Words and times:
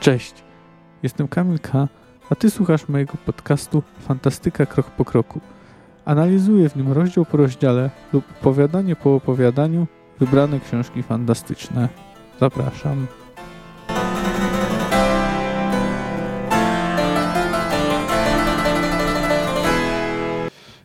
Cześć, 0.00 0.34
jestem 1.02 1.28
Kamil 1.28 1.58
K., 1.58 1.88
a 2.30 2.34
Ty 2.34 2.50
słuchasz 2.50 2.88
mojego 2.88 3.12
podcastu 3.26 3.82
Fantastyka 3.98 4.66
Krok 4.66 4.90
po 4.90 5.04
Kroku. 5.04 5.40
Analizuję 6.04 6.68
w 6.68 6.76
nim 6.76 6.92
rozdział 6.92 7.24
po 7.24 7.36
rozdziale 7.36 7.90
lub 8.12 8.24
opowiadanie 8.30 8.96
po 8.96 9.14
opowiadaniu 9.14 9.86
wybrane 10.20 10.60
książki 10.60 11.02
fantastyczne. 11.02 11.88
Zapraszam. 12.40 13.06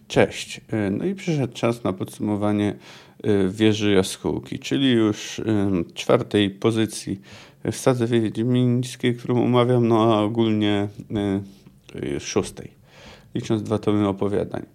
Cześć. 0.08 0.62
No 0.92 1.06
i 1.06 1.16
przyszedł 1.16 1.54
czas 1.54 1.84
na 1.84 1.94
podsumowanie 1.94 2.76
y, 3.26 3.50
wieży 3.50 3.94
jaskółki, 3.94 4.60
czyli 4.60 4.92
już 4.92 5.40
y, 5.40 5.44
czwartej 5.94 6.50
pozycji 6.50 7.22
w 7.72 7.76
Stadze 7.76 8.08
Wiedźmińskiej, 8.08 9.16
którą 9.16 9.44
omawiam, 9.44 9.88
no 9.88 10.16
a 10.16 10.22
ogólnie 10.22 10.88
y, 11.96 12.20
szóstej, 12.20 12.72
licząc 13.36 13.64
dwa 13.64 13.78
tomy 13.78 14.08
opowiadań. 14.08 14.66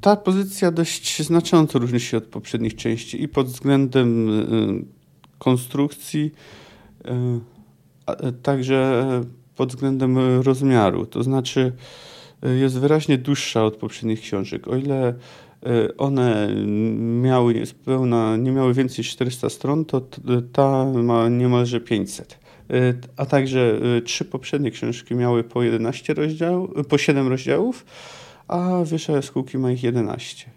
Ta 0.00 0.16
pozycja 0.16 0.70
dość 0.70 1.22
znacząco 1.22 1.78
różni 1.78 2.00
się 2.00 2.16
od 2.16 2.24
poprzednich 2.24 2.74
części 2.74 3.22
i 3.22 3.28
pod 3.28 3.46
względem 3.46 4.28
konstrukcji, 5.38 6.32
a 8.06 8.14
także 8.42 9.04
pod 9.56 9.68
względem 9.68 10.18
rozmiaru. 10.40 11.06
To 11.06 11.22
znaczy, 11.22 11.72
jest 12.60 12.78
wyraźnie 12.78 13.18
dłuższa 13.18 13.64
od 13.64 13.76
poprzednich 13.76 14.20
książek. 14.20 14.68
O 14.68 14.76
ile 14.76 15.14
one 15.98 16.54
miały 17.22 17.62
pełna, 17.84 18.36
nie 18.36 18.52
miały 18.52 18.74
więcej 18.74 19.04
400 19.04 19.48
stron, 19.48 19.84
to 19.84 20.00
ta 20.52 20.84
ma 20.84 21.28
niemalże 21.28 21.80
500. 21.80 22.38
E, 22.70 22.94
a 23.16 23.26
także 23.26 23.80
e, 23.96 24.02
trzy 24.02 24.24
poprzednie 24.24 24.70
książki 24.70 25.14
miały 25.14 25.44
po 25.44 25.62
11 25.62 26.14
rozdziałów, 26.14 26.70
po 26.88 26.98
7 26.98 27.28
rozdziałów, 27.28 27.86
a 28.48 28.84
Wiesza 28.84 29.12
Jaskółki 29.12 29.58
ma 29.58 29.72
ich 29.72 29.82
11. 29.82 30.50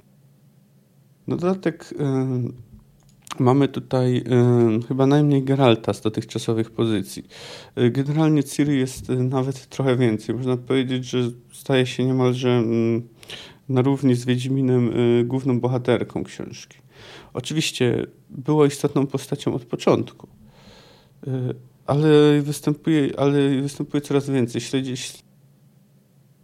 No 1.28 1.38
dodatek 1.38 1.94
Mamy 3.39 3.67
tutaj 3.67 4.17
y, 4.17 4.88
chyba 4.88 5.08
najmniej 5.08 5.44
Geralta 5.44 5.94
z 5.94 6.02
dotychczasowych 6.02 6.72
pozycji. 6.72 7.28
Y, 7.78 7.91
generalnie 7.91 8.44
Ciri 8.44 8.80
jest 8.80 9.09
y, 9.09 9.16
nawet 9.16 9.67
trochę 9.67 9.95
więcej. 9.95 10.35
Można 10.35 10.58
powiedzieć, 10.58 11.05
że 11.05 11.19
staje 11.52 11.85
się 11.85 12.05
niemalże 12.05 12.50
y, 12.50 13.02
na 13.69 13.81
równi 13.81 14.15
z 14.15 14.25
Wiedźminem 14.25 14.89
y, 15.19 15.23
główną 15.25 15.59
bohaterką 15.59 16.23
książki. 16.23 16.77
Oczywiście 17.33 18.07
była 18.29 18.67
istotną 18.67 19.07
postacią 19.07 19.53
od 19.53 19.65
początku, 19.65 20.27
y, 21.27 21.31
ale 21.85 22.41
występuje, 22.41 23.19
ale 23.19 23.61
występuje 23.61 24.01
coraz 24.01 24.29
więcej. 24.29 24.61
Śledzić, 24.61 25.23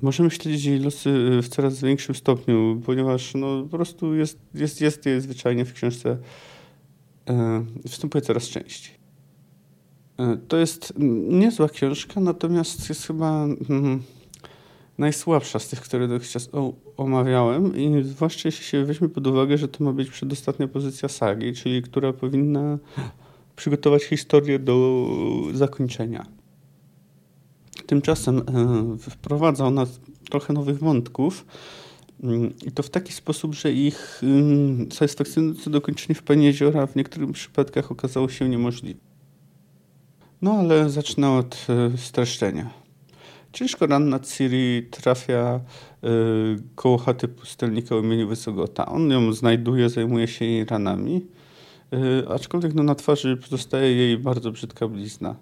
możemy 0.02 0.32
śledzić 0.32 0.66
jej 0.66 0.80
losy 0.80 1.40
w 1.42 1.48
coraz 1.48 1.82
większym 1.82 2.16
stopniu, 2.16 2.82
ponieważ 2.86 3.34
no, 3.36 3.64
po 3.64 3.78
prostu 3.78 4.16
jest, 4.16 4.40
jest, 4.54 4.82
jest, 4.82 5.06
jest 5.06 5.24
zwyczajnie 5.26 5.66
w 5.66 5.74
książce 5.74 6.18
występuje 7.84 8.22
coraz 8.22 8.44
częściej. 8.44 8.96
To 10.48 10.58
jest 10.58 10.94
niezła 11.30 11.70
książka, 11.70 12.20
natomiast 12.20 12.90
jest 12.90 13.08
chyba 13.08 13.44
mm, 13.70 14.04
najsłabsza 14.98 15.60
z 15.60 15.70
tych, 15.70 15.82
które 15.82 16.08
dotychczas 16.08 16.50
omawiałem 16.98 17.78
i 17.78 18.04
zwłaszcza 18.04 18.48
jeśli 18.48 18.66
się 18.66 18.86
weźmie 18.86 19.10
pod 19.10 19.28
uwagę, 19.28 19.58
że 19.58 19.68
to 19.68 19.84
ma 19.84 19.94
być 19.94 20.10
przedostatnia 20.10 20.68
pozycja 20.68 21.10
sagi, 21.10 21.54
czyli 21.54 21.82
która 21.82 22.14
powinna 22.14 22.78
przygotować 23.56 24.04
historię 24.04 24.60
do 24.60 25.08
zakończenia. 25.54 26.26
Tymczasem 27.86 28.38
e, 28.38 28.98
wprowadza 28.98 29.66
ona 29.66 29.86
trochę 30.30 30.54
nowych 30.54 30.80
wątków, 30.80 31.46
i 32.66 32.72
to 32.72 32.84
w 32.84 32.90
taki 32.90 33.14
sposób, 33.14 33.56
że 33.56 33.72
ich 33.72 34.22
satysfakcjonujące 34.92 35.70
dokończenie 35.70 36.16
w 36.16 36.24
Pani 36.24 36.46
Jeziora 36.46 36.88
w 36.88 36.96
niektórych 36.96 37.32
przypadkach 37.32 37.92
okazało 37.92 38.30
się 38.30 38.50
niemożliwe. 38.50 39.00
No 40.42 40.54
ale 40.54 40.90
zacznę 40.90 41.32
od 41.32 41.68
e, 41.70 41.98
streszczenia. 41.98 42.83
Ciężko 43.54 43.88
ranna 43.88 44.20
Ciri 44.20 44.88
trafia 44.92 45.60
y, 46.04 46.08
koło 46.76 46.98
chaty 46.98 47.28
pustelnika 47.28 47.96
o 47.96 48.00
imieniu 48.00 48.28
Wysogota. 48.28 48.86
On 48.86 49.12
ją 49.12 49.34
znajduje, 49.34 49.90
zajmuje 49.90 50.28
się 50.28 50.46
jej 50.46 50.66
ranami, 50.66 51.26
y, 51.94 52.30
aczkolwiek 52.30 52.74
no, 52.74 52.84
na 52.84 52.96
twarzy 52.96 53.38
pozostaje 53.38 53.96
jej 53.96 54.18
bardzo 54.18 54.52
brzydka 54.52 54.88
blizna. 54.88 55.36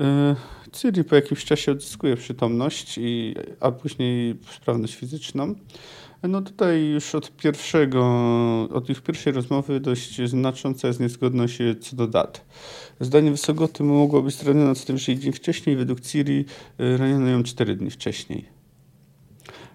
Y, 0.00 0.70
Ciri 0.72 1.04
po 1.04 1.14
jakimś 1.14 1.44
czasie 1.44 1.72
odzyskuje 1.72 2.16
przytomność, 2.16 2.98
i, 2.98 3.34
a 3.60 3.72
później 3.72 4.34
sprawność 4.60 4.94
fizyczną. 4.94 5.54
No 6.22 6.42
tutaj 6.42 6.86
już 6.86 7.14
od 7.14 7.36
pierwszego, 7.36 8.02
od 8.72 8.90
ich 8.90 9.02
pierwszej 9.02 9.32
rozmowy 9.32 9.80
dość 9.80 10.28
znacząca 10.30 10.88
jest 10.88 11.00
niezgodność 11.00 11.58
co 11.80 11.96
do 11.96 12.06
dat. 12.06 12.44
Zdanie 13.00 13.30
Wysogoty 13.30 13.84
mogło 13.84 14.22
być 14.22 14.34
zranione 14.34 14.74
co 14.74 14.84
najwyżej 14.88 15.18
dzień 15.18 15.32
wcześniej, 15.32 15.76
według 15.76 16.00
Ciri 16.00 16.44
y, 16.80 16.96
raniono 16.96 17.28
ją 17.28 17.42
cztery 17.42 17.76
dni 17.76 17.90
wcześniej. 17.90 18.44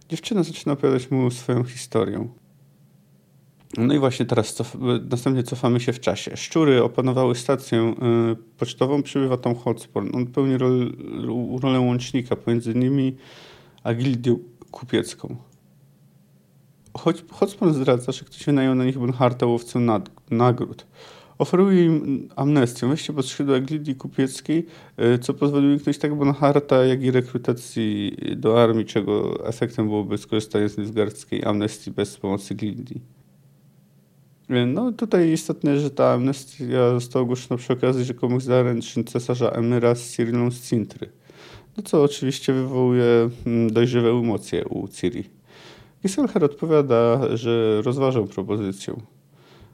Dziewczyna 0.09 0.43
zaczyna 0.43 0.73
opowiadać 0.73 1.11
mu 1.11 1.31
swoją 1.31 1.63
historię. 1.63 2.27
No 3.77 3.93
i 3.93 3.99
właśnie 3.99 4.25
teraz 4.25 4.53
cof 4.53 4.77
następnie 5.09 5.43
cofamy 5.43 5.79
się 5.79 5.93
w 5.93 5.99
czasie. 5.99 6.37
Szczury 6.37 6.83
opanowały 6.83 7.35
stację 7.35 7.93
y, 8.31 8.57
pocztową, 8.57 9.03
przybywa 9.03 9.37
tam 9.37 9.55
Hotspur. 9.55 10.03
On 10.13 10.27
pełni 10.27 10.57
rol, 10.57 10.93
rolę 11.61 11.79
łącznika 11.79 12.35
pomiędzy 12.35 12.75
nimi 12.75 13.15
a 13.83 13.93
gildią 13.93 14.39
kupiecką. 14.71 15.50
Hotspur 17.31 17.73
zdradza, 17.73 18.11
że 18.11 18.25
ktoś 18.25 18.45
wynajął 18.45 18.75
na 18.75 18.85
nich 18.85 18.97
Bonharta 18.97 19.45
łowcę 19.45 19.79
nagród. 20.31 20.85
Oferuje 21.37 21.85
im 21.85 22.29
amnestię, 22.35 22.87
wejście 22.87 23.13
pod 23.13 23.25
skrzydła 23.25 23.59
gildii 23.59 23.95
kupieckiej, 23.95 24.65
y, 25.15 25.19
co 25.19 25.33
pozwoli 25.33 25.67
uniknąć 25.67 25.97
tak 25.97 26.15
Bonharta, 26.15 26.85
jak 26.85 27.03
i 27.03 27.11
rekrutacji 27.11 28.17
do 28.35 28.63
armii, 28.63 28.85
czego 28.85 29.45
efektem 29.47 29.87
byłoby 29.87 30.17
skorzystanie 30.17 30.69
z 30.69 30.77
nilfgaardzkiej 30.77 31.45
amnestii 31.45 31.91
bez 31.91 32.17
pomocy 32.17 32.55
gildii. 32.55 33.01
No 34.67 34.91
tutaj 34.91 35.31
istotne, 35.31 35.79
że 35.79 35.91
ta 35.91 36.13
amnestia 36.13 36.93
została 36.93 37.23
ogłoszona 37.23 37.57
przy 37.57 37.73
okazji 37.73 38.05
rzekomych 38.05 38.41
zaręczyn 38.41 39.03
cesarza 39.03 39.49
Emyra 39.49 39.95
z 39.95 40.09
Cyrilą 40.09 40.51
z 40.51 40.69
Cintry. 40.69 41.09
No 41.77 41.83
co 41.83 42.03
oczywiście 42.03 42.53
wywołuje 42.53 43.29
mm, 43.45 43.73
dość 43.73 43.91
żywe 43.91 44.09
emocje 44.09 44.65
u 44.65 44.87
Ciri. 44.87 45.40
Giselher 46.01 46.43
odpowiada, 46.43 47.37
że 47.37 47.81
rozważał 47.81 48.25
propozycję. 48.25 48.93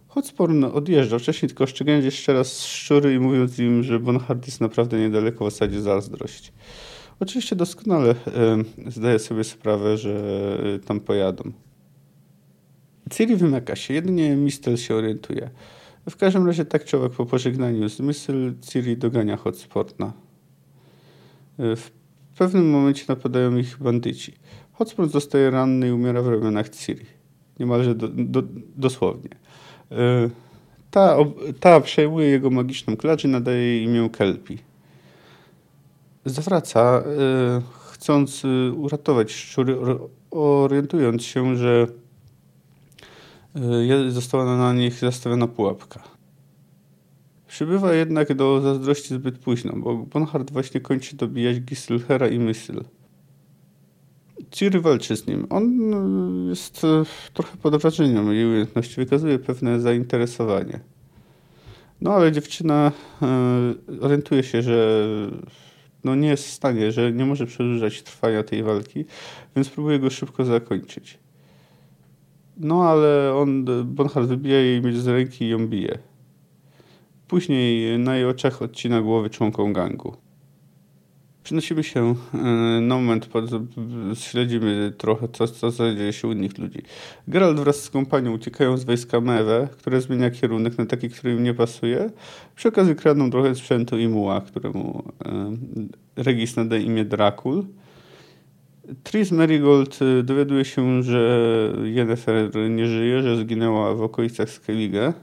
Hotsporn 0.08 0.64
odjeżdża, 0.64 1.20
wcześniej 1.20 1.50
tylko 1.50 1.68
szczególnie 1.68 2.00
jeszcze 2.00 2.34
raz 2.34 2.66
szczury 2.66 3.14
i 3.14 3.20
mówiąc 3.20 3.60
im, 3.60 3.84
że 3.84 4.00
Bonhart 4.00 4.46
jest 4.46 4.62
naprawdę 4.62 5.00
niedaleko 5.00 5.46
w 5.46 5.48
osadzie 5.48 5.82
zazdrość. 5.82 6.54
Oczywiście 7.20 7.56
doskonale 7.56 8.10
e, 8.10 8.64
zdaje 8.88 9.20
sobie 9.20 9.44
sprawę, 9.44 9.98
że 9.98 10.14
e, 10.76 10.80
tam 10.80 11.00
pojadą. 11.00 11.52
Ciri 13.12 13.36
wymyka 13.36 13.76
się, 13.76 13.94
jedynie 13.94 14.36
Mistel 14.36 14.78
się 14.78 14.96
orientuje. 14.96 15.50
W 16.10 16.16
każdym 16.16 16.48
razie 16.48 16.66
tak 16.66 16.86
człowiek 16.86 17.12
po 17.12 17.26
pożegnaniu 17.26 17.90
z 17.90 18.00
Mysl 18.00 18.54
Ciri 18.62 18.98
dogania 18.98 19.38
Hotsporna. 19.38 20.14
W 21.58 21.92
pewnym 22.38 22.70
momencie 22.70 23.06
napadają 23.08 23.58
ich 23.58 23.78
bandyci. 23.78 24.34
Hotspot 24.78 25.12
zostaje 25.12 25.52
ranny 25.52 25.88
i 25.88 25.92
umiera 25.92 26.22
w 26.22 26.28
ramionach 26.28 26.70
Ciri. 26.70 27.06
Niemalże 27.60 27.96
do, 27.96 28.08
do, 28.08 28.44
dosłownie. 28.76 29.30
Ta, 30.92 31.18
ta 31.60 31.82
przejmuje 31.82 32.28
jego 32.28 32.50
magiczną 32.50 32.98
klacz 32.98 33.24
i 33.24 33.28
nadaje 33.28 33.58
jej 33.58 33.84
imię 33.84 34.10
Kelpi. 34.10 34.58
Zawraca, 36.26 37.04
chcąc 37.92 38.44
uratować 38.76 39.32
szczury, 39.32 39.78
orientując 40.32 41.24
się, 41.24 41.56
że 41.56 41.88
została 44.10 44.58
na 44.58 44.74
nich 44.74 44.94
zastawiona 44.94 45.48
pułapka. 45.48 46.04
Przybywa 47.48 47.94
jednak 47.94 48.34
do 48.34 48.62
zazdrości 48.62 49.14
zbyt 49.14 49.40
późno, 49.40 49.74
bo 49.76 49.96
Bonhard 49.96 50.52
właśnie 50.52 50.82
kończy 50.82 51.16
dobijać 51.16 51.60
Giselhera 51.60 52.28
i 52.28 52.40
Mysl. 52.40 52.84
Ciri 54.52 54.80
walczy 54.80 55.16
z 55.16 55.28
nim. 55.28 55.48
On 55.50 55.94
y, 56.46 56.50
jest 56.50 56.84
y, 56.84 56.88
trochę 57.34 57.58
pod 57.58 57.76
wrażeniem 57.76 58.34
jej 58.34 58.46
umiejętności, 58.46 58.96
wykazuje 58.96 59.40
pewne 59.40 59.80
zainteresowanie. 59.80 60.80
No 62.02 62.14
ale 62.14 62.32
dziewczyna 62.32 62.92
orientuje 64.02 64.44
się, 64.44 64.62
że 64.62 65.08
no 66.04 66.16
nie 66.16 66.28
jest 66.28 66.48
w 66.48 66.52
stanie, 66.52 66.92
że 66.92 67.12
nie 67.12 67.26
może 67.26 67.46
przedłużać 67.46 68.04
trwania 68.04 68.44
tej 68.44 68.64
walki, 68.64 69.06
więc 69.56 69.70
próbuje 69.70 70.00
go 70.00 70.10
szybko 70.10 70.46
zakończyć. 70.46 71.20
No 72.58 72.84
ale 72.84 73.36
on, 73.36 73.66
Bonhart 73.86 74.28
wybija 74.28 74.60
jej 74.60 74.82
mieć 74.82 74.98
z 74.98 75.08
ręki 75.08 75.46
i 75.46 75.50
ją 75.50 75.68
bije. 75.68 75.98
Później 77.28 78.00
na 78.00 78.16
jej 78.16 78.26
oczach 78.26 78.62
odcina 78.62 79.02
głowy 79.02 79.30
członkom 79.30 79.74
gangu. 79.74 80.18
Przenosimy 81.48 81.84
się 81.84 82.16
e, 82.34 82.38
na 82.82 82.96
moment, 82.96 83.30
śledzimy 84.14 84.94
trochę, 84.98 85.28
co, 85.28 85.48
co 85.48 85.96
dzieje 85.96 86.14
się 86.14 86.28
u 86.28 86.32
innych 86.32 86.58
ludzi. 86.58 86.82
Geralt 87.28 87.60
wraz 87.60 87.84
z 87.84 87.90
kompanią 87.90 88.34
uciekają 88.34 88.78
z 88.78 88.84
wojska 88.84 89.22
Mewe, 89.22 89.68
które 89.78 90.02
zmienia 90.02 90.32
kierunek 90.32 90.78
na 90.78 90.86
taki, 90.86 91.10
który 91.10 91.34
im 91.34 91.44
nie 91.44 91.54
pasuje. 91.54 92.10
Przy 92.56 92.68
okazji 92.68 92.96
kradną 92.96 93.32
trochę 93.32 93.56
sprzętu 93.56 93.98
i 93.98 94.08
muła, 94.08 94.42
któremu 94.42 95.04
e, 95.26 95.58
Regis 96.24 96.56
nadaje 96.56 96.84
imię 96.84 97.06
Drakul. 97.06 97.66
Tris 99.04 99.32
Marigold 99.32 100.00
e, 100.02 100.24
dowiaduje 100.24 100.66
się, 100.66 101.04
że 101.04 101.74
Yennefer 101.84 102.56
nie 102.70 102.86
żyje, 102.86 103.24
że 103.24 103.38
zginęła 103.38 103.96
w 103.96 104.02
okolicach 104.02 104.50
Skellige. 104.50 105.14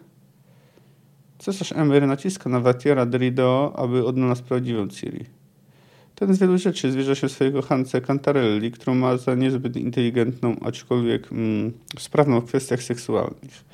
Cesarz 1.39 1.73
Emir 1.73 2.07
naciska 2.07 2.51
na 2.51 2.61
Vatiera 2.61 3.07
Derido, 3.07 3.73
aby 3.77 4.05
odnalazł 4.05 4.45
prawdziwą 4.45 4.89
Ciri. 4.89 5.44
Ten 6.15 6.35
z 6.35 6.39
wielu 6.39 6.59
rzeczy 6.59 6.93
zwierza 6.93 7.15
się 7.15 7.29
swojego 7.29 7.63
Hance 7.63 8.01
Cantarelli, 8.01 8.71
którą 8.71 8.95
ma 8.95 9.17
za 9.17 9.35
niezbyt 9.35 9.77
inteligentną, 9.77 10.57
aczkolwiek 10.61 11.33
mm, 11.33 11.73
sprawną 11.99 12.41
w 12.41 12.45
kwestiach 12.45 12.83
seksualnych. 12.83 13.65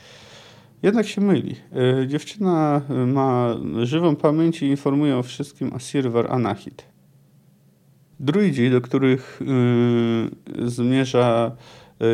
Jednak 0.82 1.06
się 1.06 1.20
myli. 1.20 1.56
E, 2.02 2.06
dziewczyna 2.06 2.82
e, 2.90 3.06
ma 3.06 3.56
żywą 3.82 4.16
pamięć 4.16 4.62
i 4.62 4.66
informuje 4.66 5.16
o 5.16 5.22
wszystkim 5.22 5.74
Asirwar 5.74 6.32
Anahit. 6.32 6.84
Druidzi, 8.20 8.70
do 8.70 8.80
których 8.80 9.42
y, 10.62 10.70
zmierza 10.70 11.56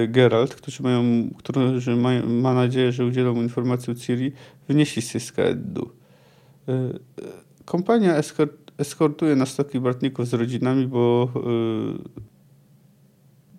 Geralt, 0.08 0.54
którzy 0.54 0.82
mają, 0.82 1.30
którzy 1.38 1.96
mają, 1.96 2.26
ma 2.26 2.54
nadzieję, 2.54 2.92
że 2.92 3.04
udzielą 3.04 3.34
informacji 3.34 3.92
o 3.92 3.96
Ciri, 3.96 4.32
wynieśli 4.68 5.02
z 5.02 5.10
Syskaeddu. 5.10 5.90
Y, 6.68 6.72
kompania 7.64 8.16
eskort 8.16 8.65
eskortuje 8.78 9.36
na 9.36 9.46
stoki 9.46 9.80
Bartników 9.80 10.26
z 10.28 10.34
rodzinami, 10.34 10.86
bo, 10.86 11.28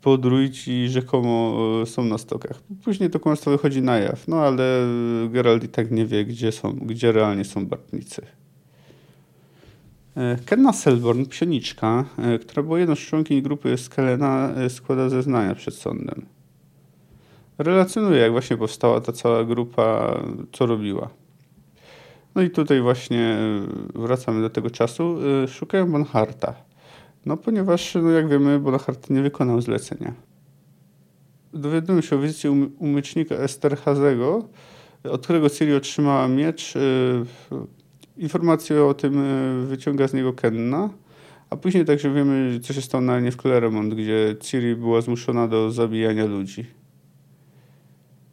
y, 0.05 0.17
druidzi 0.17 0.87
rzekomo 0.89 1.57
y, 1.83 1.85
są 1.85 2.03
na 2.03 2.17
stokach. 2.17 2.61
Później 2.83 3.09
to 3.09 3.19
kłamstwo 3.19 3.51
wychodzi 3.51 3.81
na 3.81 3.97
jaw, 3.97 4.27
no 4.27 4.37
ale 4.37 4.87
Geralt 5.29 5.63
i 5.63 5.69
tak 5.69 5.91
nie 5.91 6.05
wie, 6.05 6.25
gdzie, 6.25 6.51
są, 6.51 6.73
gdzie 6.73 7.11
realnie 7.11 7.45
są 7.45 7.65
Bartnicy. 7.65 8.21
E, 10.17 10.37
Kenna 10.45 10.73
Selborn, 10.73 11.25
psioniczka, 11.25 12.05
e, 12.17 12.39
która 12.39 12.63
była 12.63 12.79
jedną 12.79 12.95
z 12.95 12.99
członkiń 12.99 13.41
grupy 13.41 13.77
Skelena, 13.77 14.53
e, 14.55 14.69
składa 14.69 15.09
zeznania 15.09 15.55
przed 15.55 15.75
sądem. 15.75 16.25
Relacjonuje, 17.57 18.21
jak 18.21 18.31
właśnie 18.31 18.57
powstała 18.57 19.01
ta 19.01 19.11
cała 19.11 19.43
grupa, 19.43 20.17
co 20.51 20.65
robiła. 20.65 21.09
No 22.35 22.41
i 22.41 22.49
tutaj 22.49 22.81
właśnie 22.81 23.19
e, 23.19 23.99
wracamy 23.99 24.41
do 24.41 24.49
tego 24.49 24.69
czasu. 24.69 25.17
E, 25.43 25.47
szukają 25.47 25.91
Bonharta. 25.91 26.53
No 27.25 27.37
ponieważ, 27.37 27.95
no 27.95 28.09
jak 28.09 28.29
wiemy, 28.29 28.59
Bonhart 28.59 29.09
nie 29.09 29.21
wykonał 29.21 29.61
zlecenia. 29.61 30.13
Dowiadują 31.53 32.01
się 32.01 32.15
o 32.15 32.19
wizycie 32.19 32.51
umycznika 32.79 33.35
Esterhazego, 33.35 34.49
od 35.03 35.23
którego 35.23 35.49
Ciri 35.49 35.73
otrzymała 35.73 36.27
miecz. 36.27 36.73
E, 36.75 36.79
informację 38.17 38.83
o 38.83 38.93
tym 38.93 39.23
wyciąga 39.67 40.07
z 40.07 40.13
niego 40.13 40.33
Kenna. 40.33 40.89
A 41.49 41.55
później 41.55 41.85
także 41.85 42.13
wiemy, 42.13 42.59
co 42.59 42.73
się 42.73 42.81
stało 42.81 43.01
na 43.01 43.19
nie 43.19 43.31
w 43.31 43.37
Claremont, 43.37 43.93
gdzie 43.93 44.35
Ciri 44.39 44.75
była 44.75 45.01
zmuszona 45.01 45.47
do 45.47 45.71
zabijania 45.71 46.25
ludzi. 46.25 46.65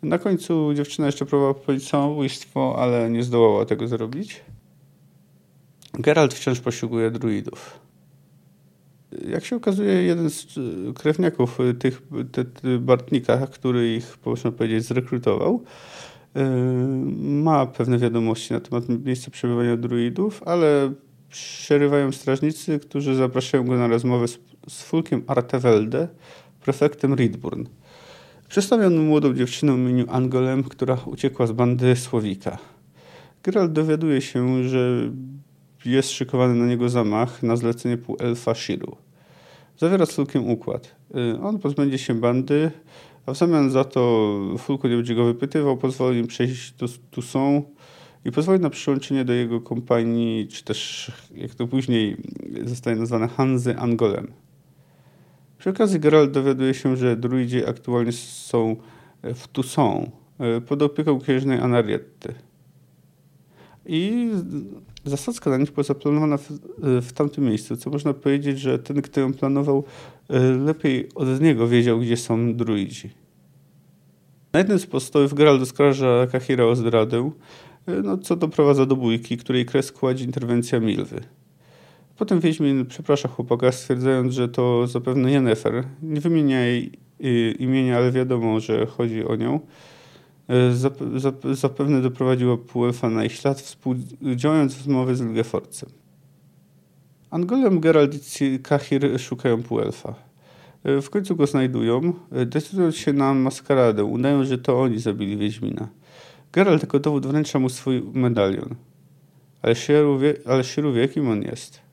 Na 0.05 0.19
końcu 0.19 0.75
dziewczyna 0.75 1.07
jeszcze 1.07 1.27
próbowała 1.27 1.55
popełnić 1.55 1.89
samobójstwo, 1.89 2.77
ale 2.79 3.11
nie 3.11 3.23
zdołała 3.23 3.65
tego 3.65 3.89
zrobić. 3.89 4.41
Geralt 5.93 6.35
wciąż 6.35 6.61
posiłkuje 6.61 7.11
druidów. 7.11 7.81
Jak 9.29 9.45
się 9.45 9.57
okazuje, 9.57 9.93
jeden 9.93 10.31
z 10.31 10.47
krewniaków 10.95 11.59
tych 11.79 12.03
te, 12.33 12.45
te 12.45 12.79
Bartnika, 12.79 13.47
który 13.47 13.95
ich, 13.95 14.19
można 14.27 14.53
powiedzieć, 14.53 14.85
zrekrutował, 14.85 15.63
yy, 16.35 16.43
ma 17.19 17.67
pewne 17.67 17.99
wiadomości 17.99 18.53
na 18.53 18.61
temat 18.61 18.89
miejsca 18.89 19.31
przebywania 19.31 19.77
druidów, 19.77 20.43
ale 20.47 20.93
przerywają 21.29 22.13
strażnicy, 22.13 22.79
którzy 22.79 23.15
zapraszają 23.15 23.65
go 23.65 23.77
na 23.77 23.87
rozmowę 23.87 24.29
z, 24.29 24.39
z 24.69 24.83
Fulkiem 24.83 25.23
Artevelde, 25.27 26.09
prefektem 26.65 27.15
Riedburn. 27.15 27.65
Przedstawiono 28.49 29.03
młodą 29.03 29.35
dziewczynę 29.35 29.73
o 29.73 29.77
imieniu 29.77 30.05
Angolem, 30.09 30.65
która 30.65 30.99
uciekła 31.07 31.47
z 31.47 31.53
bandy 31.53 31.97
Słowika. 31.97 32.59
Geralt 33.43 33.73
dowiaduje 33.73 34.21
się, 34.21 34.65
że 34.69 35.11
jest 35.85 36.11
szykowany 36.11 36.55
na 36.55 36.67
niego 36.67 36.89
zamach 36.89 37.43
na 37.43 37.57
zlecenie 37.57 37.97
półelfa 37.97 38.55
Shiru. 38.55 38.97
Zawiera 39.79 40.07
z 40.07 40.13
Fulkiem 40.13 40.51
układ. 40.51 40.95
Y, 41.17 41.41
on 41.41 41.59
pozbędzie 41.59 41.99
się 41.99 42.15
bandy, 42.15 42.71
a 43.27 43.33
w 43.33 43.37
zamian 43.37 43.71
za 43.71 43.85
to 43.85 44.33
Fulku 44.59 44.89
nie 44.89 44.97
będzie 44.97 45.15
go 45.15 45.25
wypytywał, 45.25 45.77
pozwoli 45.77 46.21
im 46.21 46.27
przejść 46.27 46.73
do 46.73 46.87
Tusson 47.11 47.63
i 48.25 48.33
pozwoli 48.33 48.61
na 48.61 48.71
przyłączenie 48.71 49.25
do 49.25 49.33
jego 49.33 49.61
kompanii, 49.61 50.49
czy 50.49 50.65
też, 50.65 51.13
jak 51.35 51.55
to 51.55 51.67
później 51.67 52.17
zostaje 52.65 52.97
nazwane, 52.97 53.29
Hanzy 53.29 53.77
Angolem. 53.79 54.44
Przy 55.65 55.71
okazji 55.71 56.01
Geralt 56.01 56.31
dowiaduje 56.31 56.75
się, 56.75 56.97
że 56.97 57.17
druidzi 57.17 57.67
aktualnie 57.67 58.13
są 58.13 58.77
w 59.23 59.49
Toussaint 59.49 60.11
e, 60.39 60.61
pod 60.61 60.83
opieką 60.83 61.21
księżnej 61.21 61.59
Anarietty. 61.59 62.35
I 63.87 64.31
zasadzka 65.05 65.51
na 65.51 65.57
nich 65.57 65.71
była 65.71 65.85
zaplanowana 65.85 66.37
w, 66.37 66.49
w 67.03 67.13
tamtym 67.13 67.45
miejscu, 67.45 67.77
co 67.77 67.91
można 67.91 68.15
powiedzieć, 68.15 68.61
że 68.61 68.79
ten, 68.79 69.03
kto 69.03 69.21
ją 69.21 69.33
planował, 69.33 69.85
e, 70.29 70.41
lepiej 70.41 71.09
od 71.15 71.41
niego 71.41 71.69
wiedział, 71.69 72.01
gdzie 72.01 72.17
są 72.17 72.55
druidzi. 72.55 73.11
Na 74.53 74.59
jednym 74.59 74.79
z 74.79 74.87
postołów 74.87 75.35
Geralt 75.35 75.63
oskarża 75.63 76.27
Kahira 76.27 76.65
o 76.65 76.77
zdradę, 76.77 77.31
e, 77.87 77.93
no, 78.03 78.19
co 78.19 78.37
doprowadza 78.37 78.87
do 78.87 78.97
bójki, 78.97 79.37
której 79.37 79.67
kres 79.67 79.93
kładzie 79.93 80.25
interwencja 80.25 80.81
Milwy. 80.81 81.21
Potem 82.17 82.41
Wiedźmin 82.41 82.87
przeprasza 82.87 83.29
chłopaka, 83.29 83.73
stwierdzając, 83.73 84.33
że 84.33 84.49
to 84.49 84.87
zapewne 84.87 85.31
Yennefer. 85.33 85.85
Nie 86.03 86.21
wymienia 86.21 86.61
jej 86.61 86.93
y, 87.25 87.55
imienia, 87.59 87.97
ale 87.97 88.13
wiadomo, 88.13 88.61
że 88.61 88.87
chodzi 88.87 89.25
o 89.25 89.37
nią. 89.37 89.61
Y, 91.53 91.57
zapewne 91.57 92.03
doprowadziła 92.03 92.57
półelfa 92.57 93.11
na 93.11 93.25
ich 93.25 93.33
ślad, 93.33 93.61
współdziałając 93.61 94.75
w 94.75 94.83
zmowy 94.83 95.17
z 95.17 95.21
Lgeforcem. 95.21 95.91
Angolem 97.31 97.81
Geralt 97.81 98.41
i 98.41 98.59
Kahir 98.59 99.21
szukają 99.21 99.63
półelfa. 99.63 100.15
Y, 100.89 101.03
w 101.03 101.11
końcu 101.11 101.37
go 101.37 101.47
znajdują, 101.47 102.13
decydując 102.47 102.97
się 102.97 103.13
na 103.13 103.35
maskaradę. 103.35 104.05
Udają, 104.05 104.45
że 104.45 104.59
to 104.59 104.81
oni 104.81 104.99
zabili 104.99 105.37
Wiedźmina. 105.37 105.89
Geralt 106.53 106.83
jako 106.83 106.99
dowód 106.99 107.27
wręcza 107.27 107.59
mu 107.59 107.69
swój 107.69 108.03
medalion. 108.13 108.75
Ale 109.63 109.75
wie, 110.21 110.35
ale 110.47 111.09
kim 111.09 111.29
on 111.29 111.43
jest. 111.43 111.84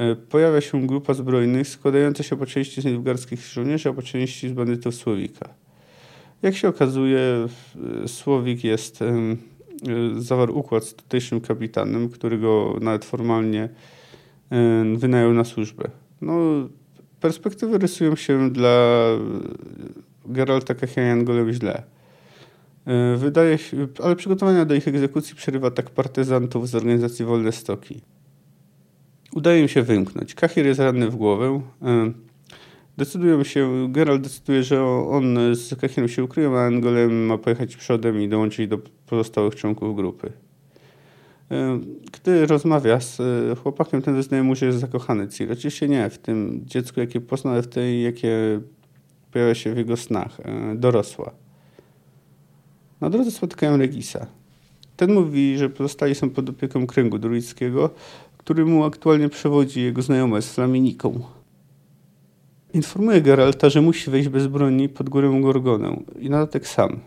E, 0.00 0.16
pojawia 0.16 0.60
się 0.60 0.86
grupa 0.86 1.14
zbrojnych 1.14 1.68
składająca 1.68 2.22
się 2.22 2.36
po 2.36 2.46
części 2.46 2.80
z 2.80 2.84
nilfgaardzkich 2.84 3.46
żołnierzy, 3.46 3.88
a 3.88 3.92
po 3.92 4.02
części 4.02 4.48
z 4.48 4.52
bandytów 4.52 4.94
Słowika. 4.94 5.48
Jak 6.42 6.56
się 6.56 6.68
okazuje, 6.68 7.20
Słowik 8.06 8.64
jest, 8.64 9.02
e, 9.02 9.36
zawarł 10.16 10.58
układ 10.58 10.84
z 10.84 10.94
tutejszym 10.94 11.40
kapitanem, 11.40 12.08
który 12.08 12.38
go 12.38 12.76
nawet 12.80 13.04
formalnie 13.04 13.68
wynajął 14.96 15.32
na 15.32 15.44
służbę. 15.44 15.90
No, 16.20 16.34
perspektywy 17.20 17.78
rysują 17.78 18.16
się 18.16 18.50
dla 18.50 19.04
Geralta 20.26 20.74
Kachian 20.74 21.24
golem 21.24 21.52
źle. 21.52 21.82
E, 22.86 23.16
wydaje 23.16 23.58
się, 23.58 23.88
ale 24.02 24.16
przygotowania 24.16 24.64
do 24.64 24.74
ich 24.74 24.88
egzekucji 24.88 25.36
przerywa 25.36 25.70
tak 25.70 25.90
partyzantów 25.90 26.68
z 26.68 26.74
organizacji 26.74 27.24
Wolne 27.24 27.52
Stoki. 27.52 28.00
Udaje 29.34 29.60
im 29.60 29.68
się 29.68 29.82
wymknąć. 29.82 30.34
Kahir 30.34 30.66
jest 30.66 30.80
ranny 30.80 31.10
w 31.10 31.16
głowę. 31.16 31.60
E, 31.82 32.12
decydują 32.96 33.44
się, 33.44 33.88
Geralt 33.92 34.22
decyduje, 34.22 34.62
że 34.62 34.84
on 34.84 35.38
z 35.54 35.80
Kahirem 35.80 36.08
się 36.08 36.24
ukryją, 36.24 36.56
a 36.56 36.60
Angolem 36.60 37.26
ma 37.26 37.38
pojechać 37.38 37.76
przodem 37.76 38.22
i 38.22 38.28
dołączyć 38.28 38.68
do 38.68 38.78
pozostałych 39.06 39.54
członków 39.54 39.96
grupy. 39.96 40.32
E, 41.50 41.80
gdy 42.12 42.46
rozmawia 42.46 43.00
z 43.00 43.20
e, 43.20 43.56
chłopakiem, 43.56 44.02
ten 44.02 44.14
wyznaje 44.14 44.42
mu, 44.42 44.54
że 44.54 44.66
jest 44.66 44.78
zakochany 44.78 45.28
Ciri. 45.28 45.52
Oczywiście 45.52 45.88
nie 45.88 46.10
w 46.10 46.18
tym 46.18 46.62
dziecku, 46.64 47.00
jakie 47.00 47.20
poznał, 47.20 47.52
ale 47.52 47.62
w 47.62 47.68
tej, 47.68 48.02
jakie 48.02 48.60
pojawia 49.32 49.54
się 49.54 49.74
w 49.74 49.76
jego 49.76 49.96
snach. 49.96 50.38
Dorosła. 50.74 51.32
Na 53.00 53.10
drodze 53.10 53.30
spotykają 53.30 53.76
Regisa. 53.76 54.26
Ten 54.96 55.14
mówi, 55.14 55.58
że 55.58 55.68
pozostali 55.68 56.14
są 56.14 56.30
pod 56.30 56.48
opieką 56.48 56.86
kręgu 56.86 57.18
druickiego, 57.18 57.90
któremu 58.50 58.84
aktualnie 58.84 59.28
przewodzi 59.28 59.82
jego 59.82 60.02
znajoma 60.02 60.40
z 60.40 60.52
Flaminiką. 60.54 61.20
Informuje 62.74 63.22
Geralta, 63.22 63.68
że 63.68 63.80
musi 63.82 64.10
wejść 64.10 64.28
bez 64.28 64.46
broni 64.46 64.88
pod 64.88 65.08
górę 65.08 65.40
Gorgonę 65.42 66.02
i 66.18 66.30
na 66.30 66.38
dodatek 66.38 66.66
sam. 66.66 67.00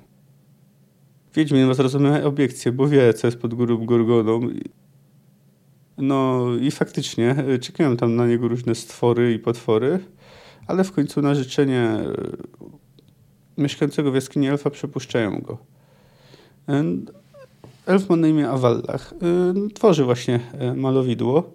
Wiedźmin 1.35 1.67
ma 1.67 1.73
zrozumiałe 1.73 2.25
obiekcje, 2.25 2.71
bo 2.71 2.87
wie, 2.87 3.13
co 3.13 3.27
jest 3.27 3.37
pod 3.37 3.53
górą 3.53 3.85
Gorgoną. 3.85 4.41
No 5.97 6.47
i 6.61 6.71
faktycznie 6.71 7.35
czekają 7.61 7.97
tam 7.97 8.15
na 8.15 8.27
niego 8.27 8.47
różne 8.47 8.75
stwory 8.75 9.33
i 9.33 9.39
potwory, 9.39 9.99
ale 10.67 10.83
w 10.83 10.91
końcu 10.91 11.21
na 11.21 11.35
życzenie 11.35 11.99
mieszkającego 13.57 14.11
w 14.11 14.15
jaskini 14.15 14.47
elfa 14.47 14.69
przepuszczają 14.69 15.41
go. 15.41 15.57
Elf 17.85 18.09
ma 18.09 18.15
na 18.15 18.27
imię 18.27 18.49
Awallach. 18.49 19.13
Tworzy 19.73 20.03
właśnie 20.03 20.39
malowidło 20.75 21.53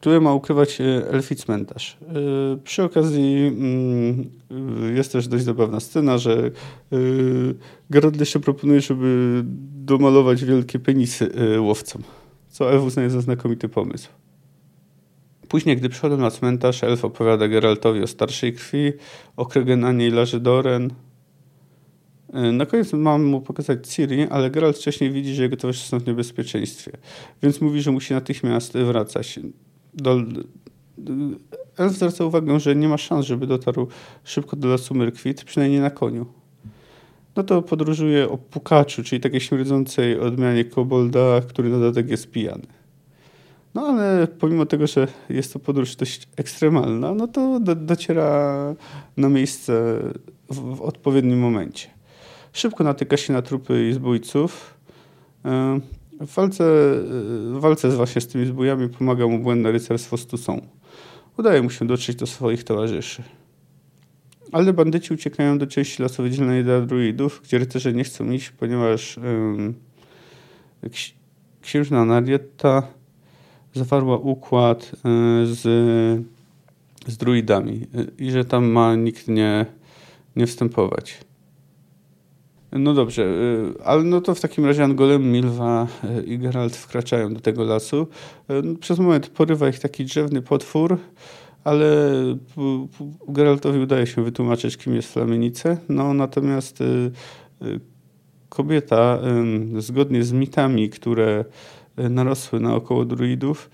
które 0.00 0.20
ma 0.20 0.34
ukrywać 0.34 0.80
e, 0.80 1.10
elfi 1.10 1.36
cmentarz. 1.36 1.98
Przy 2.64 2.82
okazji 2.82 3.46
mm, 3.46 4.30
jest 4.96 5.12
też 5.12 5.28
dość 5.28 5.44
zabawna 5.44 5.80
scena, 5.80 6.18
że 6.18 6.50
Geralt 7.90 8.20
jeszcze 8.20 8.40
proponuje, 8.40 8.80
żeby 8.80 9.42
domalować 9.84 10.44
wielkie 10.44 10.78
penisy 10.78 11.30
łowcom, 11.60 12.02
co 12.48 12.72
elf 12.72 12.84
uznaje 12.84 13.10
za 13.10 13.20
znakomity 13.20 13.68
pomysł. 13.68 14.08
Później, 15.48 15.76
gdy 15.76 15.88
przychodzą 15.88 16.16
na 16.16 16.30
cmentarz, 16.30 16.84
elf 16.84 17.04
opowiada 17.04 17.48
Geraltowi 17.48 18.02
o 18.02 18.06
starszej 18.06 18.52
krwi, 18.52 18.92
o 19.36 19.46
Kregenanie 19.46 20.06
i 20.06 20.10
Larze 20.10 20.40
Doren. 20.40 20.90
Na 22.52 22.66
koniec 22.66 22.92
mam 22.92 23.24
mu 23.24 23.40
pokazać 23.40 23.86
Ciri, 23.86 24.22
ale 24.30 24.50
Geralt 24.50 24.76
wcześniej 24.76 25.10
widzi, 25.10 25.34
że 25.34 25.42
jego 25.42 25.56
towarzysze 25.56 25.88
są 25.88 25.98
w 25.98 26.06
niebezpieczeństwie, 26.06 26.92
więc 27.42 27.60
mówi, 27.60 27.82
że 27.82 27.90
musi 27.90 28.14
natychmiast 28.14 28.72
wracać 28.72 29.40
do, 29.94 30.20
Elf 31.78 31.92
zwraca 31.92 32.24
uwagę, 32.24 32.60
że 32.60 32.76
nie 32.76 32.88
ma 32.88 32.98
szans, 32.98 33.26
żeby 33.26 33.46
dotarł 33.46 33.88
szybko 34.24 34.56
do 34.56 34.68
lasu 34.68 34.94
Myrkwit, 34.94 35.44
przynajmniej 35.44 35.80
na 35.80 35.90
koniu. 35.90 36.26
No 37.36 37.42
to 37.42 37.62
podróżuje 37.62 38.28
o 38.28 38.38
pukaczu, 38.38 39.02
czyli 39.02 39.20
takiej 39.20 39.40
śmierdzącej 39.40 40.20
odmianie 40.20 40.64
kobolda, 40.64 41.40
który 41.40 41.68
na 41.68 41.78
dodatek 41.78 42.10
jest 42.10 42.30
pijany. 42.30 42.66
No 43.74 43.82
ale 43.82 44.26
pomimo 44.26 44.66
tego, 44.66 44.86
że 44.86 45.08
jest 45.30 45.52
to 45.52 45.58
podróż 45.58 45.96
dość 45.96 46.28
ekstremalna, 46.36 47.14
no 47.14 47.26
to 47.26 47.60
do, 47.60 47.74
dociera 47.74 48.74
na 49.16 49.28
miejsce 49.28 50.00
w, 50.50 50.76
w, 50.76 50.82
odpowiednim 50.82 51.38
momencie. 51.38 51.97
Szybko 52.52 52.84
natyka 52.84 53.16
się 53.16 53.32
na 53.32 53.42
trupy 53.42 53.88
i 53.88 53.92
zbójców. 53.92 54.74
E, 55.44 55.80
w 56.20 56.34
walce, 56.34 56.64
w 57.44 57.58
walce 57.60 57.90
właśnie 57.90 58.20
z 58.20 58.28
tymi 58.28 58.46
zbójami 58.46 58.88
pomaga 58.88 59.26
mu 59.26 59.38
błędne 59.38 59.72
rycerstwo 59.72 60.16
Stusą. 60.16 60.60
Udaje 61.38 61.62
mu 61.62 61.70
się 61.70 61.86
dotrzeć 61.86 62.16
do 62.16 62.26
swoich 62.26 62.64
towarzyszy. 62.64 63.22
Ale 64.52 64.72
bandyci 64.72 65.14
uciekają 65.14 65.58
do 65.58 65.66
części 65.66 66.02
lasu 66.02 66.22
wydzielonej 66.22 66.64
dla 66.64 66.80
druidów, 66.80 67.40
gdzie 67.44 67.58
rycerze 67.58 67.92
nie 67.92 68.04
chcą 68.04 68.30
iść, 68.30 68.50
ponieważ 68.50 69.18
um, 69.18 69.74
księżna 71.62 72.04
Narietta 72.04 72.82
zawarła 73.74 74.16
układ 74.16 74.92
um, 75.04 75.46
z, 75.46 75.60
z 77.06 77.16
druidami 77.16 77.86
i 78.18 78.30
że 78.30 78.44
tam 78.44 78.64
ma 78.70 78.94
nikt 78.94 79.28
nie, 79.28 79.66
nie 80.36 80.46
wstępować. 80.46 81.27
No 82.72 82.94
dobrze, 82.94 83.22
y, 83.22 83.84
ale 83.84 84.02
no 84.02 84.20
to 84.20 84.34
w 84.34 84.40
takim 84.40 84.66
razie 84.66 84.84
Angolem, 84.84 85.32
Milwa 85.32 85.86
y, 86.04 86.22
i 86.22 86.38
Geralt 86.38 86.76
wkraczają 86.76 87.34
do 87.34 87.40
tego 87.40 87.64
lasu. 87.64 88.06
Y, 88.50 88.62
no, 88.62 88.74
przez 88.74 88.98
moment 88.98 89.28
porywa 89.28 89.68
ich 89.68 89.78
taki 89.78 90.04
drzewny 90.04 90.42
potwór, 90.42 90.98
ale 91.64 91.86
Geraltowi 93.28 93.78
udaje 93.78 94.06
się 94.06 94.24
wytłumaczyć, 94.24 94.76
kim 94.76 94.94
jest 94.94 95.12
Flamenice. 95.12 95.76
No 95.88 96.14
natomiast 96.14 96.78
kobieta, 98.48 99.18
zgodnie 99.78 100.24
z 100.24 100.32
mitami, 100.32 100.90
które 100.90 101.44
narosły 101.96 102.60
naokoło 102.60 103.04
druidów, 103.04 103.70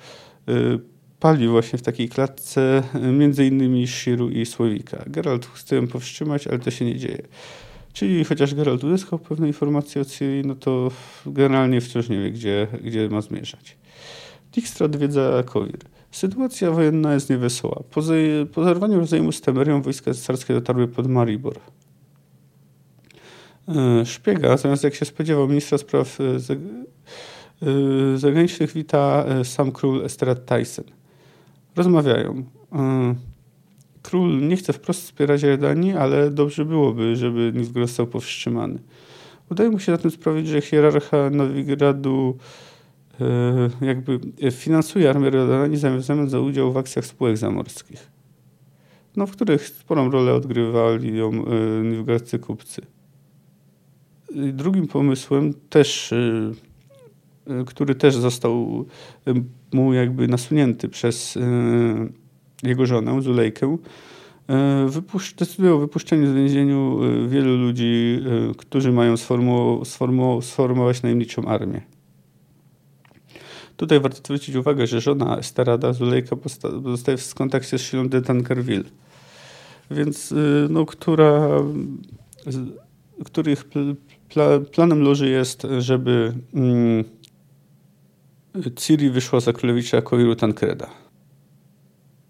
pali 1.21 1.49
właśnie 1.49 1.79
w 1.79 1.83
takiej 1.83 2.09
klatce 2.09 2.83
między 3.19 3.47
innymi 3.47 3.87
Shiru 3.87 4.31
i 4.31 4.47
Słowika. 4.47 5.05
Geralt 5.07 5.47
chce 5.47 5.77
ją 5.77 5.87
powstrzymać, 5.87 6.47
ale 6.47 6.59
to 6.59 6.71
się 6.71 6.85
nie 6.85 6.97
dzieje. 6.97 7.23
Czyli 7.95 8.25
chociaż 8.25 8.55
Geralt 8.55 8.85
uzyskał 8.85 9.19
pewne 9.19 9.47
informacje 9.47 10.03
o 10.03 10.05
Ciri, 10.05 10.43
no 10.47 10.55
to 10.55 10.91
generalnie 11.27 11.81
wciąż 11.81 12.09
nie 12.09 12.21
wie, 12.21 12.31
gdzie, 12.31 12.67
gdzie 12.85 13.09
ma 13.09 13.21
zmierzać. 13.21 13.77
Dijkstra 14.53 14.87
odwiedza 14.87 15.43
Kowir. 15.47 15.79
Sytuacja 16.11 16.71
wojenna 16.71 17.15
jest 17.15 17.31
niewesoła. 17.31 17.83
Po, 17.91 18.01
zaj- 18.01 18.47
po 18.47 18.65
zerwaniu 18.65 18.99
rozejmu 18.99 19.33
z 19.33 19.41
Temerią 19.41 19.83
wojska 19.83 20.15
cesarskie 20.15 20.55
dotarły 20.55 20.89
pod 20.89 21.07
Maribor. 21.07 21.55
E, 23.69 24.07
szpiega, 24.07 24.57
zamiast 24.57 24.85
jak 24.85 24.95
się 24.95 25.05
spodziewał 25.05 25.49
ministra 25.49 25.79
spraw 25.79 26.19
e, 26.21 26.25
e, 26.25 28.19
zagranicznych, 28.19 28.73
wita 28.73 29.25
sam 29.45 29.73
król 29.73 30.05
Esterat 30.05 30.47
Tyson. 30.47 30.85
Rozmawiają. 31.77 32.45
Król 34.04 34.49
nie 34.49 34.56
chce 34.56 34.73
wprost 34.73 35.02
wspierać 35.02 35.42
Jordanii, 35.42 35.92
ale 35.92 36.30
dobrze 36.30 36.64
byłoby, 36.64 37.16
żeby 37.16 37.52
Nilfgaard 37.54 37.88
został 37.88 38.06
powstrzymany. 38.06 38.78
Udaje 39.50 39.70
mu 39.70 39.78
się 39.78 39.92
na 39.92 39.99
tym 39.99 40.11
sprawić, 40.11 40.49
że 40.49 40.61
hierarcha 40.61 41.30
Nowigradu 41.30 42.37
e, 43.20 43.87
jakby 43.87 44.20
finansuje 44.50 45.11
armię 45.11 45.30
Jordanii 45.34 45.76
w 45.76 46.02
zamian 46.02 46.28
za 46.28 46.40
udział 46.40 46.73
w 46.73 46.76
akcjach 46.76 47.06
spółek 47.06 47.37
zamorskich, 47.37 48.11
no, 49.16 49.26
w 49.26 49.30
których 49.30 49.68
sporą 49.68 50.11
rolę 50.11 50.34
odgrywali 50.34 51.16
ją 51.16 51.30
e, 52.32 52.38
kupcy. 52.38 52.82
Drugim 54.52 54.87
pomysłem 54.87 55.54
też 55.70 56.12
e, 56.12 56.52
który 57.66 57.94
też 57.94 58.16
został 58.16 58.84
mu 59.73 59.92
jakby 59.92 60.28
nasunięty 60.28 60.88
przez 60.88 61.38
jego 62.66 62.87
żonę, 62.87 63.23
Zulejkę, 63.23 63.76
e, 64.49 64.87
wypusz- 64.88 65.35
decydują 65.35 65.75
o 65.75 65.78
wypuszczeniu 65.78 66.26
z 66.26 66.33
więzieniu 66.33 67.00
e, 67.04 67.28
wielu 67.28 67.56
ludzi, 67.56 68.21
e, 68.50 68.54
którzy 68.54 68.92
mają 68.92 69.14
sformu- 69.14 69.80
sformu- 69.80 70.42
sformować 70.42 71.02
najemniczą 71.02 71.44
armię. 71.44 71.80
Tutaj 73.76 74.00
warto 74.00 74.18
zwrócić 74.18 74.56
uwagę, 74.56 74.87
że 74.87 75.00
żona 75.00 75.38
Esterada, 75.38 75.92
Zulejka, 75.92 76.37
pozostaje 76.37 77.18
w 77.18 77.35
kontakcie 77.35 77.78
z 77.78 77.83
silą 77.83 78.09
de 78.09 78.23
Tankerville, 78.23 78.85
więc 79.90 80.35
no, 80.71 80.87
która, 80.87 81.49
których 83.25 83.64
pl- 84.28 84.64
planem 84.73 85.02
loży 85.02 85.28
jest, 85.28 85.66
żeby 85.78 86.33
mm, 86.54 87.04
Ciri 88.76 89.11
wyszła 89.11 89.40
za 89.40 89.52
królewicza 89.52 90.02
Koiru 90.02 90.37
Tankreda. 90.37 91.03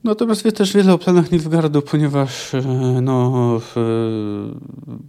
Natomiast 0.05 0.45
wie 0.45 0.53
też 0.53 0.73
wiele 0.73 0.93
o 0.93 0.99
planach 0.99 1.33
Nilfgaardu, 1.33 1.83
ponieważ 1.83 2.55
e, 2.55 2.63
no, 3.03 3.61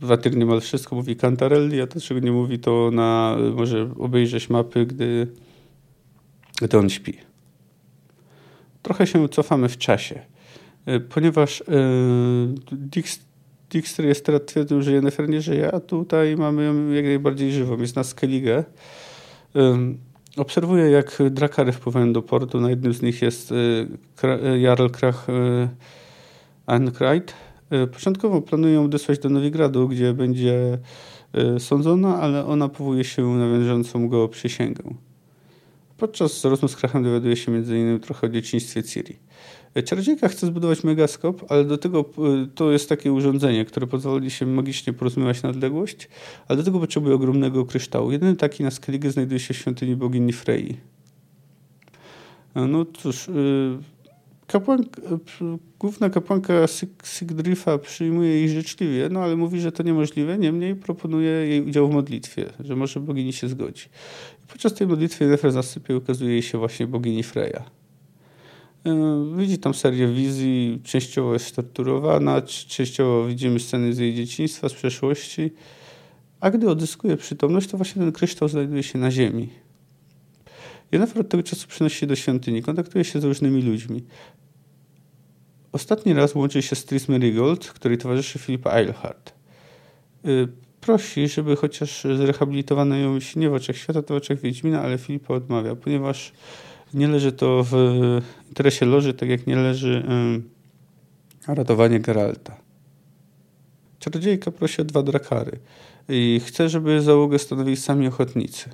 Watyr 0.02 0.38
niemal 0.38 0.62
wszystko 0.62 0.96
mówi 0.96 1.16
Cantarelli, 1.16 1.82
a 1.82 1.88
to 1.88 2.02
czego 2.02 2.20
nie 2.20 2.32
mówi 2.32 2.60
to 2.60 2.90
na, 2.94 3.38
może 3.56 3.90
obejrzeć 4.00 4.50
mapy, 4.50 4.86
gdy, 4.86 5.28
gdy 6.62 6.78
on 6.78 6.90
śpi. 6.90 7.14
Trochę 8.82 9.08
się 9.08 9.30
cofamy 9.30 9.70
w 9.70 9.78
czasie, 9.78 10.22
e, 10.86 11.00
ponieważ 11.00 11.62
e, 11.62 11.66
Dijkstra 13.72 14.06
jest 14.06 14.26
teraz 14.26 14.42
twierdził, 14.46 14.82
że 14.82 14.92
Yennefer 14.92 15.30
nie 15.30 15.42
żyje, 15.42 15.72
a 15.72 15.80
tutaj 15.80 16.36
mamy 16.36 16.64
ją 16.64 16.90
jak 16.90 17.06
najbardziej 17.06 17.52
żywą. 17.52 17.78
Jest 17.82 17.96
na 17.96 18.04
Skellige. 18.04 18.64
Obserwuję, 20.38 20.92
jak 20.92 21.18
drakary 21.32 21.72
wpływają 21.72 22.14
do 22.14 22.22
portu. 22.22 22.62
Na 22.62 22.70
jednym 22.70 22.94
z 22.94 23.02
nich 23.02 23.22
jest 23.22 23.52
y, 23.52 23.56
y, 24.54 24.60
Jarl 24.60 24.88
Krach 24.88 25.28
Ankreid. 26.66 27.34
Y, 27.74 27.88
początkowo 27.88 28.42
planują 28.42 28.84
odesłać 28.84 29.20
do 29.20 29.30
Nowigradu, 29.30 29.88
gdzie 29.88 30.14
będzie 30.14 30.78
sądzona, 31.60 32.22
ale 32.22 32.46
ona 32.46 32.70
powołuje 32.70 33.04
się 33.04 33.26
na 33.26 33.58
wiążącą 33.58 34.08
go 34.10 34.28
przysięgę. 34.28 34.84
Podczas 35.98 36.46
rozmów 36.46 36.72
z 36.72 36.76
Krachem 36.76 37.04
dowiaduje 37.04 37.36
się 37.36 37.52
m.in. 37.52 38.00
trochę 38.00 38.28
o 38.28 38.30
dzieciństwie 38.30 38.84
Ciri. 38.84 39.20
Czarodziejka 39.84 40.28
chce 40.28 40.48
zbudować 40.48 40.84
megaskop, 40.84 41.52
ale 41.52 41.66
do 41.66 41.78
tego 41.78 42.06
y, 42.44 42.48
to 42.56 42.72
jest 42.72 42.90
takie 42.90 43.14
urządzenie, 43.14 43.66
które 43.66 43.88
pozwoli 43.88 44.32
się 44.32 44.46
magicznie 44.46 44.94
porozumiewać 44.94 45.44
na 45.44 45.50
odległość, 45.50 46.10
ale 46.48 46.58
do 46.58 46.64
tego 46.64 46.80
potrzebuje 46.80 47.16
ogromnego 47.16 47.66
kryształu. 47.66 48.12
Jedyny 48.12 48.36
taki 48.36 48.64
na 48.64 48.72
Skellige 48.72 49.12
znajduje 49.12 49.40
się 49.40 49.54
w 49.54 49.58
świątyni 49.58 49.96
bogini 49.96 50.34
Frey. 50.34 50.78
No 52.56 52.86
cóż, 52.94 53.28
y, 53.28 53.78
kapłanka, 54.48 55.02
główna 55.80 56.10
kapłanka 56.10 56.54
Sigdrifa 57.04 57.78
przyjmuje 57.78 58.30
jej 58.30 58.50
życzliwie, 58.50 59.10
no 59.12 59.20
ale 59.20 59.36
mówi, 59.36 59.60
że 59.60 59.72
to 59.72 59.84
niemożliwe, 59.84 60.38
niemniej 60.38 60.76
proponuje 60.76 61.32
jej 61.32 61.62
udział 61.62 61.88
w 61.88 61.94
modlitwie, 61.94 62.46
że 62.60 62.76
może 62.76 63.00
bogini 63.00 63.34
się 63.34 63.48
zgodzi. 63.48 63.86
Podczas 64.48 64.74
tej 64.74 64.88
modlitwy 64.88 65.28
Nefer 65.28 65.52
zasypia 65.52 65.94
i 65.94 65.98
ukazuje 65.98 66.32
jej 66.32 66.42
się 66.42 66.58
właśnie 66.58 66.88
bogini 66.88 67.24
Freya. 67.24 67.85
E, 68.86 69.26
widzi 69.38 69.58
tam 69.58 69.74
serię 69.74 70.08
wizji, 70.08 70.82
częściowo 70.84 71.34
jest 71.34 71.56
torturowana, 71.56 72.42
częściowo 72.42 73.28
widzimy 73.28 73.60
sceny 73.60 73.94
z 73.94 73.98
jej 73.98 74.16
dzieciństwa, 74.16 74.70
z 74.70 74.74
przeszłości, 74.74 75.52
a 76.40 76.52
gdy 76.52 76.70
odzyskuje 76.70 77.18
przytomność, 77.18 77.70
to 77.70 77.78
właśnie 77.78 78.02
ten 78.02 78.12
kryształ 78.12 78.50
znajduje 78.50 78.84
się 78.84 79.00
na 79.00 79.12
ziemi. 79.12 79.50
Jennifer 80.92 81.22
od 81.22 81.30
tego 81.30 81.44
czasu 81.44 81.68
przenosi 81.68 81.98
się 81.98 82.08
do 82.08 82.16
świątyni, 82.16 82.62
kontaktuje 82.62 83.04
się 83.04 83.22
z 83.22 83.24
różnymi 83.24 83.62
ludźmi. 83.62 84.04
Ostatni 85.72 86.14
raz 86.14 86.36
łączy 86.36 86.62
się 86.62 86.76
z 86.76 86.86
Tris 86.86 87.10
Marigold, 87.10 87.68
której 87.68 87.98
towarzyszy 87.98 88.40
Filipa 88.40 88.72
Eilhart. 88.72 89.34
Y, 90.26 90.48
prosi, 90.82 91.28
żeby 91.28 91.56
chociaż 91.56 92.04
zrehabilitowano 92.04 92.96
ją 92.96 93.20
nie 93.36 93.50
w 93.50 93.54
oczach 93.54 93.76
świata, 93.76 94.02
to 94.02 94.14
w 94.14 94.18
oczach 94.18 94.40
Wiedźmina, 94.40 94.82
ale 94.82 94.98
Filipa 94.98 95.34
odmawia, 95.34 95.76
ponieważ 95.76 96.34
nie 96.94 97.08
leży 97.08 97.32
to 97.32 97.66
w 97.72 97.74
interesie 98.48 98.86
loży, 98.86 99.14
tak 99.14 99.30
jak 99.30 99.48
nie 99.48 99.56
leży 99.56 100.04
ratowanie 101.48 102.00
Geralta. 102.00 102.58
Czarodziejka 104.00 104.52
prosi 104.52 104.82
o 104.82 104.86
dwa 104.86 105.04
drakary 105.04 105.60
i 106.10 106.42
chce, 106.46 106.70
żeby 106.70 107.02
załogę 107.02 107.40
stanowili 107.40 107.78
sami 107.78 108.08
ochotnicy. 108.08 108.70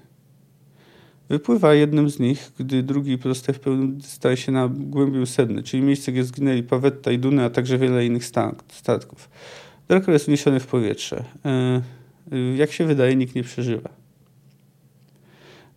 Wypływa 1.30 1.74
jednym 1.74 2.10
z 2.10 2.20
nich, 2.20 2.52
gdy 2.60 2.84
drugi 2.84 3.18
pozostaje 3.18 3.58
w 3.58 3.60
pełnym 3.60 4.02
staje 4.02 4.38
się 4.38 4.52
na 4.52 4.68
głębiu 4.68 5.26
sedny, 5.26 5.64
czyli 5.64 5.84
miejsce, 5.84 6.12
gdzie 6.12 6.24
zginęli 6.24 6.64
Pawetta 6.64 7.12
i 7.12 7.20
Duny, 7.20 7.44
a 7.44 7.50
także 7.50 7.78
wiele 7.78 8.06
innych 8.06 8.26
statków. 8.70 9.30
Drakar 9.88 10.14
jest 10.14 10.28
uniesiony 10.28 10.60
w 10.60 10.68
powietrze. 10.68 11.24
E, 11.46 11.82
e, 12.32 12.56
jak 12.56 12.72
się 12.72 12.86
wydaje, 12.86 13.16
nikt 13.16 13.36
nie 13.36 13.44
przeżywa. 13.44 13.90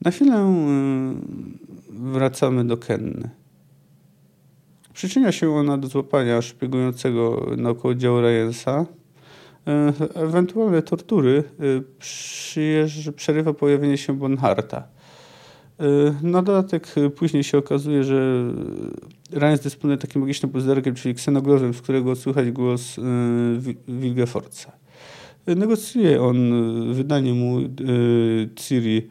Na 0.01 0.11
chwilę 0.11 0.37
e, 0.37 1.15
wracamy 1.95 2.65
do 2.65 2.77
Kenny. 2.77 3.31
Przyczynia 4.93 5.33
się 5.33 5.51
ona 5.51 5.79
do 5.79 5.89
złapania 5.89 6.43
szpiegującego 6.43 7.51
naokoło 7.57 7.95
działu 7.95 8.21
Ryansa. 8.21 8.87
Ewentualne 10.15 10.83
tortury 10.83 11.45
przerywa 13.17 13.55
pojawienie 13.55 13.99
się 13.99 14.19
Bonharta. 14.19 14.89
Na 16.23 16.43
dodatek 16.43 16.95
później 17.17 17.45
się 17.45 17.59
okazuje, 17.59 18.05
że 18.05 18.45
Ryans 19.33 19.61
dysponuje 19.61 19.99
takim 19.99 20.21
magicznym 20.21 20.53
puzderkiem, 20.53 20.95
czyli 20.95 21.15
ksenoglozem, 21.15 21.75
z 21.75 21.81
którego 21.81 22.17
słychać 22.17 22.51
głos 22.51 22.97
Wilgefortza. 23.89 24.73
Negocjuje 25.47 26.23
on 26.23 26.37
wydanie 26.93 27.35
mu 27.35 27.59
Ciri 28.57 29.09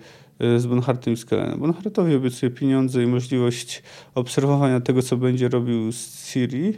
z 0.57 0.65
Bonhartem 0.65 1.13
i 1.13 1.17
Skelenem. 1.17 1.59
Bonhartowi 1.59 2.15
obiecuje 2.15 2.51
pieniądze 2.51 3.03
i 3.03 3.07
możliwość 3.07 3.83
obserwowania 4.15 4.81
tego, 4.81 5.01
co 5.01 5.17
będzie 5.17 5.49
robił 5.49 5.91
z 5.91 6.31
Ciri. 6.31 6.77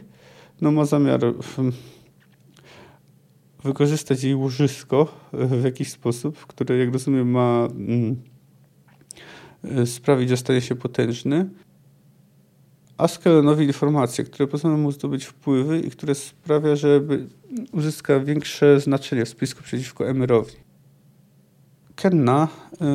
No 0.61 0.71
ma 0.71 0.85
zamiar 0.85 1.21
hmm, 1.55 1.73
wykorzystać 3.63 4.23
jej 4.23 4.35
łożysko 4.35 5.29
w 5.33 5.63
jakiś 5.63 5.91
sposób, 5.91 6.45
które 6.45 6.77
jak 6.77 6.93
rozumiem 6.93 7.29
ma 7.31 7.67
mm, 7.71 8.15
sprawić, 9.85 10.29
że 10.29 10.37
stanie 10.37 10.61
się 10.61 10.75
potężny. 10.75 11.49
A 12.97 13.07
Skelenowi 13.07 13.65
informacje, 13.65 14.23
które 14.23 14.47
pozwolą 14.47 14.77
mu 14.77 14.91
zdobyć 14.91 15.25
wpływy 15.25 15.79
i 15.79 15.91
które 15.91 16.15
sprawia, 16.15 16.75
że 16.75 17.01
uzyska 17.71 18.19
większe 18.19 18.79
znaczenie 18.79 19.25
w 19.25 19.29
spisku 19.29 19.63
przeciwko 19.63 20.09
Emerowi. 20.09 20.64
Kenna 21.95 22.47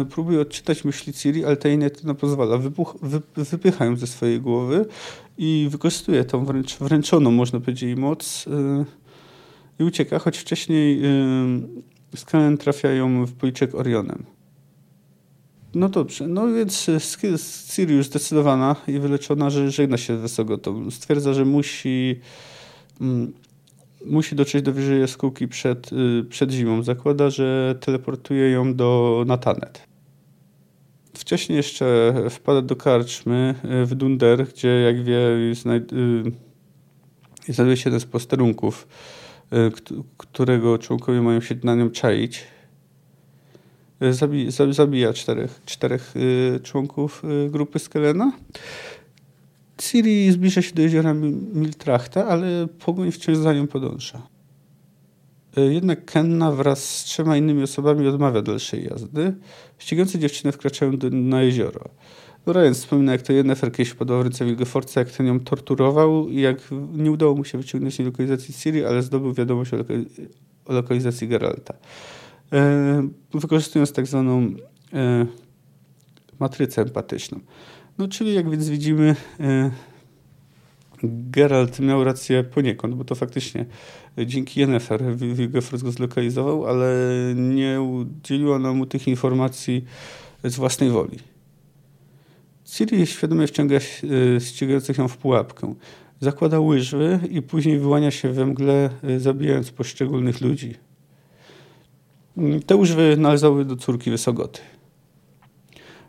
y, 0.03 0.05
próbuje 0.05 0.41
odczytać 0.41 0.85
myśli 0.85 1.13
Ciri, 1.13 1.45
ale 1.45 1.57
ta 1.57 1.69
jej 1.69 1.79
nie 1.79 1.91
pozwala. 2.21 2.59
Wybuch, 2.59 2.97
wy, 3.03 3.21
wypycha 3.37 3.85
ją 3.85 3.97
ze 3.97 4.07
swojej 4.07 4.41
głowy 4.41 4.87
i 5.39 5.69
wykorzystuje 5.71 6.25
tą 6.25 6.45
wręcz 6.45 6.79
wręczoną, 6.79 7.31
można 7.31 7.61
powiedzieć, 7.61 7.83
jej 7.83 7.97
moc 7.97 8.47
y, 8.47 8.85
i 9.79 9.85
ucieka, 9.85 10.19
choć 10.19 10.39
wcześniej 10.39 11.05
y, 11.05 12.17
Skelen 12.17 12.59
trafia 12.59 12.91
ją 12.91 13.27
w 13.27 13.33
policzek 13.33 13.75
Orionem. 13.75 14.25
No 15.75 15.89
dobrze, 15.89 16.27
no 16.27 16.53
więc 16.53 16.91
Sirius 17.73 18.07
zdecydowana 18.07 18.77
i 18.89 18.99
wyleczona, 18.99 19.51
że 19.51 19.71
żegna 19.71 19.97
się 19.97 20.19
z 20.19 20.21
Wesogotą. 20.21 20.91
Stwierdza, 20.91 21.35
że 21.35 21.45
musi 21.45 22.21
mm, 23.01 23.33
musi 24.07 24.35
dotrzeć 24.37 24.63
do 24.63 24.73
wyżej 24.73 25.01
jaskółki 25.01 25.49
przed, 25.49 25.93
y, 25.93 26.25
przed 26.29 26.51
zimą. 26.51 26.83
Zakłada, 26.83 27.31
że 27.31 27.75
teleportuje 27.81 28.51
ją 28.51 28.75
do 28.75 29.23
Natanet. 29.27 29.87
Wcześniej 31.15 31.57
jeszcze 31.57 32.15
wpada 32.31 32.63
do 32.63 32.77
karczmy 32.77 33.55
y, 33.83 33.87
w 33.87 33.95
Dunder, 33.95 34.47
gdzie 34.49 34.69
jak 34.69 35.05
wie 35.05 35.19
y, 35.19 35.55
znajduje 37.49 37.77
się 37.77 37.91
jeden 37.91 38.01
z 38.01 38.05
posterunków, 38.05 38.89
którego 40.17 40.79
członkowie 40.79 41.23
mają 41.23 41.41
się 41.41 41.55
na 41.65 41.75
nią 41.75 41.91
czaić. 41.91 42.47
Zabi, 44.11 44.49
zabija 44.71 45.13
czterech, 45.13 45.61
czterech 45.67 46.15
członków 46.63 47.23
grupy 47.49 47.79
Skelena. 47.79 48.33
Ciri 49.81 50.33
zbliża 50.33 50.63
się 50.63 50.75
do 50.75 50.83
jeziora 50.83 51.15
Miltrachta, 51.55 52.27
ale 52.27 52.69
pogoń 52.85 53.13
wciąż 53.13 53.37
za 53.37 53.55
nią 53.55 53.67
podąża. 53.67 54.23
E, 55.57 55.61
jednak 55.61 56.05
Kenna 56.05 56.53
wraz 56.53 56.85
z 56.85 57.05
trzema 57.05 57.37
innymi 57.37 57.63
osobami 57.63 58.09
odmawia 58.09 58.43
dalszej 58.43 58.85
jazdy. 58.85 59.35
Ścigające 59.79 60.19
dziewczyny 60.19 60.53
wkraczają 60.53 60.97
do, 60.97 61.11
na 61.11 61.43
jezioro. 61.43 61.89
Ryan 62.47 62.75
wspomina, 62.75 63.13
jak 63.13 63.23
to 63.23 63.33
Yennefer 63.33 63.73
kiedyś 63.73 63.95
podał 63.95 64.19
w 64.19 64.23
ręce 64.23 64.45
Wilgefortza, 64.45 65.01
jak 65.01 65.11
ten 65.11 65.27
ją 65.27 65.41
torturował 65.41 66.29
i 66.29 66.41
jak 66.41 66.59
nie 66.93 67.11
udało 67.11 67.35
mu 67.35 67.45
się 67.45 67.59
wyciągnąć 67.59 67.99
lokalizacji 67.99 68.55
Ciri, 68.55 68.85
ale 68.85 69.03
zdobył 69.03 69.35
wiadomość 69.35 69.75
o, 69.75 69.77
o 70.65 70.73
lokalizacji 70.73 71.29
Geralta. 71.29 71.75
E, 72.53 73.09
wykorzystując 73.35 73.93
tak 73.93 74.07
zwaną 74.07 74.55
e, 74.93 75.27
matrycę 76.39 76.83
empatyczną. 76.83 77.41
No 78.01 78.09
czyli 78.09 78.35
jak 78.35 78.51
więc 78.51 78.69
widzimy, 78.69 79.17
e, 79.41 79.71
Geralt 81.03 81.81
miał 81.81 82.05
rację 82.05 82.45
poniekąd, 82.45 82.95
bo 82.95 83.05
to 83.05 83.15
faktycznie 83.15 83.67
dzięki 84.27 84.61
Yennefer 84.61 85.17
Wilgefortz 85.17 85.83
go 85.83 85.93
zlokalizował, 85.93 86.67
ale 86.67 86.97
nie 87.37 87.81
udzieliła 87.81 88.59
nam 88.59 88.77
mu 88.77 88.87
tych 88.87 89.09
informacji 89.09 89.85
z 90.45 90.57
własnej 90.57 90.91
woli. 90.91 91.19
Ciri 92.65 93.07
świadomie 93.07 93.47
wciąga 93.47 93.77
e, 93.77 93.81
ścigających 94.41 94.99
ją 94.99 95.09
w 95.09 95.17
pułapkę. 95.17 95.75
Zakłada 96.21 96.61
łyżwy 96.61 97.21
i 97.31 97.43
później 97.43 97.79
wyłania 97.79 98.11
się 98.11 98.33
we 98.33 98.47
mgle, 98.47 98.91
e, 99.03 99.21
zabijając 99.21 99.71
poszczególnych 99.71 100.41
ludzi. 100.41 100.75
Te 102.67 102.77
łyżwy 102.77 103.17
należały 103.17 103.65
do 103.65 103.77
córki 103.77 104.11
Wysogoty. 104.11 104.61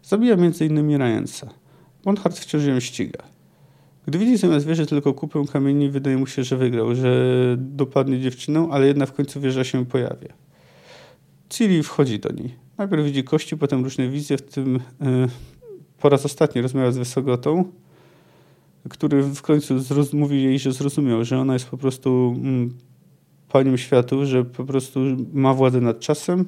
Zabija 0.03 0.33
m.in. 0.33 0.97
Ryansa. 0.97 1.60
Bonhart 2.03 2.39
wciąż 2.39 2.63
ją 2.63 2.79
ściga. 2.79 3.23
Gdy 4.07 4.19
widzi 4.19 4.37
zamiast 4.37 4.65
wieży 4.65 4.85
tylko 4.85 5.13
kupę 5.13 5.43
kamieni, 5.53 5.89
wydaje 5.89 6.17
mu 6.17 6.27
się, 6.27 6.43
że 6.43 6.57
wygrał, 6.57 6.95
że 6.95 7.55
dopadnie 7.59 8.19
dziewczynę, 8.19 8.67
ale 8.71 8.87
jedna 8.87 9.05
w 9.05 9.13
końcu 9.13 9.41
wieża 9.41 9.63
się 9.63 9.85
pojawia. 9.85 10.33
Ciri 11.49 11.83
wchodzi 11.83 12.19
do 12.19 12.31
niej. 12.31 12.55
Najpierw 12.77 13.05
widzi 13.05 13.23
kości, 13.23 13.57
potem 13.57 13.83
różne 13.83 14.09
wizje, 14.09 14.37
w 14.37 14.41
tym 14.41 14.73
yy, 14.73 15.27
po 15.99 16.09
raz 16.09 16.25
ostatni 16.25 16.61
rozmawia 16.61 16.91
z 16.91 16.97
Wysogotą, 16.97 17.71
który 18.89 19.23
w 19.23 19.41
końcu 19.41 19.75
mówi 20.13 20.43
jej, 20.43 20.59
że 20.59 20.71
zrozumiał, 20.71 21.25
że 21.25 21.39
ona 21.39 21.53
jest 21.53 21.65
po 21.65 21.77
prostu 21.77 22.35
mm, 22.37 22.73
panią 23.49 23.77
światu, 23.77 24.25
że 24.25 24.45
po 24.45 24.65
prostu 24.65 24.99
ma 25.33 25.53
władzę 25.53 25.81
nad 25.81 25.99
czasem, 25.99 26.45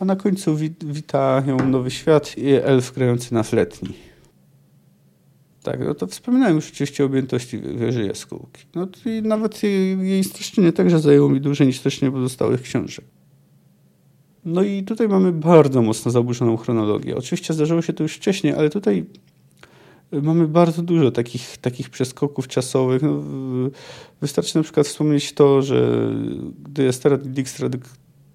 a 0.00 0.04
na 0.04 0.16
końcu 0.16 0.56
wit 0.56 0.84
wita 0.84 1.42
ją 1.46 1.68
nowy 1.68 1.90
świat 1.90 2.38
i 2.38 2.48
elf 2.48 2.92
grający 2.94 3.34
na 3.34 3.42
fletni. 3.42 3.94
Tak, 5.62 5.80
no 5.80 5.94
to 5.94 6.06
wspominałem 6.06 6.56
już 6.56 6.70
oczywiście 6.70 7.02
o 7.02 7.06
objętości 7.06 7.60
wieży 7.60 8.06
jaskółki. 8.06 8.62
No 8.74 8.88
i 9.06 9.22
nawet 9.22 9.62
jej, 9.62 10.08
jej 10.08 10.24
streszczenie 10.24 10.72
także 10.72 11.00
zajęło 11.00 11.28
mi 11.28 11.40
dłużej 11.40 11.66
niż 11.66 11.78
streszczenie 11.78 12.12
pozostałych 12.12 12.62
książek. 12.62 13.04
No 14.44 14.62
i 14.62 14.82
tutaj 14.82 15.08
mamy 15.08 15.32
bardzo 15.32 15.82
mocno 15.82 16.10
zaburzoną 16.10 16.56
chronologię. 16.56 17.16
Oczywiście 17.16 17.54
zdarzyło 17.54 17.82
się 17.82 17.92
to 17.92 18.02
już 18.02 18.14
wcześniej, 18.14 18.54
ale 18.54 18.70
tutaj 18.70 19.04
mamy 20.12 20.48
bardzo 20.48 20.82
dużo 20.82 21.10
takich, 21.10 21.58
takich 21.58 21.90
przeskoków 21.90 22.48
czasowych. 22.48 23.02
No, 23.02 23.22
wystarczy 24.20 24.56
na 24.56 24.62
przykład 24.62 24.86
wspomnieć 24.86 25.32
to, 25.32 25.62
że 25.62 26.10
gdy 26.64 26.88
Esterat 26.88 27.26
i 27.26 27.28
Dijkstra 27.28 27.68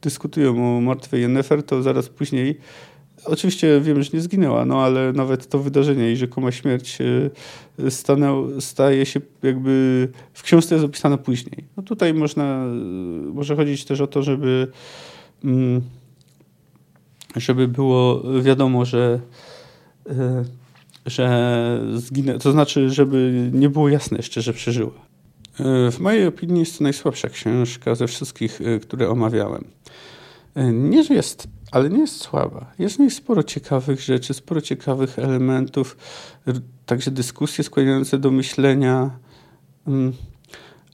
dyskutują 0.02 0.78
o 0.78 0.82
martwej 0.82 1.22
Yennefer, 1.22 1.64
to 1.64 1.84
zaraz 1.84 2.10
później 2.10 2.58
Oczywiście 3.26 3.82
wiem, 3.82 4.04
że 4.04 4.10
nie 4.14 4.22
zginęła, 4.22 4.66
no 4.66 4.84
ale 4.84 5.14
nawet 5.14 5.50
to 5.50 5.60
wydarzenie 5.60 6.12
i 6.12 6.18
rzekoma 6.18 6.52
śmierć 6.52 6.98
e, 7.80 7.92
stanęł, 7.92 8.62
staje 8.62 9.06
się 9.06 9.22
jakby 9.44 10.08
w 10.34 10.44
książce 10.44 10.76
jest 10.76 10.88
później. 11.24 11.64
No 11.78 11.84
tutaj 11.84 12.14
można, 12.14 12.66
może 13.34 13.56
chodzić 13.56 13.86
też 13.86 14.02
o 14.02 14.08
to, 14.08 14.24
żeby 14.24 14.68
mm, 15.44 15.82
żeby 17.36 17.68
było 17.68 18.24
wiadomo, 18.42 18.86
że 18.86 19.20
e, 20.10 20.46
że 21.06 21.82
zginęła, 21.96 22.40
to 22.40 22.52
znaczy, 22.52 22.90
żeby 22.90 23.50
nie 23.54 23.70
było 23.70 23.90
jasne 23.90 24.18
jeszcze, 24.18 24.42
że 24.42 24.54
przeżyła. 24.54 25.11
W 25.92 26.00
mojej 26.00 26.28
opinii 26.28 26.60
jest 26.60 26.78
to 26.78 26.84
najsłabsza 26.84 27.30
książka 27.30 27.96
ze 27.96 28.08
wszystkich, 28.08 28.60
które 28.82 29.10
omawiałem. 29.10 29.66
E, 30.56 30.74
nie, 30.74 31.04
że 31.04 31.14
jest, 31.14 31.48
ale 31.72 31.90
nie 31.90 32.00
jest 32.00 32.22
słaba. 32.22 32.72
Jest 32.80 32.96
w 32.96 33.00
niej 33.00 33.12
sporo 33.12 33.44
ciekawych 33.44 34.02
rzeczy, 34.02 34.34
sporo 34.34 34.62
ciekawych 34.62 35.20
elementów, 35.20 35.98
także 36.86 37.12
dyskusje 37.12 37.64
skłaniające 37.64 38.18
do 38.18 38.32
myślenia. 38.32 39.10
Mm, 39.88 40.14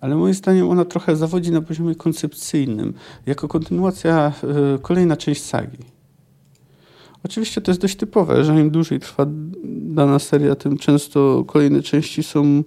ale 0.01 0.15
moim 0.15 0.33
zdaniem 0.33 0.69
ona 0.69 0.85
trochę 0.85 1.15
zawodzi 1.15 1.51
na 1.51 1.61
poziomie 1.61 1.95
koncepcyjnym, 1.95 2.93
jako 3.25 3.47
kontynuacja, 3.47 4.33
e, 4.75 4.79
kolejna 4.79 5.17
część 5.17 5.43
sagi. 5.43 5.77
Oczywiście 7.23 7.61
to 7.61 7.71
jest 7.71 7.81
dość 7.81 7.95
typowe, 7.95 8.43
że 8.43 8.59
im 8.59 8.71
dłużej 8.71 8.99
trwa 8.99 9.25
dana 9.63 10.19
seria, 10.19 10.55
tym 10.55 10.77
często 10.77 11.43
kolejne 11.47 11.81
części 11.81 12.23
są 12.23 12.63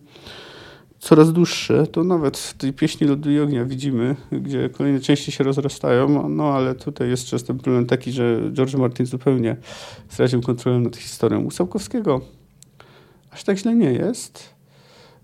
coraz 1.01 1.33
dłuższe. 1.33 1.87
To 1.87 2.05
nawet 2.05 2.39
w 2.39 2.55
tej 2.55 2.73
pieśni 2.73 3.07
Lodu 3.07 3.31
i 3.31 3.41
Ognia 3.41 3.65
widzimy, 3.65 4.17
gdzie 4.33 4.69
kolejne 4.69 5.01
części 5.01 5.33
się 5.33 5.45
rozrastają, 5.45 6.29
no 6.29 6.45
ale 6.45 6.75
tutaj 6.75 7.09
jest 7.09 7.27
często 7.27 7.55
problem 7.55 7.87
taki, 7.87 8.13
że 8.13 8.41
George 8.53 8.75
Martin 8.75 9.07
zupełnie 9.07 9.57
stracił 10.09 10.41
kontrolę 10.41 10.79
nad 10.79 10.97
historią. 10.97 11.41
U 11.41 11.51
Sałkowskiego 11.51 12.21
aż 13.31 13.45
tak 13.45 13.59
źle 13.59 13.75
nie 13.75 13.93
jest. 13.93 14.55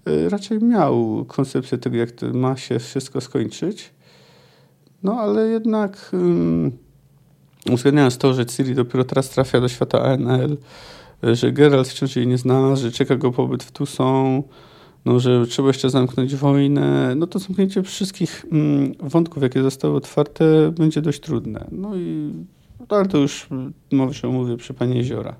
Y, 0.09 0.29
raczej 0.29 0.59
miał 0.59 1.25
koncepcję 1.29 1.79
tego, 1.79 1.97
jak 1.97 2.11
to 2.11 2.33
ma 2.33 2.57
się 2.57 2.79
wszystko 2.79 3.21
skończyć. 3.21 3.91
No 5.03 5.21
ale 5.21 5.47
jednak 5.47 6.11
um, 6.13 6.73
uwzględniając 7.71 8.19
to, 8.19 8.35
że 8.35 8.47
Ciri 8.47 8.75
dopiero 8.75 9.05
teraz 9.05 9.31
trafia 9.31 9.61
do 9.61 9.69
świata 9.69 10.03
ANL, 10.03 10.57
że 11.23 11.53
Geralt 11.53 11.89
wciąż 11.89 12.17
jej 12.17 12.27
nie 12.27 12.39
zna, 12.39 12.77
że 12.77 12.93
czeka 12.93 13.17
go 13.17 13.33
pobyt 13.33 13.63
w 13.63 13.73
Tucson, 13.73 14.43
no, 15.07 15.21
że 15.21 15.47
trzeba 15.47 15.69
jeszcze 15.69 15.91
zamknąć 15.91 16.37
wojnę, 16.37 17.15
no 17.15 17.27
to 17.27 17.39
zamknięcie 17.39 17.83
wszystkich 17.83 18.47
mm, 18.53 18.95
wątków, 19.01 19.43
jakie 19.43 19.63
zostały 19.63 19.97
otwarte, 19.97 20.73
będzie 20.79 21.03
dość 21.03 21.21
trudne. 21.21 21.67
No 21.73 21.97
i 21.97 22.33
ale 22.89 23.07
to 23.07 23.19
już 23.19 23.49
może 23.93 24.29
mówię 24.29 24.57
przy 24.57 24.75
Pani 24.75 24.97
Jeziora. 24.97 25.37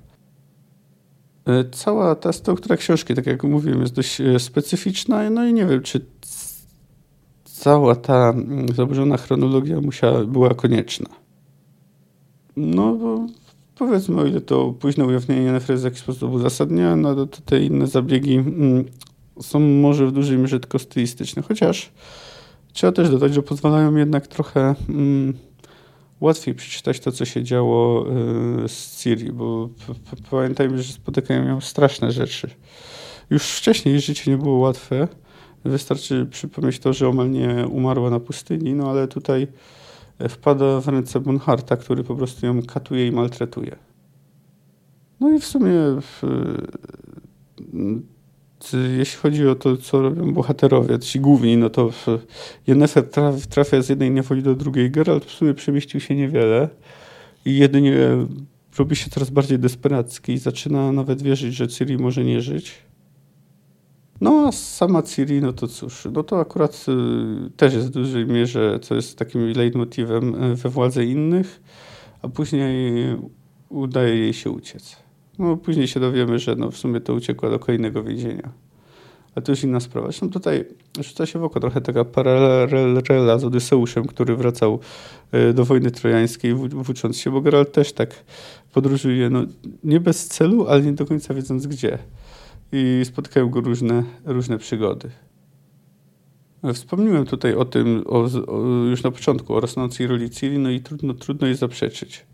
E, 1.47 1.65
cała 1.65 2.15
ta 2.15 2.33
struktura 2.33 2.77
książki, 2.77 3.15
tak 3.15 3.27
jak 3.27 3.45
mówiłem, 3.45 3.81
jest 3.81 3.95
dość 3.95 4.21
e, 4.21 4.39
specyficzna, 4.39 5.31
no 5.31 5.47
i 5.47 5.53
nie 5.53 5.67
wiem, 5.67 5.83
czy 5.83 6.05
cała 7.45 7.97
ta 7.97 8.31
mm, 8.31 8.69
zaburzona 8.69 9.17
chronologia 9.17 9.81
musiała, 9.81 10.25
była 10.25 10.55
konieczna. 10.55 11.09
No 12.57 12.95
bo 12.95 13.27
powiedzmy, 13.79 14.21
o 14.21 14.27
ile 14.27 14.41
to 14.41 14.73
późne 14.73 15.05
ujawnienie 15.05 15.53
nefrezy 15.53 15.83
w 15.83 15.85
jakiś 15.85 16.01
sposób 16.01 16.33
uzasadnia, 16.33 16.97
no 16.97 17.27
to 17.27 17.41
te 17.45 17.63
inne 17.63 17.87
zabiegi 17.87 18.35
mm, 18.35 18.85
są 19.41 19.61
może 19.61 20.07
w 20.07 20.13
dużej 20.13 20.39
mierze 20.39 20.61
tylko 20.61 20.79
stylistyczne, 20.79 21.43
chociaż 21.43 21.93
trzeba 22.73 22.93
też 22.93 23.11
dodać, 23.11 23.35
że 23.35 23.43
pozwalają 23.43 23.97
jednak 23.97 24.27
trochę 24.27 24.75
mm, 24.89 25.35
łatwiej 26.21 26.55
przeczytać 26.55 27.01
to, 27.01 27.13
co 27.13 27.25
się 27.25 27.43
działo 27.43 28.07
y, 28.65 28.69
z 28.69 29.03
Ciri, 29.03 29.33
bo 29.33 29.69
pamiętajmy, 30.31 30.83
że 30.83 30.93
spotykają 30.93 31.49
ją 31.49 31.61
straszne 31.61 32.13
rzeczy. 32.13 32.51
Już 33.31 33.43
wcześniej 33.43 34.01
życie 34.01 34.31
nie 34.31 34.37
było 34.37 34.59
łatwe. 34.59 35.09
Wystarczy 35.65 36.27
przypomnieć 36.27 36.79
to, 36.79 36.93
że 36.93 37.09
omal 37.09 37.31
nie 37.31 37.67
umarła 37.71 38.11
na 38.11 38.21
pustyni, 38.21 38.75
no 38.75 38.91
ale 38.91 39.09
tutaj 39.09 39.47
wpada 40.29 40.81
w 40.81 40.89
ręce 40.89 41.21
Bonharta, 41.21 41.77
który 41.77 42.05
po 42.05 42.17
prostu 42.17 42.47
ją 42.47 42.63
katuje 42.63 43.07
i 43.07 43.13
maltretuje. 43.13 43.77
No 45.21 45.31
i 45.31 45.39
w 45.39 45.47
sumie 45.47 45.73
w, 46.01 46.23
jeśli 48.99 49.19
chodzi 49.19 49.49
o 49.49 49.55
to, 49.55 49.77
co 49.77 50.03
robią 50.03 50.33
bohaterowie, 50.33 50.99
ci 50.99 51.21
główni, 51.21 51.57
no 51.57 51.71
to 51.71 51.91
Yennefer 52.67 53.11
traf, 53.11 53.47
trafia 53.47 53.83
z 53.83 53.89
jednej 53.89 54.11
niewoli 54.11 54.43
do 54.43 54.55
drugiej. 54.55 54.91
Geralt 54.91 55.25
w 55.25 55.31
sumie 55.31 55.55
przemieścił 55.55 56.01
się 56.01 56.15
niewiele 56.15 56.69
i 57.45 57.57
jedynie 57.57 57.95
robi 58.79 58.97
się 58.97 59.11
coraz 59.11 59.31
bardziej 59.31 59.59
desperacki 59.59 60.33
i 60.33 60.39
zaczyna 60.39 60.93
nawet 60.93 61.23
wierzyć, 61.23 61.55
że 61.55 61.69
Ciri 61.69 61.99
może 61.99 62.25
nie 62.25 62.41
żyć. 62.41 62.75
No 64.21 64.47
a 64.49 64.53
sama 64.53 65.03
Ciri, 65.03 65.41
no 65.41 65.53
to 65.53 65.69
cóż, 65.69 66.09
no 66.13 66.23
to 66.23 66.41
akurat 66.41 66.87
y, 66.89 67.51
też 67.51 67.75
jest 67.75 67.87
w 67.87 67.91
dużej 67.91 68.27
mierze, 68.27 68.79
co 68.83 68.95
jest 68.95 69.19
takim 69.19 69.53
leitmotivem 69.53 70.45
y, 70.45 70.57
we 70.57 70.69
władze 70.69 71.05
innych, 71.05 71.61
a 72.23 72.29
później 72.29 72.95
udaje 73.69 74.17
jej 74.17 74.33
się 74.33 74.51
uciec. 74.51 75.06
No, 75.39 75.57
później 75.57 75.89
się 75.89 76.01
dowiemy, 76.01 76.39
że 76.39 76.57
no, 76.57 76.71
w 76.71 76.77
sumie 76.77 77.01
to 77.01 77.15
uciekła 77.15 77.51
do 77.51 77.59
kolejnego 77.59 78.03
więzienia. 78.03 78.53
Ale 79.35 79.43
to 79.43 79.53
już 79.53 79.65
inna 79.65 79.81
sprawa. 79.81 80.07
Zresztą 80.07 80.31
tutaj 80.31 80.65
rzuca 81.01 81.27
się 81.27 81.39
w 81.39 81.45
oko 81.45 81.61
trochę 81.61 81.81
taka 81.81 82.05
paralela 82.05 83.39
z 83.39 83.45
Odyseuszem, 83.45 84.07
który 84.07 84.37
wracał 84.37 84.81
e, 85.33 85.53
do 85.53 85.65
wojny 85.65 85.91
trojańskiej, 85.91 86.55
włócząc 86.55 87.17
się, 87.17 87.31
bo 87.31 87.41
Geralt 87.41 87.73
też 87.73 87.93
tak 87.93 88.25
podróżuje, 88.73 89.31
no, 89.31 89.43
nie 89.85 90.01
bez 90.01 90.29
celu, 90.29 90.67
ale 90.69 90.83
nie 90.83 90.93
do 90.93 91.07
końca 91.07 91.35
wiedząc 91.35 91.67
gdzie. 91.67 91.99
I 92.73 93.03
spotkają 93.05 93.51
go 93.51 93.61
różne, 93.61 94.05
różne 94.25 94.59
przygody. 94.59 95.11
Wspomniałem 96.75 97.27
tutaj 97.27 97.55
o 97.55 97.65
tym 97.65 98.05
o, 98.07 98.29
o, 98.47 98.59
już 98.91 99.03
na 99.03 99.11
początku, 99.11 99.55
o 99.55 99.61
rosnącej 99.61 100.07
roli 100.07 100.31
Ciri, 100.31 100.59
no 100.59 100.71
i 100.71 100.81
trudno, 100.81 101.15
trudno 101.15 101.47
jej 101.47 101.57
zaprzeczyć. 101.57 102.27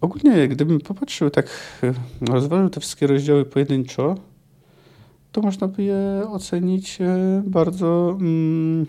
Ogólnie, 0.00 0.48
gdybym 0.48 0.80
popatrzył 0.80 1.30
tak, 1.30 1.46
e, 1.82 1.94
rozważył 2.20 2.70
te 2.70 2.80
wszystkie 2.80 3.06
rozdziały 3.06 3.44
pojedynczo, 3.44 4.14
to 5.32 5.40
można 5.40 5.68
by 5.68 5.82
je 5.82 6.22
ocenić 6.30 7.00
e, 7.00 7.42
bardzo 7.46 8.16
mm, 8.20 8.86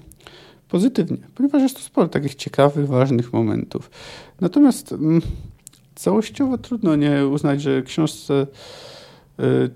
pozytywnie, 0.68 1.18
ponieważ 1.36 1.62
jest 1.62 1.76
to 1.76 1.82
sporo 1.82 2.08
takich 2.08 2.36
ciekawych, 2.36 2.88
ważnych 2.88 3.34
momentów. 3.34 3.92
Natomiast 4.42 4.92
mm, 4.92 5.22
całościowo 5.96 6.58
trudno 6.58 6.96
nie 6.96 7.28
uznać, 7.28 7.62
że 7.62 7.82
książce 7.82 8.48
y, 9.40 9.70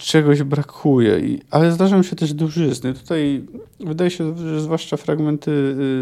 czegoś 0.00 0.42
brakuje, 0.42 1.20
I, 1.20 1.40
ale 1.50 1.72
zdarzają 1.72 2.02
się 2.02 2.16
też 2.16 2.34
dużyzny. 2.34 2.94
Tutaj 2.94 3.44
wydaje 3.80 4.10
się, 4.10 4.38
że 4.38 4.60
zwłaszcza 4.60 4.96
fragmenty 4.96 5.50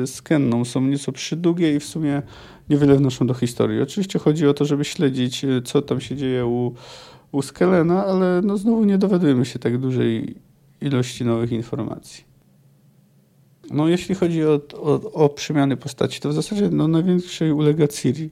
y, 0.03 0.07
z 0.07 0.23
Kenną 0.23 0.65
są 0.65 0.81
nieco 0.81 1.13
przydługie 1.13 1.75
i 1.77 1.81
w 1.81 1.85
sumie 1.85 2.23
niewiele 2.71 2.97
wnoszą 2.97 3.27
do 3.27 3.35
historii. 3.35 3.83
Oczywiście 3.83 4.19
chodzi 4.19 4.47
o 4.47 4.55
to, 4.55 4.65
żeby 4.65 4.85
śledzić, 4.85 5.45
y, 5.45 5.63
co 5.63 5.83
tam 5.83 6.01
się 6.01 6.17
dzieje 6.17 6.47
u, 6.47 6.75
u 7.33 7.43
Skelena, 7.43 8.07
ale 8.07 8.41
no 8.45 8.57
znowu 8.57 8.85
nie 8.85 8.99
dowiadujemy 8.99 9.45
się 9.45 9.59
tak 9.59 9.79
dużej 9.79 10.35
ilości 10.81 11.25
nowych 11.25 11.53
informacji. 11.53 12.25
No, 13.71 13.89
jeśli 13.89 14.15
chodzi 14.15 14.45
o, 14.45 14.61
o, 14.75 15.13
o 15.13 15.29
przemiany 15.29 15.77
postaci, 15.77 16.21
to 16.21 16.29
w 16.29 16.33
zasadzie 16.33 16.69
no, 16.71 16.89
największej 16.89 17.53
ulega 17.53 17.89
Ciri. 17.89 18.31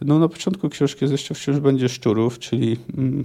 No, 0.00 0.18
na 0.18 0.28
początku 0.28 0.68
książki 0.68 1.04
jeszcze 1.04 1.34
wciąż 1.34 1.58
będzie 1.58 1.88
szczurów, 1.88 2.38
czyli 2.38 2.76
mm, 2.98 3.24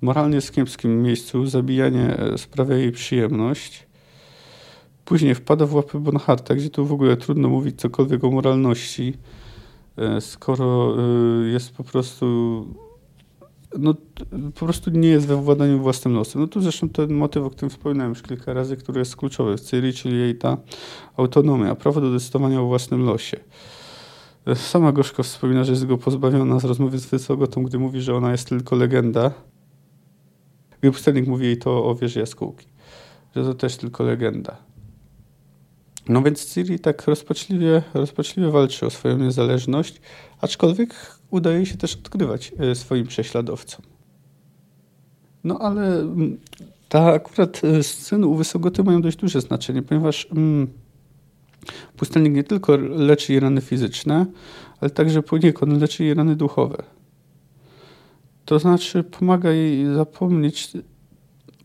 moralnie 0.00 0.38
kiepskim 0.42 1.02
miejscu, 1.02 1.46
zabijanie 1.46 2.16
e, 2.16 2.38
sprawia 2.38 2.76
jej 2.76 2.92
przyjemność. 2.92 3.86
Później 5.04 5.34
wpada 5.34 5.66
w 5.66 5.74
łapy 5.74 5.98
Bonharta, 5.98 6.54
gdzie 6.54 6.70
tu 6.70 6.86
w 6.86 6.92
ogóle 6.92 7.16
trudno 7.16 7.48
mówić 7.48 7.80
cokolwiek 7.80 8.24
o 8.24 8.30
moralności. 8.30 9.14
E, 9.96 10.20
skoro 10.20 10.96
e, 10.98 11.48
jest 11.48 11.72
po 11.72 11.84
prostu 11.84 12.66
no, 13.78 13.94
po 14.54 14.64
prostu 14.64 14.90
nie 14.90 15.08
jest 15.08 15.26
we 15.26 15.36
władaniu 15.36 15.78
własnym 15.78 16.14
losem. 16.14 16.42
No 16.42 16.48
tu 16.48 16.60
zresztą 16.60 16.88
ten 16.88 17.14
motyw, 17.14 17.44
o 17.44 17.50
którym 17.50 17.70
wspominałem 17.70 18.12
już 18.12 18.22
kilka 18.22 18.52
razy, 18.52 18.76
który 18.76 18.98
jest 18.98 19.16
kluczowy 19.16 19.56
w 19.56 19.60
Ciri, 19.60 19.92
czyli 19.92 20.18
jej 20.18 20.34
ta 20.38 20.56
autonomia, 21.16 21.74
prawo 21.74 22.00
do 22.00 22.10
decydowania 22.10 22.60
o 22.60 22.66
własnym 22.66 23.04
losie. 23.04 23.36
Sama 24.54 24.92
Gorzko 24.92 25.22
wspomina, 25.22 25.64
że 25.64 25.72
jest 25.72 25.86
go 25.86 25.98
pozbawiona 25.98 26.60
z 26.60 26.64
rozmowy 26.64 26.98
z 26.98 27.06
Wysogotą, 27.06 27.62
gdy 27.62 27.78
mówi, 27.78 28.00
że 28.00 28.14
ona 28.14 28.32
jest 28.32 28.48
tylko 28.48 28.76
legenda. 28.76 29.30
Gdy 30.80 30.92
pustelnik 30.92 31.26
mówi 31.26 31.46
jej 31.46 31.58
to 31.58 31.84
o 31.84 31.94
wieży 31.94 32.20
jaskółki, 32.20 32.66
że 33.36 33.44
to 33.44 33.54
też 33.54 33.76
tylko 33.76 34.04
legenda. 34.04 34.56
No 36.08 36.22
więc 36.22 36.54
Ciri 36.54 36.78
tak 36.78 37.06
rozpaczliwie, 37.06 37.82
rozpaczliwie 37.94 38.50
walczy 38.50 38.86
o 38.86 38.90
swoją 38.90 39.18
niezależność, 39.18 40.00
aczkolwiek 40.40 40.94
udaje 41.30 41.66
się 41.66 41.76
też 41.76 41.94
odkrywać 41.96 42.52
e, 42.58 42.74
swoim 42.74 43.06
prześladowcom. 43.06 43.82
No 45.44 45.58
ale 45.58 46.00
mm, 46.00 46.38
ta 46.88 47.12
akurat 47.12 47.60
e, 47.64 47.82
sceny 47.82 48.26
u 48.26 48.34
Wysogoty 48.34 48.84
mają 48.84 49.02
dość 49.02 49.16
duże 49.16 49.40
znaczenie, 49.40 49.82
ponieważ 49.82 50.28
mm, 50.32 50.68
pustelnik 51.96 52.34
nie 52.34 52.44
tylko 52.44 52.76
leczy 52.76 53.32
jej 53.32 53.40
rany 53.40 53.60
fizyczne, 53.60 54.26
ale 54.80 54.90
także 54.90 55.22
poniekąd 55.22 55.80
leczy 55.80 56.04
jej 56.04 56.14
rany 56.14 56.36
duchowe. 56.36 56.82
To 58.48 58.58
znaczy 58.58 59.02
pomaga 59.02 59.50
jej 59.50 59.94
zapomnieć, 59.94 60.70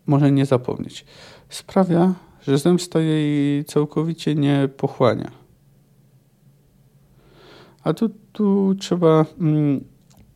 może 0.05 0.31
nie 0.31 0.45
zapomnieć, 0.45 1.05
sprawia, 1.49 2.13
że 2.41 2.57
zemsta 2.57 2.99
jej 2.99 3.65
całkowicie 3.65 4.35
nie 4.35 4.69
pochłania. 4.77 5.31
A 7.83 7.93
tu, 7.93 8.09
tu 8.31 8.75
trzeba. 8.79 9.25
Mm, 9.39 9.83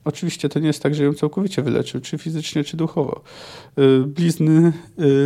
oczywiście 0.05 0.49
to 0.49 0.60
nie 0.60 0.67
jest 0.67 0.83
tak, 0.83 0.95
że 0.95 1.03
ją 1.03 1.13
całkowicie 1.13 1.62
wyleczył, 1.62 2.01
czy 2.01 2.17
fizycznie, 2.17 2.63
czy 2.63 2.77
duchowo. 2.77 3.21
Y, 3.79 4.05
blizny, 4.05 4.73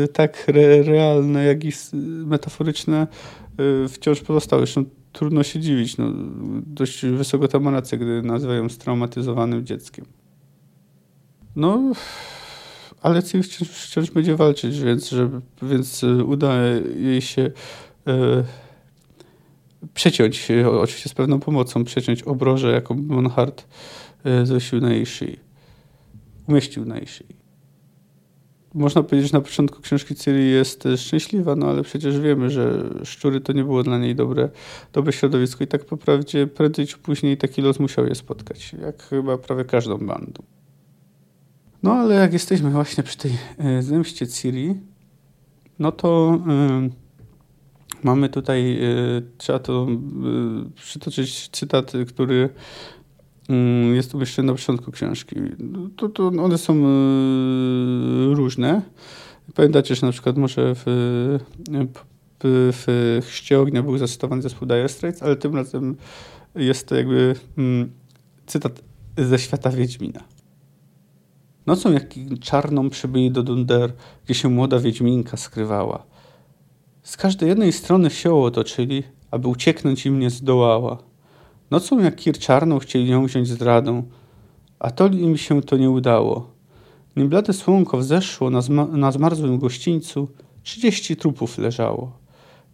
y, 0.03 0.07
tak 0.07 0.49
re, 0.49 0.83
realne, 0.83 1.45
jak 1.45 1.63
i 1.63 1.71
metaforyczne, 2.25 3.07
y, 3.85 3.89
wciąż 3.89 4.21
pozostały. 4.21 4.61
Zresztą 4.61 4.85
trudno 5.11 5.43
się 5.43 5.59
dziwić. 5.59 5.97
No, 5.97 6.05
dość 6.65 7.05
wysoko 7.05 7.47
tam 7.47 7.67
rację, 7.67 7.97
gdy 7.97 8.21
nazywają 8.21 8.69
straumatyzowanym 8.69 9.65
dzieckiem. 9.65 10.05
No, 11.55 11.93
ale 13.01 13.21
wciąż, 13.21 13.47
wciąż 13.47 14.11
będzie 14.11 14.35
walczyć, 14.35 14.79
więc, 14.79 15.09
żeby, 15.09 15.41
więc 15.61 16.03
uda 16.03 16.53
jej 16.95 17.21
się 17.21 17.51
e, 18.07 18.43
przeciąć, 19.93 20.47
oczywiście 20.81 21.09
z 21.09 21.13
pewną 21.13 21.39
pomocą, 21.39 21.83
przeciąć 21.83 22.23
obrożę, 22.23 22.71
jaką 22.71 22.95
Monhart 22.95 23.67
e, 24.23 24.45
zosił 24.45 24.81
na 24.81 24.93
jej 24.93 25.05
szyi. 25.05 25.39
Umieścił 26.47 26.85
na 26.85 26.97
jej 26.97 27.07
szyi 27.07 27.41
można 28.73 29.03
powiedzieć, 29.03 29.31
że 29.31 29.37
na 29.37 29.43
początku 29.43 29.81
książki 29.81 30.15
Ciri 30.15 30.51
jest 30.51 30.87
szczęśliwa, 30.97 31.55
no 31.55 31.67
ale 31.67 31.83
przecież 31.83 32.19
wiemy, 32.19 32.49
że 32.49 32.83
szczury 33.03 33.41
to 33.41 33.53
nie 33.53 33.63
było 33.63 33.83
dla 33.83 33.97
niej 33.97 34.15
dobre, 34.15 34.49
dobre 34.93 35.13
środowisko 35.13 35.63
i 35.63 35.67
tak 35.67 35.85
po 35.85 35.97
prawdzie 35.97 36.47
prędzej 36.47 36.87
czy 36.87 36.97
później 36.97 37.37
taki 37.37 37.61
los 37.61 37.79
musiał 37.79 38.07
je 38.07 38.15
spotkać, 38.15 38.75
jak 38.81 39.03
chyba 39.03 39.37
prawie 39.37 39.65
każdą 39.65 39.97
bandą. 39.97 40.43
No 41.83 41.93
ale 41.93 42.15
jak 42.15 42.33
jesteśmy 42.33 42.69
właśnie 42.69 43.03
przy 43.03 43.17
tej 43.17 43.37
e, 43.57 43.81
zemście 43.81 44.27
Ciri, 44.27 44.75
no 45.79 45.91
to 45.91 46.39
y, 46.87 48.03
mamy 48.03 48.29
tutaj, 48.29 48.77
y, 48.83 49.21
trzeba 49.37 49.59
to 49.59 49.87
y, 49.89 50.71
przytoczyć 50.75 51.49
cytat, 51.49 51.91
który 52.07 52.49
Mm, 53.51 53.95
jest 53.95 54.15
umieszczony 54.15 54.45
na 54.45 54.53
początku 54.53 54.91
książki. 54.91 55.35
To, 55.97 56.09
to 56.09 56.27
one 56.27 56.57
są 56.57 56.73
różne. 58.33 58.81
Pamiętacie, 59.55 59.95
że 59.95 60.05
na 60.05 60.11
przykład 60.11 60.37
może 60.37 60.75
w, 60.75 60.83
w 62.43 63.19
Chrzcie 63.25 63.59
Ognia 63.59 63.83
był 63.83 63.97
zacytowany 63.97 64.41
zespół 64.41 64.67
Dire 64.67 64.89
Straits, 64.89 65.23
ale 65.23 65.35
tym 65.35 65.55
razem 65.55 65.95
jest 66.55 66.87
to 66.87 66.95
jakby 66.95 67.35
mm, 67.57 67.91
cytat 68.45 68.83
ze 69.17 69.39
świata 69.39 69.69
Wiedźmina. 69.69 70.23
Nocą 71.65 71.91
jak 71.91 72.13
czarną 72.41 72.89
przybyli 72.89 73.31
do 73.31 73.43
Dunder, 73.43 73.93
gdzie 74.25 74.33
się 74.33 74.49
młoda 74.49 74.79
Wiedźminka 74.79 75.37
skrywała. 75.37 76.03
Z 77.03 77.17
każdej 77.17 77.49
jednej 77.49 77.71
strony 77.71 78.09
sioło 78.09 78.45
otoczyli, 78.45 79.03
aby 79.31 79.47
ucieknąć 79.47 80.05
im 80.05 80.19
nie 80.19 80.29
zdołała. 80.29 80.97
Nocą 81.71 81.99
jak 81.99 82.15
kir 82.15 82.37
czarną 82.39 82.79
chcieli 82.79 83.07
ją 83.07 83.25
wziąć 83.25 83.47
zdradą, 83.47 84.03
a 84.79 84.91
to 84.91 85.07
im 85.07 85.37
się 85.37 85.61
to 85.61 85.77
nie 85.77 85.89
udało. 85.89 86.51
Nim 87.15 87.29
blade 87.29 87.53
słonko 87.53 87.97
wzeszło 87.97 88.49
na, 88.49 88.61
zma 88.61 88.85
na 88.85 89.11
zmarzłym 89.11 89.59
gościńcu, 89.59 90.27
trzydzieści 90.63 91.15
trupów 91.15 91.57
leżało. 91.57 92.11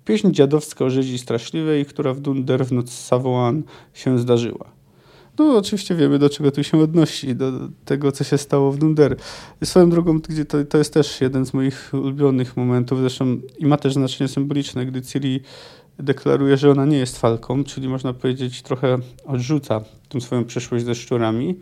Pieśń 0.05 0.31
dziadowska 0.31 0.85
o 0.85 0.89
rzezi 0.89 1.17
straszliwej, 1.17 1.85
która 1.85 2.13
w 2.13 2.19
Dunder 2.19 2.65
w 2.65 2.71
noc 2.71 2.91
Savoan 2.91 3.63
się 3.93 4.19
zdarzyła. 4.19 4.76
No, 5.39 5.57
oczywiście 5.57 5.95
wiemy, 5.95 6.19
do 6.19 6.29
czego 6.29 6.51
tu 6.51 6.63
się 6.63 6.79
odnosi, 6.79 7.35
do 7.35 7.51
tego, 7.85 8.11
co 8.11 8.23
się 8.23 8.37
stało 8.37 8.71
w 8.71 8.77
Dunder. 8.77 9.17
Swoją 9.63 9.89
drogą, 9.89 10.19
gdzie 10.19 10.45
to, 10.45 10.65
to 10.65 10.77
jest 10.77 10.93
też 10.93 11.21
jeden 11.21 11.45
z 11.45 11.53
moich 11.53 11.89
ulubionych 11.93 12.57
momentów, 12.57 12.99
zresztą 12.99 13.37
i 13.57 13.65
ma 13.65 13.77
też 13.77 13.93
znaczenie 13.93 14.27
symboliczne, 14.27 14.85
gdy 14.85 15.01
Ciri 15.01 15.41
deklaruje, 15.99 16.57
że 16.57 16.71
ona 16.71 16.85
nie 16.85 16.97
jest 16.97 17.17
falką, 17.17 17.63
czyli 17.63 17.87
można 17.87 18.13
powiedzieć 18.13 18.61
trochę 18.61 18.97
odrzuca 19.25 19.81
tą 20.09 20.21
swoją 20.21 20.45
przeszłość 20.45 20.85
ze 20.85 20.95
szczurami 20.95 21.59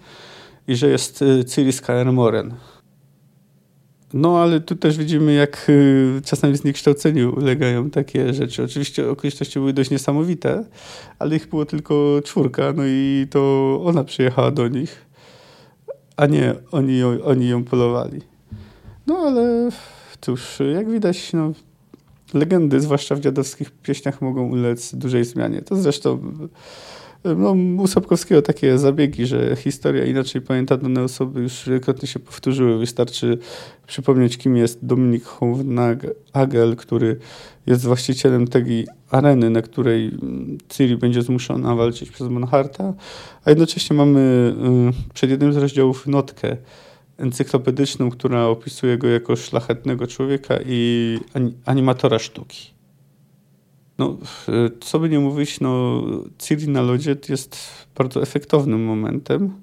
i 0.67 0.75
że 0.75 0.89
jest 0.89 1.21
y, 1.21 1.45
Ciri 1.45 1.73
Skyremoren. 1.73 2.53
No, 4.15 4.39
ale 4.39 4.59
tu 4.59 4.75
też 4.75 4.97
widzimy, 4.97 5.33
jak 5.33 5.65
y, 5.69 6.21
czasami 6.25 6.57
zniekształceniu 6.57 7.35
ulegają 7.35 7.89
takie 7.89 8.33
rzeczy. 8.33 8.63
Oczywiście 8.63 9.09
okoliczności 9.09 9.59
były 9.59 9.73
dość 9.73 9.89
niesamowite, 9.89 10.65
ale 11.19 11.35
ich 11.35 11.47
było 11.47 11.65
tylko 11.65 12.21
czwórka, 12.23 12.73
no 12.75 12.83
i 12.85 13.27
to 13.29 13.81
ona 13.85 14.03
przyjechała 14.03 14.51
do 14.51 14.67
nich, 14.67 15.05
a 16.17 16.25
nie 16.25 16.55
oni 16.71 17.03
oni 17.03 17.49
ją 17.49 17.63
polowali. 17.63 18.21
No, 19.07 19.17
ale 19.17 19.69
cóż, 20.21 20.59
jak 20.73 20.89
widać, 20.89 21.33
no, 21.33 21.51
legendy, 22.33 22.79
zwłaszcza 22.79 23.15
w 23.15 23.19
dziadowskich 23.19 23.71
pieśniach, 23.71 24.21
mogą 24.21 24.49
ulec 24.49 24.95
dużej 24.95 25.25
zmianie. 25.25 25.61
To 25.61 25.75
zresztą 25.75 26.19
no, 27.37 27.51
u 27.83 27.87
Sapkowskiego 27.87 28.41
takie 28.41 28.77
zabiegi, 28.77 29.25
że 29.25 29.55
historia 29.55 30.05
inaczej 30.05 30.41
pamiętane 30.41 31.03
osoby 31.03 31.41
już 31.41 31.69
wielokrotnie 31.69 32.07
się 32.07 32.19
powtórzyły. 32.19 32.77
Wystarczy 32.77 33.37
przypomnieć, 33.87 34.37
kim 34.37 34.57
jest 34.57 34.85
Dominik 34.85 35.23
Hownagel, 35.23 36.75
który 36.77 37.19
jest 37.65 37.85
właścicielem 37.85 38.47
tej 38.47 38.87
areny, 39.09 39.49
na 39.49 39.61
której 39.61 40.11
Ciri 40.69 40.97
będzie 40.97 41.21
zmuszona 41.21 41.75
walczyć 41.75 42.11
przez 42.11 42.29
Monharta, 42.29 42.93
a 43.45 43.49
jednocześnie 43.49 43.95
mamy 43.95 44.53
y, 45.09 45.13
przed 45.13 45.29
jednym 45.29 45.53
z 45.53 45.57
rozdziałów 45.57 46.07
notkę 46.07 46.57
encyklopedyczną, 47.17 48.09
która 48.09 48.45
opisuje 48.45 48.97
go 48.97 49.07
jako 49.07 49.35
szlachetnego 49.35 50.07
człowieka 50.07 50.55
i 50.65 51.19
animatora 51.65 52.19
sztuki. 52.19 52.74
No, 53.97 54.17
co 54.81 54.99
by 54.99 55.09
nie 55.09 55.19
mówić, 55.19 55.59
no, 55.59 56.01
Ciri 56.39 56.67
na 56.67 56.81
lodzie 56.81 57.15
jest 57.29 57.57
bardzo 57.97 58.21
efektownym 58.21 58.85
momentem, 58.85 59.53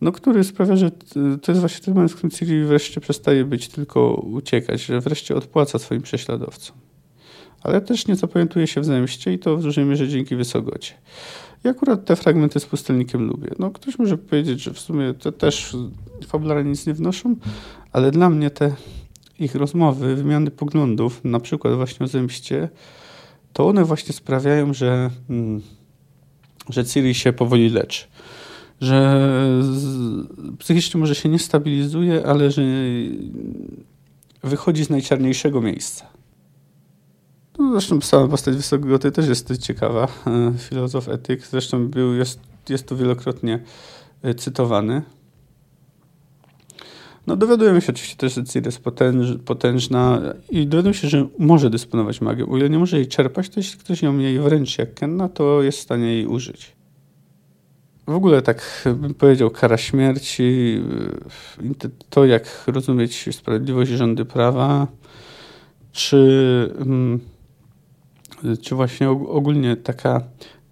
no, 0.00 0.12
który 0.12 0.44
sprawia, 0.44 0.76
że 0.76 0.90
to 1.42 1.52
jest 1.52 1.60
właśnie 1.60 1.84
ten 1.84 1.94
moment, 1.94 2.12
w 2.12 2.14
którym 2.14 2.30
Ciri 2.30 2.64
wreszcie 2.64 3.00
przestaje 3.00 3.44
być 3.44 3.68
tylko 3.68 4.14
uciekać, 4.14 4.84
że 4.84 5.00
wreszcie 5.00 5.36
odpłaca 5.36 5.78
swoim 5.78 6.02
prześladowcom. 6.02 6.76
Ale 7.62 7.80
też 7.80 8.06
nie 8.06 8.16
zapamiętuje 8.16 8.66
się 8.66 8.80
w 8.80 8.84
zemście 8.84 9.32
i 9.32 9.38
to 9.38 9.56
w 9.56 9.62
dużej 9.62 9.84
mierze 9.84 10.08
dzięki 10.08 10.36
Wysogocie. 10.36 10.94
I 11.64 11.68
akurat 11.68 12.04
te 12.04 12.16
fragmenty 12.16 12.60
z 12.60 12.66
pustelnikiem 12.66 13.26
lubię. 13.26 13.50
No, 13.58 13.70
ktoś 13.70 13.98
może 13.98 14.18
powiedzieć, 14.18 14.62
że 14.62 14.72
w 14.72 14.80
sumie 14.80 15.14
te 15.14 15.32
też 15.32 15.76
fabularnie 16.26 16.70
nic 16.70 16.86
nie 16.86 16.94
wnoszą, 16.94 17.36
ale 17.92 18.10
dla 18.10 18.30
mnie 18.30 18.50
te 18.50 18.74
ich 19.38 19.54
rozmowy, 19.54 20.16
wymiany 20.16 20.50
poglądów, 20.50 21.20
na 21.24 21.40
przykład 21.40 21.74
właśnie 21.74 22.04
o 22.04 22.08
zemście, 22.08 22.68
to 23.56 23.68
one 23.68 23.84
właśnie 23.84 24.12
sprawiają, 24.12 24.74
że, 24.74 25.10
mm, 25.30 25.62
że 26.68 26.84
Ciri 26.84 27.14
się 27.14 27.32
powoli 27.32 27.68
leczy. 27.70 28.04
Że 28.80 29.28
psychicznie 30.58 31.00
może 31.00 31.14
się 31.14 31.28
nie 31.28 31.38
stabilizuje, 31.38 32.26
ale 32.26 32.50
że 32.50 32.62
wychodzi 34.42 34.84
z 34.84 34.90
najczarniejszego 34.90 35.60
miejsca. 35.60 36.06
No, 37.58 37.72
zresztą 37.72 38.00
sama 38.00 38.28
postać 38.28 38.56
Wysokogoty 38.56 39.12
też 39.12 39.28
jest 39.28 39.58
ciekawa. 39.58 40.08
E, 40.26 40.52
filozof 40.58 41.08
etyk, 41.08 41.46
zresztą 41.46 41.88
był, 41.88 42.14
jest, 42.14 42.40
jest 42.68 42.88
tu 42.88 42.96
wielokrotnie 42.96 43.62
e, 44.22 44.34
cytowany. 44.34 45.02
No 47.26 47.36
dowiadujemy 47.36 47.80
się 47.80 47.92
oczywiście 47.92 48.16
też, 48.16 48.34
że 48.34 48.44
Ciri 48.44 48.66
jest 48.66 48.80
potęż, 48.80 49.36
potężna 49.44 50.20
i 50.50 50.66
dowiadujemy 50.66 50.94
się, 50.94 51.08
że 51.08 51.28
może 51.38 51.70
dysponować 51.70 52.20
magią. 52.20 52.48
O 52.48 52.56
ile 52.56 52.70
nie 52.70 52.78
może 52.78 52.96
jej 52.96 53.06
czerpać, 53.06 53.48
to 53.48 53.60
jeśli 53.60 53.78
ktoś 53.78 54.02
ją 54.02 54.18
jej 54.18 54.38
wręczy 54.38 54.82
jak 54.82 54.94
Kenna, 54.94 55.28
to 55.28 55.62
jest 55.62 55.78
w 55.78 55.82
stanie 55.82 56.06
jej 56.06 56.26
użyć. 56.26 56.76
W 58.06 58.14
ogóle 58.14 58.42
tak 58.42 58.84
bym 58.96 59.14
powiedział, 59.14 59.50
kara 59.50 59.76
śmierci, 59.76 60.80
e, 61.84 61.88
to 62.10 62.24
jak 62.24 62.64
rozumieć 62.66 63.28
sprawiedliwość 63.32 63.90
rządy 63.90 64.24
prawa, 64.24 64.86
czy... 65.92 66.74
Hmm, 66.78 67.20
czy 68.62 68.74
właśnie 68.74 69.10
ogólnie 69.10 69.76
taka 69.76 70.22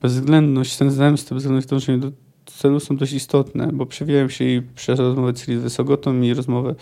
bezwzględność, 0.03 0.77
ten 0.77 0.91
zemsty, 0.91 1.35
bezwzględność 1.35 1.69
dążenie 1.69 1.99
do 1.99 2.11
celu 2.57 2.81
są 2.81 2.97
dość 2.97 3.13
istotne, 3.13 3.71
bo 3.73 3.87
przewijałem 3.87 4.31
się 4.31 4.45
i 4.45 4.63
przez 4.63 4.99
rozmowę 4.99 5.35
Ciri 5.35 5.59
z 5.59 5.63
Wysogotą 5.63 6.23
i 6.23 6.35
rozmowę 6.35 6.75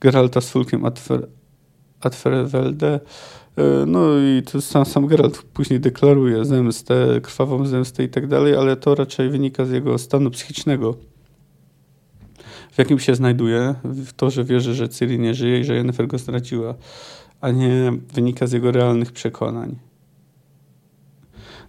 Geralta 0.00 0.40
z 0.40 0.50
Fulkiem 0.50 0.84
Atfer, 0.84 1.28
Atferwelde. 2.00 3.00
No 3.86 4.18
i 4.18 4.42
to 4.42 4.60
sam, 4.60 4.86
sam 4.86 5.06
Geralt 5.06 5.42
później 5.42 5.80
deklaruje 5.80 6.44
zemstę, 6.44 7.20
krwawą 7.22 7.66
zemstę 7.66 8.04
i 8.04 8.08
tak 8.08 8.26
dalej, 8.26 8.54
ale 8.54 8.76
to 8.76 8.94
raczej 8.94 9.30
wynika 9.30 9.64
z 9.64 9.70
jego 9.70 9.98
stanu 9.98 10.30
psychicznego, 10.30 10.96
w 12.72 12.78
jakim 12.78 12.98
się 12.98 13.14
znajduje, 13.14 13.74
w 13.84 14.12
to, 14.12 14.30
że 14.30 14.44
wierzy, 14.44 14.74
że 14.74 14.88
Ciri 14.88 15.18
nie 15.18 15.34
żyje 15.34 15.60
i 15.60 15.64
że 15.64 15.74
Yennefer 15.74 16.06
go 16.06 16.18
zdradziła, 16.18 16.74
a 17.40 17.50
nie 17.50 17.92
wynika 18.14 18.46
z 18.46 18.52
jego 18.52 18.72
realnych 18.72 19.12
przekonań. 19.12 19.76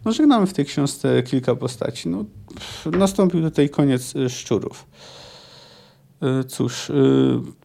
No, 0.06 0.12
żegnamy 0.12 0.48
w 0.48 0.54
tej 0.54 0.66
książce 0.66 1.24
kilka 1.24 1.56
postaci. 1.56 2.10
No, 2.10 2.26
nastąpił 2.98 3.42
tutaj 3.42 3.70
koniec 3.70 4.16
y, 4.16 4.30
szczurów. 4.30 4.86
Y, 6.42 6.44
cóż, 6.44 6.90
y, 6.90 6.94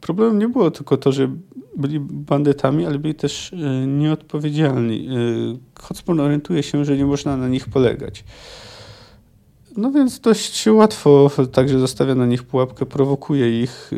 problemem 0.00 0.38
nie 0.38 0.48
było 0.48 0.70
tylko 0.70 0.96
to, 0.96 1.12
że 1.12 1.28
byli 1.76 2.00
bandytami, 2.00 2.86
ale 2.86 2.98
byli 2.98 3.14
też 3.14 3.54
nieodpowiedzialni. 3.86 5.08
Hotspur 5.80 6.20
orientuje 6.20 6.62
się, 6.62 6.84
że 6.84 6.96
nie 6.96 7.06
można 7.06 7.36
na 7.36 7.48
nich 7.48 7.68
polegać. 7.68 8.24
No 9.76 9.90
więc 9.90 10.20
dość 10.20 10.66
łatwo 10.66 11.30
także 11.52 11.78
zostawia 11.78 12.14
na 12.14 12.26
nich 12.26 12.42
pułapkę, 12.42 12.86
prowokuje 12.86 13.62
ich 13.62 13.90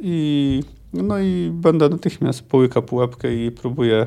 i 0.00 0.62
no 0.92 1.18
i 1.18 1.50
banda 1.52 1.88
natychmiast 1.88 2.42
połyka 2.42 2.82
pułapkę 2.82 3.34
i 3.34 3.50
próbuje 3.50 4.06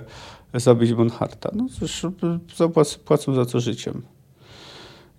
zabić 0.54 0.94
Bonharta. 0.94 1.50
No 1.54 1.68
cóż, 1.80 2.06
płacą 3.06 3.34
za 3.34 3.46
co 3.46 3.60
życiem. 3.60 4.02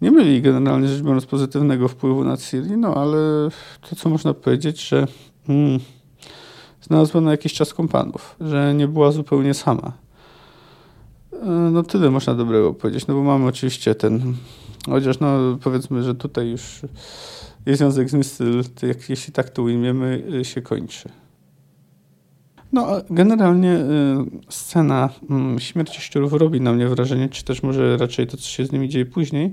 Nie 0.02 0.10
mieli 0.10 0.42
generalnie 0.42 0.88
rzecz 0.88 1.02
biorąc 1.02 1.26
pozytywnego 1.26 1.88
wpływu 1.88 2.24
na 2.24 2.36
Ciri, 2.36 2.76
no 2.76 2.94
ale 2.94 3.48
to 3.90 3.96
co 3.96 4.08
można 4.08 4.34
powiedzieć, 4.34 4.88
że 4.88 5.06
mm, 5.48 5.80
znalazła 6.82 7.20
na 7.20 7.30
jakiś 7.30 7.54
czas 7.54 7.74
kompanów, 7.74 8.36
że 8.40 8.74
nie 8.74 8.88
była 8.88 9.12
zupełnie 9.12 9.54
sama. 9.54 9.92
E, 11.32 11.46
no 11.46 11.82
tyle 11.82 12.10
można 12.10 12.34
dobrego 12.34 12.74
powiedzieć, 12.74 13.06
no 13.06 13.14
bo 13.14 13.22
mamy 13.22 13.46
oczywiście 13.46 13.94
ten, 13.94 14.34
chociaż 14.86 15.20
no 15.20 15.58
powiedzmy, 15.62 16.02
że 16.02 16.14
tutaj 16.14 16.48
już 16.48 16.80
jest 17.66 17.78
związek 17.78 18.10
z 18.10 18.14
Misty, 18.14 18.44
jak, 18.82 19.10
jeśli 19.10 19.32
tak 19.32 19.50
to 19.50 19.62
ujmiemy, 19.62 20.24
y, 20.34 20.44
się 20.44 20.62
kończy. 20.62 21.08
No, 22.72 22.86
generalnie 23.10 23.72
y, 23.72 23.82
scena 24.48 25.10
y, 25.56 25.60
śmierci 25.60 26.00
szczurów 26.00 26.32
robi 26.32 26.60
na 26.60 26.72
mnie 26.72 26.88
wrażenie, 26.88 27.28
czy 27.28 27.44
też 27.44 27.62
może 27.62 27.96
raczej 27.96 28.26
to, 28.26 28.36
co 28.36 28.42
się 28.42 28.66
z 28.66 28.72
nimi 28.72 28.88
dzieje 28.88 29.06
później, 29.06 29.52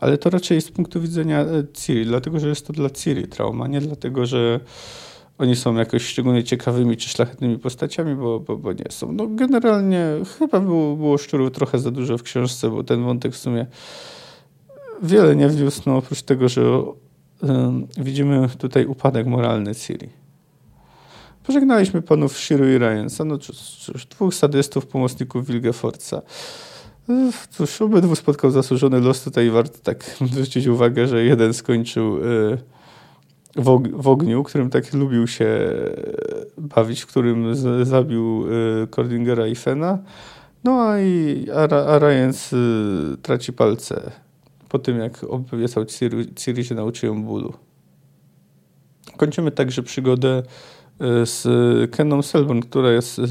ale 0.00 0.18
to 0.18 0.30
raczej 0.30 0.60
z 0.60 0.70
punktu 0.70 1.00
widzenia 1.00 1.40
y, 1.40 1.66
Ciri, 1.72 2.06
dlatego 2.06 2.40
że 2.40 2.48
jest 2.48 2.66
to 2.66 2.72
dla 2.72 2.90
Ciri 2.90 3.28
trauma, 3.28 3.66
nie 3.66 3.80
dlatego, 3.80 4.26
że 4.26 4.60
oni 5.38 5.56
są 5.56 5.74
jakoś 5.74 6.02
szczególnie 6.02 6.44
ciekawymi 6.44 6.96
czy 6.96 7.08
szlachetnymi 7.08 7.58
postaciami, 7.58 8.14
bo, 8.14 8.40
bo, 8.40 8.56
bo 8.56 8.72
nie 8.72 8.90
są. 8.90 9.12
No, 9.12 9.26
generalnie 9.26 10.04
chyba 10.38 10.60
było, 10.60 10.96
było 10.96 11.18
szczurów 11.18 11.50
trochę 11.52 11.78
za 11.78 11.90
dużo 11.90 12.18
w 12.18 12.22
książce, 12.22 12.70
bo 12.70 12.84
ten 12.84 13.04
wątek 13.04 13.32
w 13.32 13.36
sumie 13.36 13.66
wiele 15.02 15.36
nie 15.36 15.48
wniósł, 15.48 15.82
no, 15.86 15.96
oprócz 15.96 16.22
tego, 16.22 16.48
że 16.48 16.82
widzimy 17.98 18.48
tutaj 18.58 18.86
upadek 18.86 19.26
moralny 19.26 19.74
Ciri. 19.74 20.25
Pożegnaliśmy 21.46 22.02
panów 22.02 22.38
Shiru 22.38 22.68
i 22.68 22.78
Ryansa, 22.78 23.24
no 23.24 23.38
cóż, 23.38 23.56
cóż, 23.56 24.06
dwóch 24.06 24.34
sadystów, 24.34 24.86
pomocników 24.86 25.46
Wilgefortza. 25.46 26.22
Cóż, 27.50 27.82
obydwu 27.82 28.16
spotkał 28.16 28.50
zasłużony 28.50 29.00
los. 29.00 29.24
Tutaj 29.24 29.50
warto 29.50 29.78
tak 29.82 30.04
zwrócić 30.32 30.66
uwagę, 30.66 31.08
że 31.08 31.24
jeden 31.24 31.54
skończył 31.54 32.18
y, 32.18 32.58
w 33.92 34.08
ogniu, 34.08 34.42
którym 34.42 34.70
tak 34.70 34.94
lubił 34.94 35.26
się 35.26 35.70
bawić, 36.58 37.00
w 37.00 37.06
którym 37.06 37.54
zabił 37.86 38.46
y, 38.82 38.86
Cordingera 38.86 39.46
i 39.46 39.54
Fena. 39.54 39.98
No 40.64 40.80
a, 40.82 41.00
i, 41.00 41.46
a, 41.50 41.98
Ryans 41.98 42.52
y, 42.52 42.56
traci 43.22 43.52
palce 43.52 44.10
po 44.68 44.78
tym, 44.78 44.98
jak 44.98 45.24
obiecał 45.52 45.84
Ciri, 45.84 46.34
Ciri 46.34 46.64
się 46.64 46.74
nauczyłem 46.74 47.24
bólu. 47.24 47.52
Kończymy 49.16 49.50
także 49.50 49.82
przygodę 49.82 50.42
z 51.00 51.46
Keną 51.90 52.22
Selborn, 52.22 52.60
która 52.60 52.92
jest 52.92 53.18
e, 53.18 53.24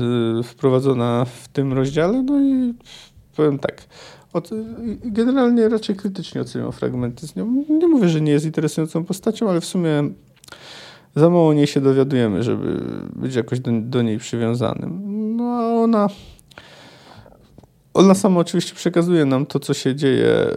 wprowadzona 0.43 1.25
w 1.25 1.47
tym 1.47 1.73
rozdziale. 1.73 2.23
No 2.23 2.41
i 2.41 2.73
powiem 3.35 3.59
tak, 3.59 3.87
od, 4.33 4.49
generalnie 5.05 5.69
raczej 5.69 5.95
krytycznie 5.95 6.41
oceniam 6.41 6.71
fragmenty 6.71 7.27
z 7.27 7.35
nią. 7.35 7.65
Nie 7.69 7.87
mówię, 7.87 8.09
że 8.09 8.21
nie 8.21 8.31
jest 8.31 8.45
interesującą 8.45 9.03
postacią, 9.03 9.49
ale 9.49 9.61
w 9.61 9.65
sumie 9.65 10.09
za 11.15 11.29
mało 11.29 11.53
niej 11.53 11.67
się 11.67 11.81
dowiadujemy, 11.81 12.43
żeby 12.43 12.81
być 13.15 13.35
jakoś 13.35 13.59
do, 13.59 13.71
do 13.73 14.01
niej 14.01 14.17
przywiązanym. 14.17 15.01
No 15.35 15.43
a 15.43 15.83
ona 15.83 16.09
ona 17.95 18.13
sama 18.13 18.39
oczywiście 18.39 18.75
przekazuje 18.75 19.25
nam 19.25 19.45
to, 19.45 19.59
co 19.59 19.73
się 19.73 19.95
dzieje 19.95 20.47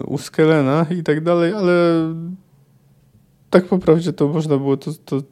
y, 0.00 0.06
u 0.06 0.18
Skelena 0.18 0.86
i 0.98 1.02
tak 1.02 1.24
dalej, 1.24 1.52
ale 1.52 1.74
tak 3.50 3.64
po 3.64 3.78
prawdzie 3.78 4.12
to 4.12 4.28
można 4.28 4.56
było 4.56 4.76
to, 4.76 4.90
to, 5.04 5.22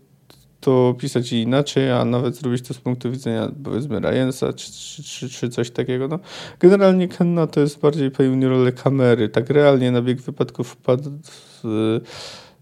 to 0.65 0.95
pisać 0.99 1.33
inaczej, 1.33 1.91
a 1.91 2.05
nawet 2.05 2.37
zrobić 2.37 2.69
to 2.69 2.75
z 2.75 2.79
punktu 2.79 3.11
widzenia 3.11 3.53
powiedzmy 3.65 4.01
Ryansa 4.01 4.53
czy, 4.53 4.73
czy, 5.03 5.29
czy, 5.29 5.49
coś 5.49 5.71
takiego. 5.71 6.09
No, 6.09 6.19
generalnie 6.61 7.09
Kenna 7.09 7.47
to 7.47 7.61
jest 7.61 7.81
bardziej 7.81 8.11
pełni 8.11 8.47
rolę 8.47 8.73
kamery. 8.73 9.29
Tak 9.29 9.51
realnie 9.51 9.91
na 9.91 10.03
bieg 10.03 10.21
wypadków 10.21 10.69
wpadł 10.69 11.11
w, 11.23 12.01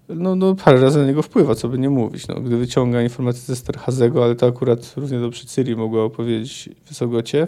no, 0.08 0.36
no 0.36 0.54
parę 0.54 0.80
razy 0.80 0.98
na 0.98 1.06
niego 1.06 1.22
wpływa, 1.22 1.54
co 1.54 1.68
by 1.68 1.78
nie 1.78 1.90
mówić. 1.90 2.28
No, 2.28 2.34
gdy 2.34 2.56
wyciąga 2.56 3.02
informacje 3.02 3.42
ze 3.42 3.56
Sterhazego, 3.56 4.24
ale 4.24 4.34
to 4.34 4.46
akurat 4.46 4.94
równie 4.96 5.20
dobrze 5.20 5.44
Ciri 5.46 5.76
mogła 5.76 6.04
opowiedzieć 6.04 6.68
Wysogocie. 6.88 7.46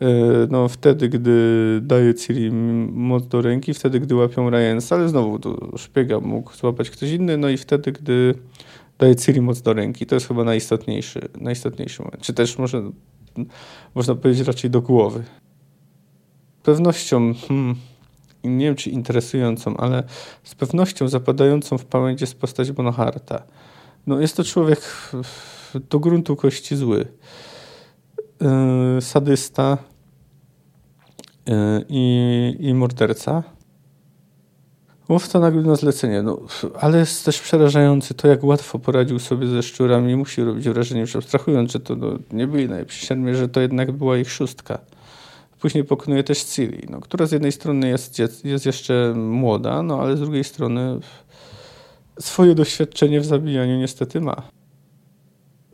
E, 0.00 0.06
no, 0.50 0.68
wtedy, 0.68 1.08
gdy 1.08 1.80
daje 1.82 2.14
Ciri 2.14 2.50
moc 2.92 3.26
do 3.26 3.42
ręki, 3.42 3.74
wtedy, 3.74 4.00
gdy 4.00 4.14
łapią 4.14 4.50
Ryansa, 4.50 4.96
ale 4.96 5.08
znowu 5.08 5.38
to 5.38 5.78
szpiega 5.78 6.20
mógł 6.20 6.52
złapać 6.54 6.90
ktoś 6.90 7.10
inny, 7.10 7.36
no 7.36 7.48
i 7.48 7.56
wtedy, 7.56 7.92
gdy 7.92 8.34
daje 8.98 9.16
Ciri 9.16 9.40
moc 9.40 9.62
do 9.62 9.72
ręki. 9.72 10.06
To 10.06 10.14
jest 10.14 10.28
chyba 10.28 10.44
najistotniejszy, 10.44 11.28
najistotniejszy 11.40 12.02
moment. 12.02 12.22
Czy 12.22 12.34
też 12.34 12.58
może 12.58 12.90
można 13.94 14.14
powiedzieć 14.14 14.46
raczej 14.46 14.70
do 14.70 14.82
głowy. 14.82 15.24
Pewnością, 16.62 17.34
hmm, 17.48 17.74
nie 18.44 18.64
wiem 18.64 18.74
czy 18.74 18.90
interesującą, 18.90 19.76
ale 19.76 20.02
z 20.44 20.54
pewnością 20.54 21.08
zapadającą 21.08 21.78
w 21.78 21.84
pamięć 21.84 22.20
jest 22.20 22.40
postać 22.40 22.72
Bonoharta. 22.72 23.42
No, 24.06 24.20
jest 24.20 24.36
to 24.36 24.44
człowiek 24.44 24.80
do 25.90 25.98
gruntu 25.98 26.36
kości 26.36 26.76
zły. 26.76 27.08
Y, 28.98 29.00
sadysta 29.00 29.78
y, 31.48 31.52
i, 31.88 32.56
i 32.60 32.74
morderca. 32.74 33.57
Łowca 35.08 35.40
nagród 35.40 35.66
na 35.66 35.76
zlecenie. 35.76 36.22
No, 36.22 36.40
ale 36.80 36.98
jest 36.98 37.24
też 37.24 37.40
przerażający 37.40 38.14
to, 38.14 38.28
jak 38.28 38.44
łatwo 38.44 38.78
poradził 38.78 39.18
sobie 39.18 39.46
ze 39.46 39.62
szczurami. 39.62 40.16
Musi 40.16 40.42
robić 40.42 40.68
wrażenie, 40.68 41.00
już 41.00 41.16
abstrahując, 41.16 41.72
że 41.72 41.80
to 41.80 41.96
no, 41.96 42.18
nie 42.32 42.46
byli 42.46 42.68
najlepsi 42.68 43.06
siermie, 43.06 43.34
że 43.34 43.48
to 43.48 43.60
jednak 43.60 43.92
była 43.92 44.18
ich 44.18 44.30
szóstka. 44.30 44.78
Później 45.60 45.84
pokonuje 45.84 46.24
też 46.24 46.42
Ciri, 46.42 46.86
no, 46.90 47.00
która 47.00 47.26
z 47.26 47.32
jednej 47.32 47.52
strony 47.52 47.88
jest, 47.88 48.18
jest 48.44 48.66
jeszcze 48.66 49.14
młoda, 49.16 49.82
no 49.82 50.00
ale 50.00 50.16
z 50.16 50.20
drugiej 50.20 50.44
strony 50.44 51.00
swoje 52.20 52.54
doświadczenie 52.54 53.20
w 53.20 53.24
zabijaniu 53.24 53.78
niestety 53.78 54.20
ma. 54.20 54.42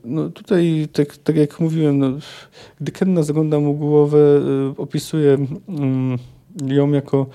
No 0.04 0.28
tutaj, 0.28 0.88
tak, 0.92 1.16
tak 1.16 1.36
jak 1.36 1.60
mówiłem, 1.60 1.98
no, 1.98 2.10
gdy 2.80 2.92
Kenna 2.92 3.22
zagląda 3.22 3.60
mu 3.60 3.74
głowę, 3.74 4.18
y, 4.18 4.80
opisuje 4.80 5.38
y, 6.70 6.74
ją 6.74 6.92
jako 6.92 7.26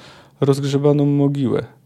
rozgrzebaną 0.42 1.06
mogiłę. 1.06 1.79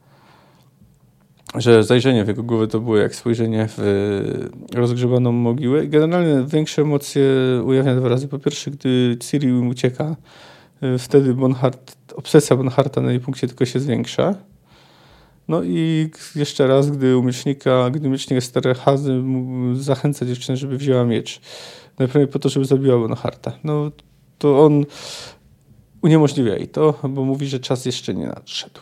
Że 1.56 1.84
zajrzenie 1.84 2.26
w 2.26 2.28
jego 2.28 2.44
głowę 2.44 2.68
to 2.68 2.80
było 2.80 2.98
jak 2.98 3.16
spojrzenie 3.16 3.68
w 3.68 3.80
y, 3.80 4.78
rozgrzebaną 4.78 5.32
mogiłę. 5.32 5.88
Generalnie 5.88 6.46
większe 6.48 6.82
emocje 6.82 7.24
ujawnia 7.66 7.96
dwa 7.96 8.10
razy. 8.10 8.28
Po 8.28 8.40
pierwsze, 8.40 8.72
gdy 8.72 9.18
Ciri 9.20 9.54
ucieka, 9.54 10.16
y, 10.84 10.98
wtedy 10.98 11.34
Bonhart, 11.34 11.96
obsesja 12.16 12.56
Bonharta 12.56 13.02
na 13.02 13.12
jej 13.12 13.20
punkcie 13.20 13.48
tylko 13.48 13.66
się 13.66 13.80
zwiększa. 13.80 14.36
No 15.48 15.64
i 15.64 16.10
jeszcze 16.36 16.68
raz, 16.68 16.92
gdy 16.92 17.18
umiecznika, 17.18 17.90
gdy 17.90 18.08
umiecznik 18.08 18.38
Esterhazy 18.38 19.24
zachęca 19.74 20.26
dziewczynę, 20.26 20.58
żeby 20.58 20.78
wzięła 20.78 21.06
miecz. 21.06 21.42
Najpierw 22.00 22.32
po 22.32 22.40
to, 22.40 22.50
żeby 22.50 22.66
zabiła 22.66 22.98
Bonharta. 22.98 23.52
No 23.64 23.92
to 24.38 24.66
on 24.66 24.86
uniemożliwia 26.02 26.56
jej 26.56 26.68
to, 26.68 27.00
bo 27.10 27.24
mówi, 27.24 27.48
że 27.48 27.60
czas 27.60 27.86
jeszcze 27.86 28.14
nie 28.14 28.28
nadszedł. 28.28 28.80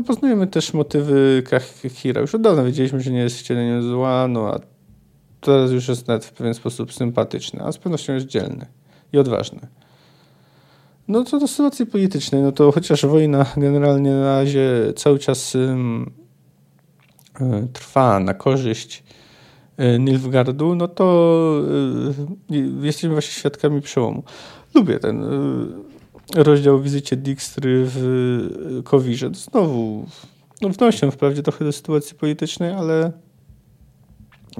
No 0.00 0.04
poznajemy 0.04 0.46
też 0.46 0.74
motywy 0.74 1.42
Kahira. 1.50 2.20
Już 2.20 2.34
od 2.34 2.42
dawna 2.42 2.64
wiedzieliśmy, 2.64 3.00
że 3.00 3.10
nie 3.10 3.18
jest 3.18 3.38
wcieleniem 3.38 3.82
zła, 3.82 4.28
no 4.28 4.54
a 4.54 4.60
teraz 5.40 5.70
już 5.70 5.88
jest 5.88 6.08
nawet 6.08 6.24
w 6.24 6.32
pewien 6.32 6.54
sposób 6.54 6.92
sympatyczny, 6.92 7.62
a 7.62 7.72
z 7.72 7.78
pewnością 7.78 8.12
jest 8.12 8.26
dzielny 8.26 8.66
i 9.12 9.18
odważny. 9.18 9.60
No 11.08 11.24
co 11.24 11.38
do 11.38 11.48
sytuacji 11.48 11.86
politycznej, 11.86 12.42
no 12.42 12.52
to 12.52 12.72
chociaż 12.72 13.06
wojna 13.06 13.46
generalnie 13.56 14.10
na 14.10 14.24
razie 14.24 14.92
cały 14.96 15.18
czas 15.18 15.54
y, 15.54 15.68
trwa 17.72 18.20
na 18.20 18.34
korzyść 18.34 19.04
y, 19.80 19.98
Nilfgardu, 19.98 20.74
no 20.74 20.88
to 20.88 21.62
y, 22.50 22.86
jesteśmy 22.86 23.10
właśnie 23.10 23.32
świadkami 23.32 23.80
przełomu. 23.80 24.22
Lubię 24.74 24.98
ten 24.98 25.24
y, 25.24 25.99
rozdział 26.34 26.80
wizycie 26.80 27.16
Dijkstry 27.16 27.84
w 27.86 27.96
y, 28.78 28.82
Kowirze. 28.82 29.30
Znowu 29.34 30.06
no, 30.60 30.68
wnoszę 30.68 31.10
wprawdzie 31.10 31.42
trochę 31.42 31.64
do 31.64 31.72
sytuacji 31.72 32.16
politycznej, 32.16 32.72
ale 32.72 33.12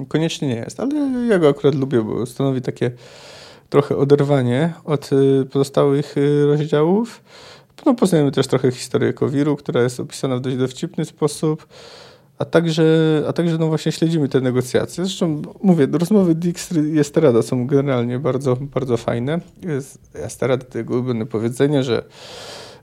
koniecznie 0.07 0.47
nie 0.47 0.55
jest. 0.55 0.79
Ale 0.79 0.95
ja 1.29 1.39
go 1.39 1.49
akurat 1.49 1.75
lubię, 1.75 2.01
bo 2.01 2.25
stanowi 2.25 2.61
takie 2.61 2.91
trochę 3.69 3.97
oderwanie 3.97 4.73
od 4.85 5.09
y, 5.13 5.45
pozostałych 5.51 6.17
y, 6.17 6.45
rozdziałów. 6.45 7.23
No, 7.85 7.93
poznajemy 7.93 8.31
też 8.31 8.47
trochę 8.47 8.71
historię 8.71 9.13
Kowiru, 9.13 9.55
która 9.55 9.83
jest 9.83 9.99
opisana 9.99 10.37
w 10.37 10.41
dość 10.41 10.57
dowcipny 10.57 11.05
sposób, 11.05 11.67
a 12.41 12.45
także, 12.45 12.85
a 13.27 13.33
także 13.33 13.57
no 13.57 13.67
właśnie 13.67 13.91
śledzimy 13.91 14.29
te 14.29 14.41
negocjacje. 14.41 15.05
Zresztą 15.05 15.41
mówię, 15.63 15.87
rozmowy 15.91 16.35
Dijkstry 16.35 16.89
i 16.89 16.99
Esterada 16.99 17.41
są 17.41 17.67
generalnie 17.67 18.19
bardzo, 18.19 18.55
bardzo 18.55 18.97
fajne. 18.97 19.39
Jest 19.61 19.99
Esterada 20.13 20.65
tego 20.65 20.93
ulubione 20.93 21.25
powiedzenie, 21.25 21.83
że 21.83 22.03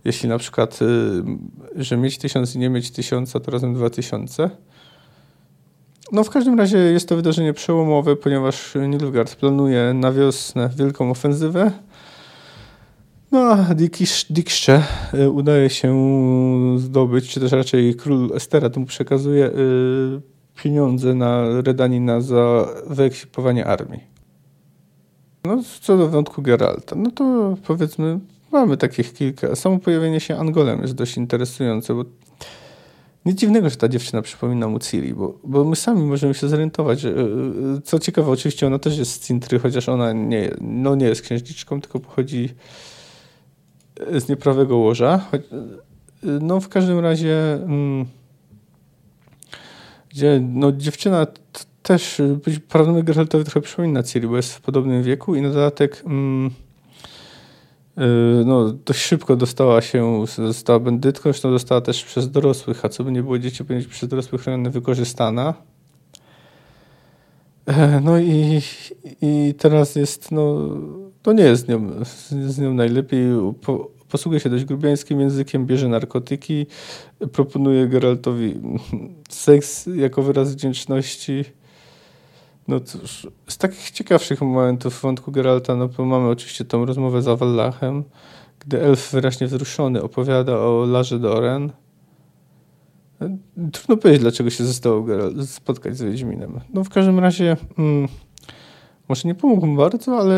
jeśli 0.05 0.29
na 0.29 0.39
przykład, 0.39 0.79
y, 0.83 1.85
że 1.85 1.97
mieć 1.97 2.19
tysiąc 2.19 2.55
i 2.55 2.59
nie 2.59 2.69
mieć 2.69 2.91
tysiąca, 2.91 3.41
to 3.41 3.51
razem 3.51 3.75
dwa 3.75 3.91
tysiące. 3.91 4.51
no 6.13 6.25
w 6.25 6.31
każdym 6.31 6.59
razie 6.59 6.79
jest 6.79 7.09
to 7.09 7.17
wydarzenie 7.17 7.53
przełomowe, 7.53 8.17
ponieważ 8.17 8.75
Nilfgaard 8.89 9.37
planuje 9.37 9.95
na 9.95 10.13
wiosnę 10.13 10.71
wielką 10.77 11.11
ofensywę. 11.11 11.73
No 13.31 13.41
a 13.41 13.74
Diksze 14.31 14.83
y, 15.14 15.31
udaje 15.31 15.70
się 15.70 15.95
zdobyć, 16.79 17.29
czy 17.29 17.41
też 17.41 17.53
raczej 17.53 17.95
król 17.95 18.31
Estera 18.35 18.70
mu 18.76 18.87
przekazuje 18.87 19.47
y, 19.47 19.53
pieniądze 20.62 21.14
na 21.14 21.62
Redanina 21.62 22.20
za 22.20 22.68
wyekwipowanie 22.87 23.66
armii. 23.66 24.01
No 25.45 25.62
co 25.81 25.97
do 25.97 26.09
wątku 26.09 26.43
Geralta, 26.43 26.97
no 26.97 27.11
to 27.11 27.57
powiedzmy 27.66 28.20
mamy 28.53 28.76
takich 28.76 29.12
kilka. 29.12 29.57
Samo 29.57 29.79
pojawienie 29.79 30.20
się 30.20 30.37
Angolem 30.37 30.83
jest 30.83 30.95
dość 30.95 31.16
interesujące, 31.16 31.95
bo 31.95 32.05
nic 33.26 33.39
dziwnego, 33.39 33.70
że 33.70 33.76
ta 33.76 33.89
dziewczyna 33.89 34.22
przypomina 34.22 34.68
mu 34.68 34.79
Ciri, 34.79 35.14
bo, 35.14 35.39
bo 35.45 35.64
my 35.64 35.76
sami 35.76 36.03
możemy 36.03 36.35
się 36.35 36.49
zorientować. 36.49 37.01
Że, 37.01 37.11
e, 37.11 37.14
co 37.85 37.99
ciekawe, 37.99 38.31
oczywiście 38.31 38.66
ona 38.66 38.79
też 38.79 38.99
jest 38.99 39.12
z 39.12 39.26
Cintry, 39.26 39.59
chociaż 39.59 39.89
ona 39.89 40.12
nie, 40.12 40.51
no 40.61 40.95
nie 40.95 41.07
jest 41.07 41.22
księżniczką, 41.22 41.81
tylko 41.81 42.01
pochodzi 42.01 42.49
z 44.18 44.28
nieprawego 44.28 44.76
łoża. 44.76 45.26
E, 45.32 45.38
no 46.22 46.61
w 46.61 46.68
każdym 46.68 46.99
razie, 46.99 47.55
mm, 47.55 48.07
gdzie 50.09 50.40
no, 50.53 50.72
dziewczyna 50.72 51.26
też 51.82 52.22
prawdopodobnie 52.68 53.03
Geraltowi 53.03 53.44
trochę 53.44 53.61
przypomina 53.61 54.03
Ciri, 54.03 54.28
bo 54.28 54.36
jest 54.36 54.55
w 54.55 54.61
podobnym 54.61 55.03
wieku 55.03 55.34
i 55.34 55.42
na 55.42 55.49
dodatek... 55.49 56.03
Mm, 56.07 56.51
Y, 57.99 58.44
no, 58.44 58.72
dość 58.72 59.01
szybko 59.01 59.36
dostała 59.36 59.80
się, 59.82 60.24
została 60.26 60.80
bandytką, 60.80 61.22
zresztą 61.22 61.51
dostała 61.51 61.80
też 61.80 62.05
przez 62.05 62.30
dorosłych, 62.30 62.84
a 62.84 62.88
co 62.88 63.05
by 63.05 63.12
nie 63.12 63.22
było, 63.22 63.38
dzieci 63.38 63.64
powinny 63.64 63.82
być 63.82 63.92
przez 63.92 64.09
dorosłych 64.09 64.44
wykorzystana. 64.70 65.55
E, 67.66 68.01
no 68.01 68.18
i, 68.18 68.61
i 69.22 69.55
teraz 69.59 69.96
jest, 69.96 70.32
no, 70.32 70.68
to 71.29 71.33
nie 71.33 71.45
jest 71.45 71.66
z 71.66 71.68
nią, 71.68 71.91
z 72.47 72.59
nią 72.59 72.74
najlepiej. 72.74 73.22
Po, 73.61 73.91
posługuje 74.09 74.41
się 74.41 74.51
dość 74.51 74.64
grubiańskim 74.64 75.20
językiem, 75.20 75.66
bierze 75.66 75.89
narkotyki, 75.89 76.66
proponuje 77.33 77.89
Geraltowi 77.89 78.61
seks 79.29 79.89
jako 79.95 80.22
wyraz 80.22 80.53
wdzięczności. 80.55 81.45
No 82.68 82.81
cóż, 82.81 83.26
z 83.49 83.59
takich 83.59 83.91
ciekawszych 83.91 84.41
momentów 84.41 85.03
wątku 85.03 85.33
Geralta, 85.33 85.76
no 85.76 85.89
bo 85.89 86.05
mamy 86.05 86.29
oczywiście 86.29 86.64
tą 86.64 86.85
rozmowę 86.85 87.22
z 87.22 87.29
Awallachem, 87.29 88.05
gdy 88.61 88.83
elf 88.83 89.12
wyraźnie 89.12 89.47
wzruszony 89.47 90.03
opowiada 90.03 90.59
o 90.59 90.87
Larze 90.87 91.18
Doren. 91.18 91.72
Trudno 93.72 93.97
powiedzieć, 93.97 94.22
dlaczego 94.22 94.51
się 94.51 94.64
zostało 94.64 95.03
Geralt 95.03 95.51
spotkać 95.51 95.97
z 95.97 96.03
Wiedźminem. 96.03 96.61
No 96.74 96.85
w 96.85 96.89
każdym 96.89 97.18
razie, 97.18 97.57
mm, 97.79 98.09
może 99.09 99.29
nie 99.29 99.35
pomógł 99.35 99.67
mu 99.67 99.77
bardzo, 99.77 100.19
ale 100.19 100.37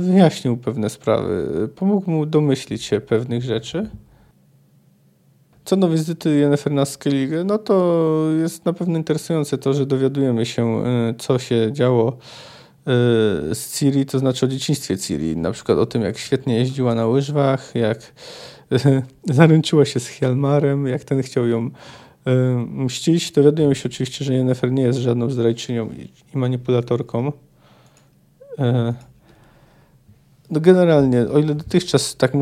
wyjaśnił 0.00 0.56
pewne 0.56 0.90
sprawy. 0.90 1.68
Pomógł 1.76 2.10
mu 2.10 2.26
domyślić 2.26 2.82
się 2.82 3.00
pewnych 3.00 3.42
rzeczy. 3.42 3.90
Co 5.66 5.76
do 5.76 5.88
wizyty 5.88 6.38
Jennifer 6.38 6.72
na 6.72 6.84
Skellige, 6.84 7.44
no 7.44 7.58
to 7.58 8.28
jest 8.40 8.64
na 8.64 8.72
pewno 8.72 8.98
interesujące 8.98 9.58
to, 9.58 9.74
że 9.74 9.86
dowiadujemy 9.86 10.46
się, 10.46 10.84
y, 11.10 11.14
co 11.18 11.38
się 11.38 11.72
działo 11.72 12.12
y, 12.12 13.54
z 13.54 13.78
Ciri, 13.78 14.06
to 14.06 14.18
znaczy 14.18 14.46
o 14.46 14.48
dzieciństwie 14.48 14.98
Ciri. 14.98 15.36
Na 15.36 15.52
przykład 15.52 15.78
o 15.78 15.86
tym, 15.86 16.02
jak 16.02 16.18
świetnie 16.18 16.56
jeździła 16.56 16.94
na 16.94 17.06
łyżwach, 17.06 17.74
jak 17.74 18.12
y, 18.72 19.02
zaręczyła 19.34 19.84
się 19.84 20.00
z 20.00 20.08
Hjalmarem, 20.08 20.86
jak 20.86 21.04
ten 21.04 21.22
chciał 21.22 21.46
ją 21.46 21.70
mścić. 22.66 23.32
Dowiadujemy 23.32 23.74
się 23.74 23.88
oczywiście, 23.88 24.24
że 24.24 24.34
Jennifer 24.34 24.72
nie 24.72 24.82
jest 24.82 24.98
żadną 24.98 25.30
zdrajczynią 25.30 25.90
i 26.34 26.38
manipulatorką. 26.38 27.32
No 30.50 30.60
generalnie, 30.60 31.28
o 31.28 31.38
ile 31.38 31.54
dotychczas 31.54 32.16
tak 32.16 32.32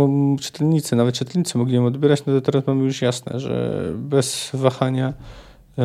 czytelnicy, 0.41 0.97
nawet 0.97 1.15
czytelnicy 1.15 1.59
mogli 1.59 1.75
ją 1.75 1.87
odbierać, 1.87 2.27
no 2.27 2.33
to 2.33 2.41
teraz 2.41 2.67
mamy 2.67 2.85
już 2.85 3.03
jasne, 3.03 3.41
że 3.41 3.85
bez 3.95 4.51
wahania 4.55 5.12
y, 5.79 5.83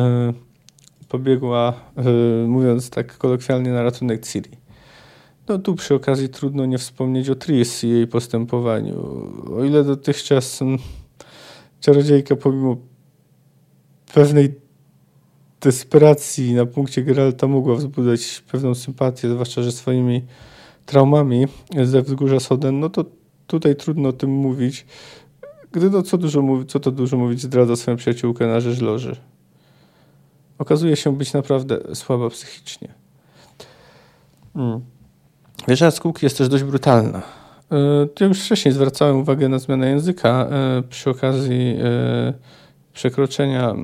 pobiegła, 1.08 1.74
y, 2.44 2.48
mówiąc 2.48 2.90
tak 2.90 3.18
kolokwialnie, 3.18 3.70
na 3.70 3.82
ratunek 3.82 4.26
Ciri. 4.26 4.50
No 5.48 5.58
tu 5.58 5.74
przy 5.74 5.94
okazji 5.94 6.28
trudno 6.28 6.66
nie 6.66 6.78
wspomnieć 6.78 7.30
o 7.30 7.34
Tris 7.34 7.84
i 7.84 7.88
jej 7.88 8.06
postępowaniu. 8.06 8.96
O 9.56 9.64
ile 9.64 9.84
dotychczas 9.84 10.62
m, 10.62 10.78
czarodziejka 11.80 12.36
pomimo 12.36 12.76
pewnej 14.14 14.59
desperacji 15.60 16.54
na 16.54 16.66
punkcie 16.66 17.02
Geralta 17.02 17.46
mogła 17.46 17.74
wzbudzać 17.74 18.42
pewną 18.52 18.74
sympatię, 18.74 19.28
zwłaszcza, 19.28 19.62
że 19.62 19.72
swoimi 19.72 20.22
traumami 20.86 21.46
ze 21.82 22.02
wzgórza 22.02 22.40
Soden, 22.40 22.80
no 22.80 22.88
to 22.88 23.04
tutaj 23.46 23.76
trudno 23.76 24.08
o 24.08 24.12
tym 24.12 24.30
mówić. 24.30 24.86
Gdy 25.72 25.90
no, 25.90 26.02
co, 26.02 26.18
dużo 26.18 26.42
mówi, 26.42 26.66
co 26.66 26.80
to 26.80 26.90
dużo 26.90 27.16
mówić, 27.16 27.40
zdradza 27.40 27.76
swoją 27.76 27.96
przyjaciółkę 27.96 28.46
na 28.46 28.60
rzecz 28.60 28.80
loży. 28.80 29.16
Okazuje 30.58 30.96
się 30.96 31.16
być 31.16 31.32
naprawdę 31.32 31.94
słaba 31.94 32.30
psychicznie. 32.30 32.88
Hmm. 34.54 34.80
Wieża 35.68 35.84
Jaskółki 35.84 36.26
jest 36.26 36.38
też 36.38 36.48
dość 36.48 36.64
brutalna. 36.64 37.22
E, 37.72 38.08
ja 38.20 38.26
już 38.26 38.40
wcześniej 38.40 38.74
zwracałem 38.74 39.16
uwagę 39.16 39.48
na 39.48 39.58
zmianę 39.58 39.90
języka 39.90 40.48
e, 40.50 40.82
przy 40.82 41.10
okazji 41.10 41.76
e, 41.82 42.32
przekroczenia 42.92 43.74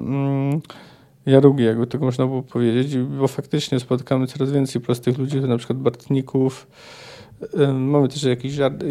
jarugi, 1.27 1.65
jakby 1.65 1.87
tego 1.87 2.05
można 2.05 2.27
było 2.27 2.43
powiedzieć, 2.43 2.99
bo 2.99 3.29
faktycznie 3.29 3.81
spotykamy 3.81 4.27
coraz 4.27 4.53
więcej 4.53 4.83
prostych 4.83 5.19
ludzi, 5.19 5.41
na 5.41 5.59
przykład 5.59 5.79
Bartników. 5.79 6.67
Mamy 7.75 8.09
też 8.09 8.23
jakiś 8.23 8.53
żart, 8.53 8.85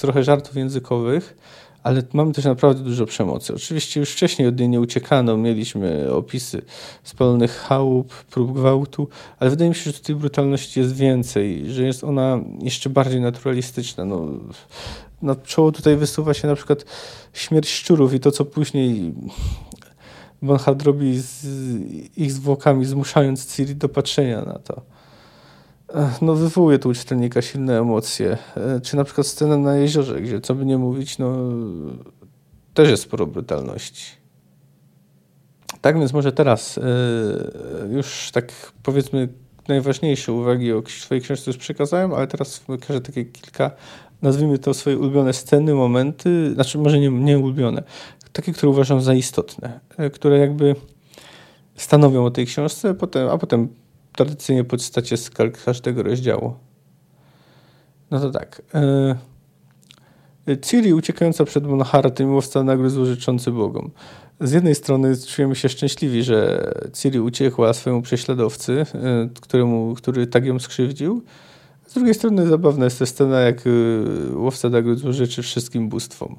trochę 0.00 0.24
żartów 0.24 0.56
językowych, 0.56 1.36
ale 1.82 2.02
mamy 2.12 2.32
też 2.32 2.44
naprawdę 2.44 2.84
dużo 2.84 3.06
przemocy. 3.06 3.54
Oczywiście 3.54 4.00
już 4.00 4.10
wcześniej 4.10 4.48
od 4.48 4.58
niej 4.58 4.68
nie 4.68 4.80
uciekano, 4.80 5.36
mieliśmy 5.36 6.12
opisy 6.12 6.62
spalonych 7.02 7.56
chałup, 7.56 8.14
prób 8.24 8.52
gwałtu, 8.52 9.08
ale 9.38 9.50
wydaje 9.50 9.68
mi 9.68 9.74
się, 9.74 9.82
że 9.82 9.92
tutaj 9.92 10.16
brutalności 10.16 10.80
jest 10.80 10.96
więcej, 10.96 11.70
że 11.70 11.82
jest 11.82 12.04
ona 12.04 12.40
jeszcze 12.62 12.90
bardziej 12.90 13.20
naturalistyczna. 13.20 14.04
No, 14.04 14.26
na 15.22 15.34
czoło 15.34 15.72
tutaj 15.72 15.96
wysuwa 15.96 16.34
się 16.34 16.48
na 16.48 16.54
przykład 16.54 16.84
śmierć 17.32 17.68
szczurów 17.68 18.14
i 18.14 18.20
to, 18.20 18.30
co 18.30 18.44
później 18.44 19.14
Bonhard 20.44 20.82
robi 20.82 21.18
z 21.18 21.46
ich 22.16 22.32
zwłokami, 22.32 22.84
zmuszając 22.84 23.56
Ciri 23.56 23.76
do 23.76 23.88
patrzenia 23.88 24.42
na 24.42 24.58
to. 24.58 24.82
No, 26.22 26.34
wywołuje 26.34 26.78
to 26.78 26.88
u 26.88 26.94
czytelnika 26.94 27.42
silne 27.42 27.78
emocje. 27.78 28.38
E, 28.56 28.80
czy 28.80 28.96
na 28.96 29.04
przykład 29.04 29.26
scena 29.26 29.56
na 29.56 29.76
jeziorze, 29.76 30.20
gdzie 30.20 30.40
co 30.40 30.54
by 30.54 30.66
nie 30.66 30.78
mówić, 30.78 31.18
no 31.18 31.36
też 32.74 32.90
jest 32.90 33.02
sporo 33.02 33.26
brutalności. 33.26 34.04
Tak 35.80 35.98
więc 35.98 36.12
może 36.12 36.32
teraz 36.32 36.78
e, 36.78 36.82
już 37.92 38.30
tak 38.32 38.52
powiedzmy 38.82 39.28
najważniejsze 39.68 40.32
uwagi 40.32 40.72
o 40.72 40.82
swojej 41.00 41.22
książce 41.22 41.50
już 41.50 41.58
przekazałem, 41.58 42.12
ale 42.12 42.26
teraz 42.26 42.64
wykażę 42.68 43.00
takie 43.00 43.24
kilka, 43.24 43.70
nazwijmy 44.22 44.58
to 44.58 44.74
swoje 44.74 44.98
ulubione 44.98 45.32
sceny, 45.32 45.74
momenty, 45.74 46.54
znaczy 46.54 46.78
może 46.78 46.98
nie, 46.98 47.10
nie 47.10 47.38
ulubione, 47.38 47.82
takie, 48.34 48.52
które 48.52 48.70
uważam 48.70 49.00
za 49.00 49.14
istotne, 49.14 49.80
e, 49.96 50.10
które 50.10 50.38
jakby 50.38 50.76
stanowią 51.76 52.24
o 52.24 52.30
tej 52.30 52.46
książce, 52.46 52.94
potem, 52.94 53.28
a 53.28 53.38
potem 53.38 53.68
tradycyjnie 54.12 54.64
podstacie 54.64 55.16
skalk 55.16 55.64
każdego 55.64 56.02
rozdziału. 56.02 56.54
No 58.10 58.20
to 58.20 58.30
tak. 58.30 58.62
E, 58.74 59.16
Ciri 60.62 60.94
uciekająca 60.94 61.44
przed 61.44 61.66
Monhartem, 61.66 62.34
łowca 62.34 62.62
nagród 62.62 62.90
złożyczący 62.90 63.50
Bogom. 63.50 63.90
Z 64.40 64.52
jednej 64.52 64.74
strony 64.74 65.16
czujemy 65.16 65.54
się 65.54 65.68
szczęśliwi, 65.68 66.22
że 66.22 66.72
Ciri 66.92 67.20
uciekła 67.20 67.72
swojemu 67.72 68.02
prześladowcy, 68.02 68.86
e, 68.94 69.28
któremu, 69.40 69.94
który 69.94 70.26
tak 70.26 70.44
ją 70.44 70.58
skrzywdził. 70.58 71.22
Z 71.86 71.94
drugiej 71.94 72.14
strony 72.14 72.46
zabawna 72.46 72.84
jest 72.84 72.98
ta 72.98 73.06
scena, 73.06 73.40
jak 73.40 73.64
łowca 74.34 74.68
nagród 74.68 74.98
złożyczy 74.98 75.42
wszystkim 75.42 75.88
bóstwom. 75.88 76.36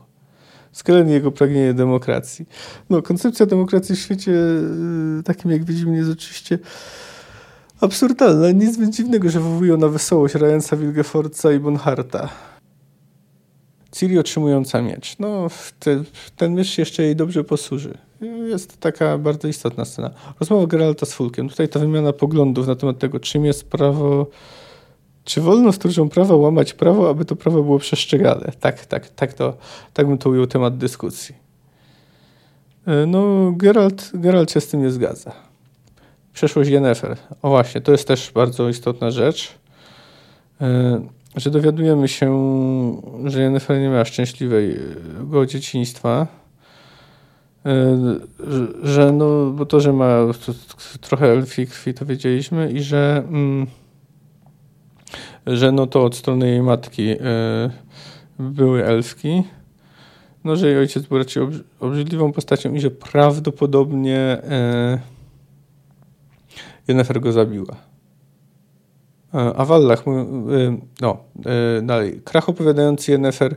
Skelen 0.76 1.10
jego 1.10 1.32
pragnienie 1.32 1.74
demokracji. 1.74 2.46
No, 2.90 3.02
koncepcja 3.02 3.46
demokracji 3.46 3.96
w 3.96 4.00
świecie 4.00 4.32
y, 4.32 5.24
takim, 5.24 5.52
jak 5.52 5.64
widzimy, 5.64 5.96
jest 5.98 6.12
oczywiście 6.12 6.60
absurdalna. 7.82 8.52
Nic 8.52 8.78
więc 8.78 8.96
dziwnego, 8.96 9.30
że 9.30 9.40
wywołują 9.40 9.78
na 9.78 9.88
wesołość 9.88 10.36
Ryansa 10.36 10.78
Wilgefortza 10.78 11.52
i 11.52 11.60
Bonharta. 11.60 12.30
Ciri 13.92 14.20
otrzymująca 14.20 14.82
miecz. 14.82 15.20
No, 15.20 15.48
te, 15.80 16.04
ten 16.36 16.56
miecz 16.56 16.78
jeszcze 16.78 17.04
jej 17.04 17.16
dobrze 17.16 17.44
posłuży. 17.44 17.98
Jest 18.48 18.78
taka 18.78 19.18
bardzo 19.18 19.48
istotna 19.48 19.86
scena. 19.86 20.12
Rozmowa 20.40 20.68
Geralta 20.68 21.06
z 21.06 21.14
Fulkiem. 21.14 21.50
Tutaj 21.50 21.70
ta 21.70 21.80
wymiana 21.80 22.14
poglądów 22.14 22.68
na 22.68 22.76
temat 22.76 23.00
tego, 23.00 23.20
czym 23.20 23.46
jest 23.46 23.70
prawo 23.70 24.28
czy 25.26 25.42
wolno 25.42 25.72
stróżom 25.74 26.10
prawa 26.10 26.36
łamać 26.36 26.74
prawo, 26.74 27.10
aby 27.10 27.26
to 27.26 27.36
prawo 27.36 27.64
było 27.64 27.80
przestrzegane? 27.80 28.52
Tak, 28.60 28.86
tak, 28.86 29.10
tak, 29.10 29.34
to, 29.34 29.54
tak 29.94 30.08
bym 30.08 30.18
to 30.18 30.30
ujął 30.30 30.48
temat 30.48 30.78
dyskusji. 30.78 31.36
E, 32.88 33.06
no, 33.06 33.52
Geralt, 33.52 34.12
Geralt 34.14 34.52
się 34.52 34.62
z 34.62 34.68
tym 34.68 34.82
nie 34.82 34.92
zgadza. 34.92 35.32
przeszłość 36.34 36.70
Yennefer. 36.70 37.18
O 37.42 37.50
właśnie, 37.50 37.82
to 37.82 37.92
jest 37.92 38.08
też 38.08 38.32
bardzo 38.32 38.70
istotna 38.70 39.12
rzecz, 39.12 39.58
że 41.36 41.52
dowiadujemy 41.52 42.08
się, 42.08 42.32
że 43.26 43.42
Yennefer 43.42 43.80
nie 43.80 43.90
miała 43.90 44.06
szczęśliwego 44.06 45.46
dzieciństwa, 45.46 46.28
że 48.84 49.12
no, 49.12 49.52
bo 49.52 49.66
to, 49.66 49.80
że 49.80 49.94
ma 49.94 50.20
trochę 51.02 51.28
elfii 51.32 51.68
krwi, 51.68 51.94
to 51.94 52.06
wiedzieliśmy 52.06 52.72
i 52.72 52.82
że, 52.82 53.24
mm, 53.28 53.68
że 55.48 55.72
no 55.72 55.88
to 55.88 56.04
od 56.04 56.16
strony 56.16 56.50
jej 56.50 56.62
matki 56.62 57.16
były 58.40 58.86
elfki, 58.86 59.44
no, 60.44 60.56
że 60.56 60.68
jej 60.68 60.78
ojciec 60.78 61.06
był 61.06 61.18
raczej 61.18 61.44
obrzydliwą 61.80 62.32
postacią 62.32 62.74
i 62.74 62.80
że 62.80 62.92
prawdopodobnie 62.92 64.18
e, 64.20 65.00
Jennifer 66.88 67.22
go 67.22 67.32
zabiła. 67.32 67.76
E, 69.34 69.54
a 69.56 69.66
Wallach, 69.66 70.04
e, 70.08 70.78
no, 71.02 71.18
e, 71.46 71.82
dalej. 71.82 72.22
Krach 72.24 72.50
opowiadający 72.50 73.12
Jennifer 73.12 73.56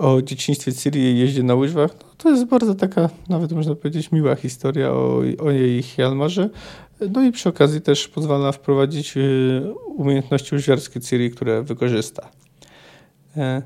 o 0.00 0.22
dzieciństwie 0.22 0.72
Ciri 0.72 1.00
i 1.00 1.18
jeździe 1.18 1.42
na 1.42 1.54
łyżwach, 1.54 1.90
no, 2.00 2.06
to 2.16 2.30
jest 2.30 2.44
bardzo 2.44 2.74
taka, 2.74 3.08
nawet 3.28 3.52
można 3.52 3.74
powiedzieć, 3.74 4.12
miła 4.12 4.36
historia 4.36 4.92
o, 4.92 5.22
o 5.38 5.50
jej 5.50 5.82
Hjalmarze. 5.82 6.50
No 7.10 7.22
i 7.22 7.32
przy 7.32 7.48
okazji 7.48 7.80
też 7.80 8.08
pozwala 8.08 8.52
wprowadzić 8.52 9.16
e, 9.16 9.20
umiejętności 9.96 10.54
łyżwiarskie 10.54 11.00
Ciri, 11.00 11.30
które 11.30 11.62
wykorzysta. 11.62 12.28
E, 13.36 13.62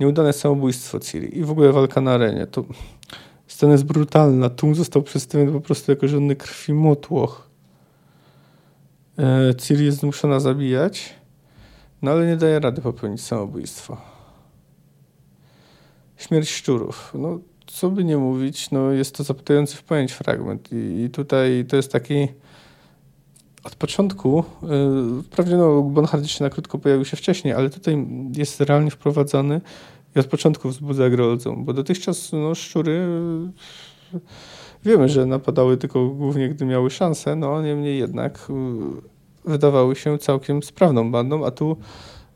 Nieudane 0.00 0.32
samobójstwo 0.32 1.00
Ciri 1.00 1.38
i 1.38 1.44
w 1.44 1.50
ogóle 1.50 1.72
walka 1.72 2.00
na 2.00 2.12
arenie. 2.12 2.46
To 2.46 2.64
scena 3.46 3.72
jest 3.72 3.84
brutalna. 3.84 4.50
Tum 4.50 4.74
został 4.74 5.02
przedstawiony 5.02 5.52
po 5.52 5.60
prostu 5.60 5.92
jako 5.92 6.08
żadny 6.08 6.36
krwi 6.36 6.72
motłoch. 6.72 7.48
E, 9.18 9.54
Ciri 9.54 9.84
jest 9.84 9.98
zmuszona 9.98 10.40
zabijać, 10.40 11.14
no 12.02 12.10
ale 12.10 12.26
nie 12.26 12.36
daje 12.36 12.60
rady 12.60 12.80
popełnić 12.80 13.20
samobójstwo. 13.20 14.17
Śmierć 16.18 16.50
szczurów. 16.50 17.12
No, 17.18 17.38
co 17.66 17.90
by 17.90 18.04
nie 18.04 18.16
mówić, 18.16 18.70
no 18.70 18.90
jest 18.90 19.14
to 19.14 19.24
zapytający 19.24 19.76
w 19.76 19.82
pamięć 19.82 20.12
fragment. 20.12 20.68
I, 20.72 21.02
I, 21.04 21.10
tutaj 21.10 21.64
to 21.68 21.76
jest 21.76 21.92
taki 21.92 22.28
od 23.64 23.74
początku, 23.74 24.44
yy, 25.16 25.22
wprawdzie 25.22 25.56
no, 25.56 25.82
Bonhard 25.82 26.22
jeszcze 26.22 26.44
na 26.44 26.50
krótko 26.50 26.78
pojawił 26.78 27.04
się 27.04 27.16
wcześniej, 27.16 27.54
ale 27.54 27.70
tutaj 27.70 28.06
jest 28.36 28.60
realnie 28.60 28.90
wprowadzony 28.90 29.60
i 30.16 30.18
od 30.18 30.26
początku 30.26 30.68
wzbudza 30.68 31.10
grozą, 31.10 31.64
bo 31.64 31.72
dotychczas 31.72 32.32
no, 32.32 32.54
szczury 32.54 33.06
yy, 34.12 34.20
wiemy, 34.84 35.08
że 35.08 35.26
napadały 35.26 35.76
tylko 35.76 36.08
głównie, 36.08 36.48
gdy 36.48 36.64
miały 36.64 36.90
szansę, 36.90 37.36
no 37.36 37.62
niemniej 37.62 37.98
jednak 37.98 38.46
yy, 39.44 39.52
wydawały 39.52 39.96
się 39.96 40.18
całkiem 40.18 40.62
sprawną 40.62 41.12
bandą, 41.12 41.46
a 41.46 41.50
tu 41.50 41.76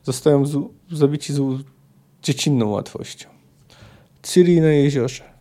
zostają 0.02 0.46
z, 0.46 0.58
zabici 0.90 1.32
z 1.32 1.40
dziecinną 2.22 2.68
łatwością. 2.68 3.31
Ciri 4.22 4.60
na 4.60 4.68
jeziorze 4.68 5.32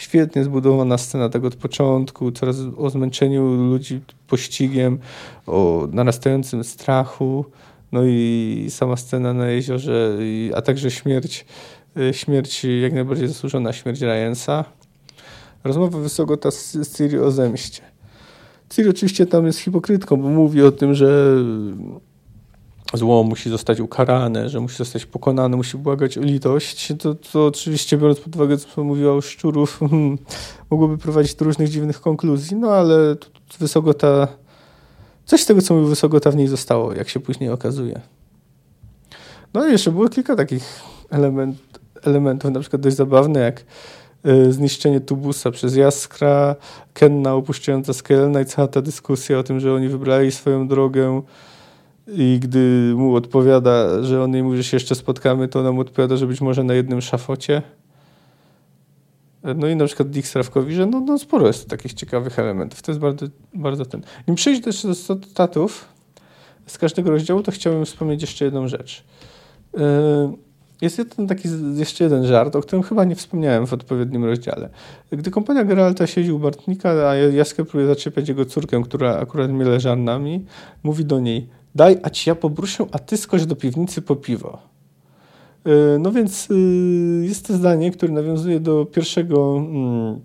świetnie 0.00 0.44
zbudowana 0.44 0.98
scena 0.98 1.28
tego 1.28 1.46
od 1.48 1.56
początku, 1.56 2.32
coraz 2.32 2.56
o 2.76 2.90
zmęczeniu 2.90 3.54
ludzi 3.54 4.00
pościgiem, 4.28 4.98
o 5.46 5.88
narastającym 5.92 6.64
strachu, 6.64 7.44
no 7.92 8.00
i 8.04 8.66
sama 8.68 8.96
scena 8.96 9.34
na 9.34 9.48
jeziorze, 9.48 10.18
a 10.54 10.62
także 10.62 10.90
śmierć, 10.90 11.46
y, 11.96 12.14
śmierć 12.14 12.66
jak 12.82 12.92
najbardziej 12.92 13.28
zasłużona, 13.28 13.72
śmierć 13.72 14.00
Ryansa. 14.00 14.64
Rozmowa 15.64 15.98
Wysogota 15.98 16.50
z 16.50 16.96
Ciri 16.96 17.18
o 17.18 17.30
zemście. 17.30 17.82
Ciri 18.70 18.88
oczywiście 18.88 19.26
tam 19.26 19.46
jest 19.46 19.58
hipokrytką, 19.58 20.16
bo 20.16 20.28
mówi 20.28 20.62
o 20.62 20.72
tym, 20.72 20.94
że 20.94 21.36
zło 22.94 23.24
musi 23.24 23.50
zostać 23.50 23.80
ukarane, 23.80 24.48
że 24.48 24.60
musi 24.60 24.76
zostać 24.76 25.06
pokonane, 25.06 25.56
musi 25.56 25.78
błagać 25.78 26.18
o 26.18 26.20
litość, 26.20 26.92
to, 26.98 27.14
to 27.14 27.46
oczywiście 27.46 27.96
biorąc 27.98 28.20
pod 28.20 28.36
uwagę, 28.36 28.58
co 28.58 28.84
mówiła 28.84 29.12
o 29.12 29.20
szczurów, 29.20 29.80
mogłoby 30.70 30.98
prowadzić 30.98 31.34
do 31.34 31.44
różnych 31.44 31.68
dziwnych 31.68 32.00
konkluzji, 32.00 32.56
no 32.56 32.70
ale 32.70 33.16
Wysogota, 33.58 34.28
coś 35.26 35.42
z 35.42 35.46
tego, 35.46 35.62
co 35.62 35.74
mówił 35.74 35.88
Wysogota 35.88 36.30
w 36.30 36.36
niej 36.36 36.48
zostało, 36.48 36.92
jak 36.92 37.08
się 37.08 37.20
później 37.20 37.50
okazuje. 37.50 38.00
No 39.54 39.68
i 39.68 39.72
jeszcze 39.72 39.92
było 39.92 40.08
kilka 40.08 40.36
takich 40.36 40.80
element, 41.10 41.56
elementów, 42.02 42.50
na 42.50 42.60
przykład 42.60 42.82
dość 42.82 42.96
zabawne, 42.96 43.40
jak 43.40 43.64
y, 44.26 44.52
zniszczenie 44.52 45.00
tubusa 45.00 45.50
przez 45.50 45.76
Jaskra, 45.76 46.56
Kenna 46.92 47.34
opuszczająca 47.34 47.92
Skelna 47.92 48.40
i 48.40 48.44
cała 48.44 48.68
ta 48.68 48.82
dyskusja 48.82 49.38
o 49.38 49.42
tym, 49.42 49.60
że 49.60 49.74
oni 49.74 49.88
wybrali 49.88 50.32
swoją 50.32 50.68
drogę, 50.68 51.22
i 52.12 52.38
gdy 52.40 52.92
mu 52.96 53.14
odpowiada, 53.14 54.02
że 54.02 54.22
on 54.22 54.32
jej 54.32 54.42
mówi, 54.42 54.56
że 54.56 54.64
się 54.64 54.76
jeszcze 54.76 54.94
spotkamy, 54.94 55.48
to 55.48 55.60
ona 55.60 55.72
mu 55.72 55.80
odpowiada, 55.80 56.16
że 56.16 56.26
być 56.26 56.40
może 56.40 56.64
na 56.64 56.74
jednym 56.74 57.00
szafocie. 57.00 57.62
No 59.56 59.68
i 59.68 59.76
na 59.76 59.86
przykład 59.86 60.10
Dick 60.10 60.28
Strawkowi, 60.28 60.74
że 60.74 60.86
no, 60.86 61.00
no 61.00 61.18
sporo 61.18 61.46
jest 61.46 61.68
takich 61.68 61.94
ciekawych 61.94 62.38
elementów. 62.38 62.82
To 62.82 62.92
jest 62.92 63.00
bardzo, 63.00 63.26
bardzo 63.54 63.86
ten. 63.86 64.02
Nim 64.28 64.34
przejść 64.34 64.62
też 64.62 64.86
do 64.86 64.94
statów 64.94 65.88
z 66.66 66.78
każdego 66.78 67.10
rozdziału, 67.10 67.42
to 67.42 67.52
chciałbym 67.52 67.84
wspomnieć 67.84 68.20
jeszcze 68.20 68.44
jedną 68.44 68.68
rzecz. 68.68 69.04
E, 69.78 70.32
jest 70.80 70.98
jeden 70.98 71.28
taki, 71.28 71.48
jeszcze 71.76 72.04
jeden 72.04 72.26
żart, 72.26 72.56
o 72.56 72.60
którym 72.60 72.82
chyba 72.82 73.04
nie 73.04 73.16
wspomniałem 73.16 73.66
w 73.66 73.72
odpowiednim 73.72 74.24
rozdziale. 74.24 74.68
Gdy 75.12 75.30
kompania 75.30 75.64
Geralta 75.64 76.06
siedzi 76.06 76.32
u 76.32 76.38
Bartnika, 76.38 77.08
a 77.08 77.14
Jaskę 77.14 77.64
próbuje 77.64 77.86
zaczepiać 77.86 78.28
jego 78.28 78.44
córkę, 78.44 78.82
która 78.82 79.16
akurat 79.16 79.50
miele 79.50 79.80
żarnami, 79.80 80.44
mówi 80.82 81.04
do 81.04 81.20
niej– 81.20 81.48
daj, 81.74 81.98
a 82.02 82.10
ci 82.10 82.30
ja 82.30 82.34
pobruszę, 82.34 82.86
a 82.92 82.98
ty 82.98 83.16
skocz 83.16 83.42
do 83.44 83.56
piwnicy 83.56 84.02
po 84.02 84.16
piwo. 84.16 84.58
E, 85.64 85.98
no 85.98 86.12
więc 86.12 86.50
y, 86.50 87.26
jest 87.26 87.46
to 87.46 87.54
zdanie, 87.54 87.90
które 87.90 88.12
nawiązuje 88.12 88.60
do 88.60 88.86
pierwszego 88.86 89.56
mm, 89.58 90.20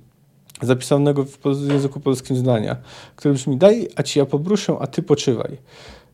zapisanego 0.62 1.26
w 1.26 1.40
języku 1.70 2.00
polskim 2.00 2.38
zdania, 2.38 2.76
które 3.16 3.34
brzmi 3.34 3.58
daj, 3.58 3.88
a 3.96 4.04
ci 4.04 4.20
ja 4.20 4.26
pobruszę, 4.26 4.78
a 4.80 4.88
ty 4.88 5.04
poczywaj. 5.04 5.58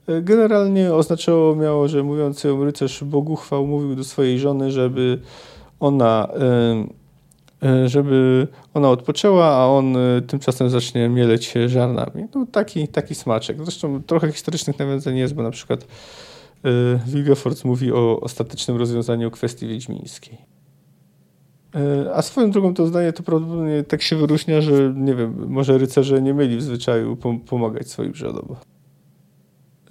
E, 0.07 0.21
generalnie 0.21 0.93
oznaczało 0.93 1.55
miało, 1.55 1.87
że 1.87 2.03
mówiący 2.03 2.55
rycerz 2.63 3.03
Boguchwał 3.03 3.67
mówił 3.67 3.95
do 3.95 4.03
swojej 4.03 4.39
żony, 4.39 4.71
żeby 4.71 5.19
ona 5.79 6.27
E, 6.33 7.00
żeby 7.85 8.47
ona 8.73 8.89
odpoczęła, 8.89 9.45
a 9.45 9.65
on 9.65 9.97
e, 9.97 10.21
tymczasem 10.21 10.69
zacznie 10.69 11.09
mieleć 11.09 11.53
żarnami. 11.67 12.27
No, 12.35 12.45
taki, 12.51 12.87
taki 12.87 13.15
smaczek. 13.15 13.57
Zresztą 13.63 14.03
trochę 14.03 14.31
historycznych 14.31 14.79
nawiązań 14.79 15.17
jest, 15.17 15.33
bo 15.33 15.43
na 15.43 15.51
przykład 15.51 15.87
e, 16.65 16.99
Wilgefortz 17.07 17.63
mówi 17.63 17.91
o 17.91 18.19
ostatecznym 18.21 18.77
rozwiązaniu 18.77 19.31
kwestii 19.31 19.67
wiedźmińskiej. 19.67 20.37
A 22.13 22.21
swoją 22.21 22.51
drogą 22.51 22.73
to 22.73 22.87
zdanie 22.87 23.13
to 23.13 23.23
prawdopodobnie 23.23 23.83
tak 23.83 24.01
się 24.01 24.15
wyróżnia, 24.15 24.61
że 24.61 24.93
nie 24.95 25.15
wiem, 25.15 25.45
może 25.47 25.77
rycerze 25.77 26.21
nie 26.21 26.33
mieli 26.33 26.57
w 26.57 26.61
zwyczaju 26.61 27.17
pomagać 27.45 27.89
swoim 27.89 28.15
żonom. 28.15 28.55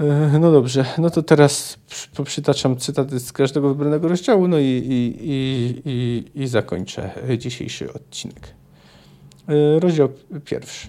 E, 0.01 0.39
no 0.39 0.53
dobrze, 0.53 0.85
no 0.99 1.11
to 1.11 1.23
teraz 1.23 1.79
przytaczam 2.25 2.77
cytaty 2.77 3.21
z 3.21 3.33
każdego 3.33 3.69
wybranego 3.69 4.09
rozdziału, 4.09 4.49
no 4.49 4.59
i, 4.59 4.65
i, 4.65 5.17
i, 5.85 6.43
i, 6.43 6.47
zakończę 6.47 7.11
dzisiejszy 7.39 7.93
odcinek. 7.93 8.55
E, 9.49 9.81
rozdział 9.81 10.09
pierwszy. 10.45 10.89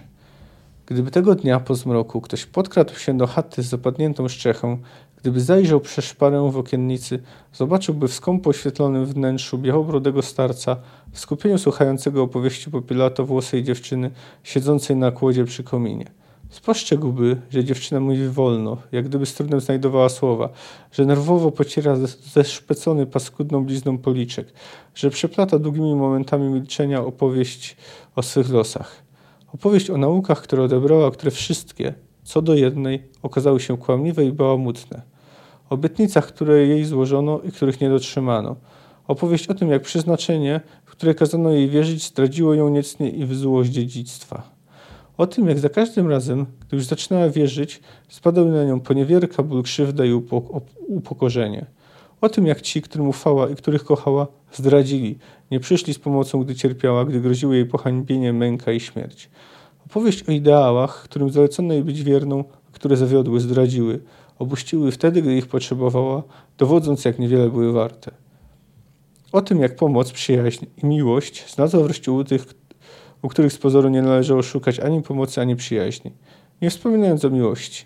Gdyby 0.85 1.11
tego 1.11 1.35
dnia 1.35 1.59
po 1.59 1.75
zmroku 1.75 2.21
ktoś 2.21 2.45
podkradł 2.45 2.95
się 2.95 3.17
do 3.17 3.27
chaty 3.27 3.63
z 3.63 3.65
zapadniętą 3.65 4.29
strzechą, 4.29 4.77
gdyby 5.21 5.41
zajrzał 5.41 5.79
przez 5.79 6.05
szparę 6.05 6.51
w 6.51 6.57
okiennicy, 6.57 7.19
zobaczyłby 7.53 8.07
w 8.07 8.13
skąpo 8.13 8.49
oświetlonym 8.49 9.05
wnętrzu 9.05 9.57
białobrodego 9.57 10.21
starca, 10.21 10.77
w 11.11 11.19
skupieniu 11.19 11.57
słuchającego 11.57 12.23
opowieści 12.23 12.69
popielato-włosej 12.69 13.63
dziewczyny, 13.63 14.11
siedzącej 14.43 14.95
na 14.95 15.11
kłodzie 15.11 15.45
przy 15.45 15.63
kominie– 15.63 16.05
Spostrzegłby, 16.51 17.41
że 17.49 17.63
dziewczyna 17.63 17.99
mówi 17.99 18.27
wolno, 18.27 18.77
jak 18.91 19.07
gdyby 19.07 19.25
z 19.25 19.33
trudem 19.33 19.59
znajdowała 19.59 20.09
słowa, 20.09 20.49
że 20.91 21.05
nerwowo 21.05 21.51
pociera 21.51 21.95
zeszpecony 22.33 23.05
paskudną 23.05 23.65
blizną 23.65 23.97
policzek, 23.97 24.53
że 24.95 25.09
przeplata 25.09 25.59
długimi 25.59 25.95
momentami 25.95 26.49
milczenia 26.49 27.03
opowieść 27.05 27.77
o 28.15 28.23
swych 28.23 28.49
losach. 28.49 29.03
Opowieść 29.53 29.89
o 29.89 29.97
naukach, 29.97 30.41
które 30.41 30.63
odebrała, 30.63 31.11
które 31.11 31.31
wszystkie, 31.31 31.93
co 32.23 32.41
do 32.41 32.55
jednej, 32.55 33.03
okazały 33.21 33.59
się 33.59 33.77
kłamliwe 33.77 34.25
i 34.25 34.31
bałamutne. 34.31 35.01
Obietnicach, 35.69 36.27
które 36.27 36.67
jej 36.67 36.85
złożono 36.85 37.39
i 37.39 37.51
których 37.51 37.81
nie 37.81 37.89
dotrzymano. 37.89 38.55
Opowieść 39.07 39.47
o 39.47 39.53
tym, 39.53 39.69
jak 39.69 39.81
przeznaczenie, 39.81 40.61
w 40.85 40.91
które 40.91 41.15
kazano 41.15 41.51
jej 41.51 41.69
wierzyć, 41.69 42.03
zdradziło 42.03 42.53
ją 42.53 42.69
niecnie 42.69 43.09
i 43.09 43.25
wyzuło 43.25 43.63
z 43.63 43.67
dziedzictwa. 43.67 44.50
O 45.21 45.27
tym, 45.27 45.47
jak 45.47 45.59
za 45.59 45.69
każdym 45.69 46.09
razem, 46.09 46.45
gdy 46.67 46.77
już 46.77 46.85
zaczynała 46.85 47.29
wierzyć, 47.29 47.79
spadały 48.09 48.51
na 48.51 48.63
nią 48.65 48.79
poniewierka, 48.79 49.43
ból, 49.43 49.63
krzywda 49.63 50.05
i 50.05 50.11
upokorzenie. 50.87 51.65
O 52.21 52.29
tym, 52.29 52.45
jak 52.45 52.61
ci, 52.61 52.81
którym 52.81 53.07
ufała 53.07 53.49
i 53.49 53.55
których 53.55 53.83
kochała, 53.83 54.27
zdradzili, 54.53 55.17
nie 55.51 55.59
przyszli 55.59 55.93
z 55.93 55.99
pomocą, 55.99 56.43
gdy 56.43 56.55
cierpiała, 56.55 57.05
gdy 57.05 57.21
groziły 57.21 57.55
jej 57.55 57.65
pohańbienie, 57.65 58.33
męka 58.33 58.71
i 58.71 58.79
śmierć. 58.79 59.29
Opowieść 59.85 60.29
o 60.29 60.31
ideałach, 60.31 61.03
którym 61.03 61.29
zalecono 61.29 61.73
jej 61.73 61.83
być 61.83 62.03
wierną, 62.03 62.43
które 62.71 62.97
zawiodły, 62.97 63.39
zdradziły, 63.39 63.99
opuściły 64.39 64.91
wtedy, 64.91 65.21
gdy 65.21 65.37
ich 65.37 65.47
potrzebowała, 65.47 66.23
dowodząc, 66.57 67.05
jak 67.05 67.19
niewiele 67.19 67.49
były 67.49 67.71
warte. 67.71 68.11
O 69.31 69.41
tym, 69.41 69.59
jak 69.59 69.75
pomoc, 69.75 70.11
przyjaźń 70.11 70.65
i 70.83 70.85
miłość 70.85 71.53
znalazła 71.53 71.83
wreszcie 71.83 72.11
u 72.11 72.23
tych, 72.23 72.60
u 73.21 73.27
których 73.27 73.53
z 73.53 73.57
pozoru 73.57 73.89
nie 73.89 74.01
należało 74.01 74.43
szukać 74.43 74.79
ani 74.79 75.01
pomocy, 75.01 75.41
ani 75.41 75.55
przyjaźni, 75.55 76.11
nie 76.61 76.69
wspominając 76.69 77.25
o 77.25 77.29
miłości. 77.29 77.85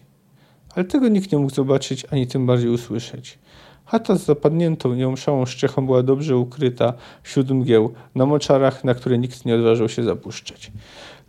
Ale 0.76 0.86
tego 0.86 1.08
nikt 1.08 1.32
nie 1.32 1.38
mógł 1.38 1.54
zobaczyć, 1.54 2.06
ani 2.12 2.28
tym 2.28 2.46
bardziej 2.46 2.70
usłyszeć. 2.70 3.40
Chata 3.86 4.16
z 4.16 4.26
zapadniętą 4.26 4.94
nieomszałą 4.94 5.46
szczechą 5.46 5.86
była 5.86 6.04
dobrze 6.04 6.38
ukryta 6.38 6.94
wśród 7.24 7.52
mgieł, 7.52 7.94
na 8.16 8.26
moczarach, 8.26 8.84
na 8.84 8.94
które 8.94 9.18
nikt 9.18 9.46
nie 9.46 9.56
odważył 9.56 9.90
się 9.90 10.04
zapuszczać. 10.04 10.72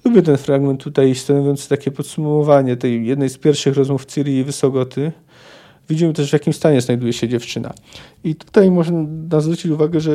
Lubię 0.04 0.22
ten 0.22 0.36
fragment 0.36 0.82
tutaj, 0.82 1.14
stanowiący 1.14 1.68
takie 1.68 1.90
podsumowanie 1.90 2.76
tej 2.76 3.06
jednej 3.06 3.28
z 3.28 3.38
pierwszych 3.38 3.76
rozmów 3.76 4.06
Ciri 4.06 4.36
i 4.36 4.44
Wysogoty. 4.44 5.12
Widzimy 5.88 6.12
też, 6.12 6.30
w 6.30 6.32
jakim 6.32 6.52
stanie 6.52 6.80
znajduje 6.80 7.12
się 7.12 7.28
dziewczyna. 7.28 7.74
I 8.24 8.34
tutaj 8.34 8.70
można 8.70 9.40
zwrócić 9.40 9.66
uwagę, 9.66 10.00
że 10.00 10.12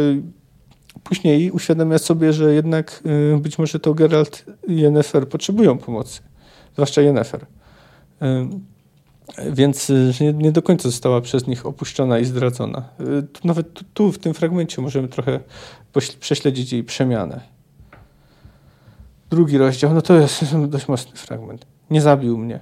później 1.04 1.52
uświadamia 1.52 1.98
sobie, 1.98 2.34
że 2.34 2.54
jednak 2.54 3.04
y, 3.36 3.38
być 3.38 3.58
może 3.58 3.80
to 3.80 3.94
Geralt 3.94 4.46
i 4.68 4.76
Yennefer 4.76 5.30
potrzebują 5.30 5.78
pomocy. 5.78 6.22
Zwłaszcza 6.74 7.02
Yennefer. 7.02 7.46
Więc 9.52 9.90
y, 9.90 10.14
nie, 10.22 10.34
nie, 10.34 10.52
do 10.52 10.62
końca 10.62 10.90
została 10.90 11.22
przez 11.22 11.48
nich 11.48 11.66
opuszczona 11.66 12.20
i 12.20 12.26
zdradzona. 12.26 12.90
Y, 13.00 13.28
nawet 13.44 13.74
tu, 13.74 13.86
tu, 13.94 14.12
w 14.12 14.20
tym 14.20 14.34
fragmencie 14.34 14.82
możemy 14.82 15.08
trochę 15.08 15.40
prześledzić 16.20 16.74
jej 16.74 16.84
przemianę. 16.84 17.42
Drugi 19.30 19.58
rozdział, 19.58 19.94
no 19.94 20.02
to 20.02 20.14
jest 20.14 20.56
dość 20.68 20.88
mocny 20.88 21.16
fragment. 21.16 21.66
Nie 21.90 22.02
zabił 22.02 22.38
mnie. 22.38 22.60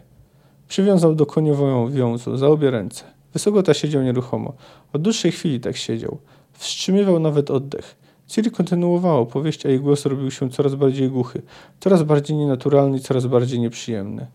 Przywiązał 0.67 1.15
do 1.15 1.25
koniową 1.25 1.91
wiązu 1.91 2.37
za 2.37 2.47
obie 2.47 2.71
ręce. 2.71 3.03
Wysokota 3.33 3.73
siedział 3.73 4.03
nieruchomo. 4.03 4.53
Od 4.93 5.01
dłuższej 5.01 5.31
chwili 5.31 5.59
tak 5.59 5.77
siedział. 5.77 6.17
Wstrzymywał 6.53 7.19
nawet 7.19 7.51
oddech. 7.51 7.95
Ciri 8.29 8.51
kontynuowała 8.51 9.19
opowieść, 9.19 9.65
a 9.65 9.69
jej 9.69 9.79
głos 9.79 10.05
robił 10.05 10.31
się 10.31 10.49
coraz 10.49 10.75
bardziej 10.75 11.09
głuchy, 11.09 11.41
coraz 11.79 12.03
bardziej 12.03 12.37
nienaturalny 12.37 12.97
i 12.97 12.99
coraz 12.99 13.25
bardziej 13.25 13.59
nieprzyjemny. 13.59 14.27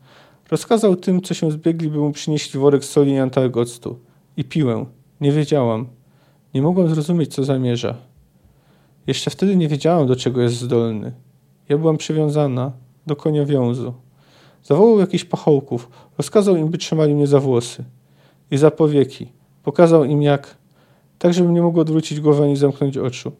Rozkazał 0.50 0.96
tym, 0.96 1.22
co 1.22 1.34
się 1.34 1.50
zbiegli, 1.50 1.90
by 1.90 1.98
mu 1.98 2.12
przynieść 2.12 2.56
worek 2.56 2.84
soli 2.84 3.12
i 3.12 3.18
antałek 3.18 3.56
octu. 3.56 3.98
I 4.36 4.44
piłem. 4.44 4.86
Nie 5.20 5.32
wiedziałam. 5.32 5.86
Nie 6.54 6.62
mogłam 6.62 6.88
zrozumieć, 6.88 7.34
co 7.34 7.44
zamierza. 7.44 7.96
Jeszcze 9.06 9.30
wtedy 9.30 9.56
nie 9.56 9.68
wiedziałam, 9.68 10.06
do 10.06 10.16
czego 10.16 10.40
jest 10.40 10.56
zdolny. 10.56 11.12
Ja 11.68 11.78
byłam 11.78 11.96
przywiązana 11.96 12.72
do 13.06 13.16
konia 13.16 13.44
wiązu. 13.44 13.94
Zawołał 14.62 15.00
jakichś 15.00 15.24
pachołków. 15.24 15.90
Rozkazał 16.18 16.56
im, 16.56 16.68
by 16.68 16.78
trzymali 16.78 17.14
mnie 17.14 17.26
za 17.26 17.40
włosy 17.40 17.84
i 18.50 18.56
za 18.56 18.70
powieki. 18.70 19.32
Pokazał 19.62 20.04
im 20.04 20.22
jak, 20.22 20.56
tak 21.18 21.34
żebym 21.34 21.54
nie 21.54 21.62
mogła 21.62 21.82
odwrócić 21.82 22.20
głowy 22.20 22.44
ani 22.44 22.56
zamknąć 22.56 22.98
oczu. 22.98 23.32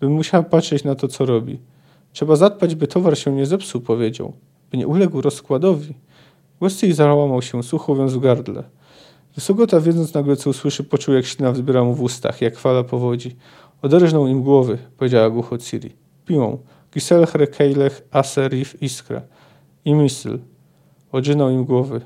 Bym 0.00 0.12
musiała 0.12 0.42
patrzeć 0.42 0.84
na 0.84 0.94
to, 0.94 1.08
co 1.08 1.26
robi. 1.26 1.58
Trzeba 2.12 2.36
zadbać, 2.36 2.74
by 2.74 2.86
towar 2.86 3.18
się 3.18 3.32
nie 3.32 3.46
zepsuł, 3.46 3.80
powiedział. 3.80 4.32
By 4.70 4.78
nie 4.78 4.86
uległ 4.86 5.20
rozkładowi. 5.20 5.94
Jej 6.82 6.92
załamał 6.92 7.42
się, 7.42 7.62
sucho 7.62 7.94
w 7.94 8.20
gardle. 8.20 8.64
Wysogota, 9.34 9.80
wiedząc 9.80 10.14
nagle, 10.14 10.36
co 10.36 10.50
usłyszy, 10.50 10.84
poczuł, 10.84 11.14
jak 11.14 11.26
ślina 11.26 11.52
wzbiera 11.52 11.84
mu 11.84 11.94
w 11.94 12.02
ustach, 12.02 12.40
jak 12.40 12.58
fala 12.58 12.84
powodzi. 12.84 13.36
Oderżnął 13.82 14.26
im 14.26 14.42
głowy, 14.42 14.78
powiedziała 14.96 15.30
głucho 15.30 15.58
Ciri. 15.58 15.90
Piłą. 16.26 16.58
Giselher, 16.94 17.50
Kejlech, 17.50 18.08
Aserif, 18.10 18.82
Iskra. 18.82 19.22
I 19.84 19.94
Misl. 19.94 20.38
Odrzynał 21.12 21.50
im 21.50 21.64
głowy. 21.64 22.00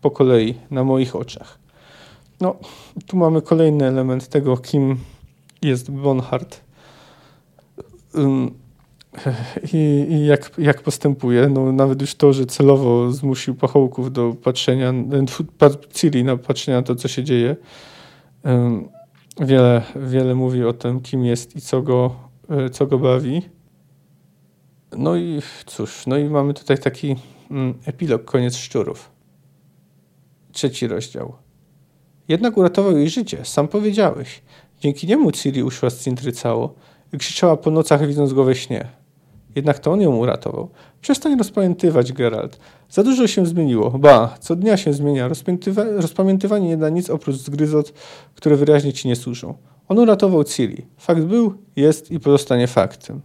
Po 0.00 0.10
kolei, 0.10 0.54
na 0.70 0.84
moich 0.84 1.16
oczach. 1.16 1.58
No, 2.40 2.56
tu 3.06 3.16
mamy 3.16 3.42
kolejny 3.42 3.86
element 3.86 4.28
tego, 4.28 4.56
kim 4.56 4.96
jest 5.62 5.90
Bonhart. 5.90 6.60
I, 9.72 10.06
i 10.10 10.26
jak, 10.26 10.50
jak 10.58 10.82
postępuje. 10.82 11.48
No, 11.48 11.72
nawet 11.72 12.00
już 12.00 12.14
to, 12.14 12.32
że 12.32 12.46
celowo 12.46 13.12
zmusił 13.12 13.54
pachołków 13.54 14.12
do 14.12 14.36
patrzenia, 14.42 14.92
Ciri 15.92 16.24
na 16.24 16.36
patrzenia 16.36 16.78
na 16.78 16.82
to, 16.82 16.94
co 16.94 17.08
się 17.08 17.24
dzieje. 17.24 17.56
Wiele, 19.40 19.82
wiele 19.96 20.34
mówi 20.34 20.64
o 20.64 20.72
tym, 20.72 21.00
kim 21.00 21.24
jest 21.24 21.56
i 21.56 21.60
co 21.60 21.82
go, 21.82 22.16
e, 22.48 22.70
co 22.70 22.86
go 22.86 22.98
bawi. 22.98 23.42
No 24.96 25.16
i 25.16 25.42
cóż, 25.66 26.06
no 26.06 26.18
i 26.18 26.24
mamy 26.24 26.54
tutaj 26.54 26.78
taki 26.78 27.16
mm, 27.50 27.74
epilog, 27.86 28.24
koniec 28.24 28.56
szczurów. 28.56 29.10
Trzeci 30.52 30.86
rozdział. 30.86 31.32
Jednak 32.28 32.56
uratował 32.56 32.96
jej 32.96 33.10
życie, 33.10 33.44
sam 33.44 33.68
powiedziałeś. 33.68 34.42
Dzięki 34.80 35.06
niemu 35.06 35.32
Ciri 35.32 35.62
uszła 35.62 35.90
z 35.90 36.04
Cintry 36.04 36.32
cało 36.32 36.74
i 36.74 36.91
krzyczała 37.18 37.56
po 37.56 37.70
nocach, 37.70 38.06
widząc 38.06 38.32
go 38.32 38.44
we 38.44 38.54
śnie. 38.54 38.88
Jednak 39.56 39.78
to 39.78 39.92
on 39.92 40.00
ją 40.00 40.16
uratował. 40.16 40.68
Przestań 41.00 41.38
rozpamiętywać, 41.38 42.12
Geralt. 42.12 42.58
Za 42.90 43.02
dużo 43.02 43.26
się 43.26 43.46
zmieniło. 43.46 43.90
Ba, 43.90 44.34
co 44.40 44.56
dnia 44.56 44.76
się 44.76 44.92
zmienia. 44.92 45.30
rozpamiętywanie 45.76 46.68
nie 46.68 46.76
da 46.76 46.88
nic 46.88 47.10
oprócz 47.10 47.36
zgryzot, 47.36 47.92
które 48.34 48.56
wyraźnie 48.56 48.92
ci 48.92 49.08
nie 49.08 49.16
służą. 49.16 49.54
On 49.88 49.98
uratował 49.98 50.44
Ciri. 50.44 50.86
Fakt 50.98 51.22
był, 51.22 51.54
jest 51.76 52.10
i 52.10 52.20
pozostanie 52.20 52.66
faktem. 52.66 53.20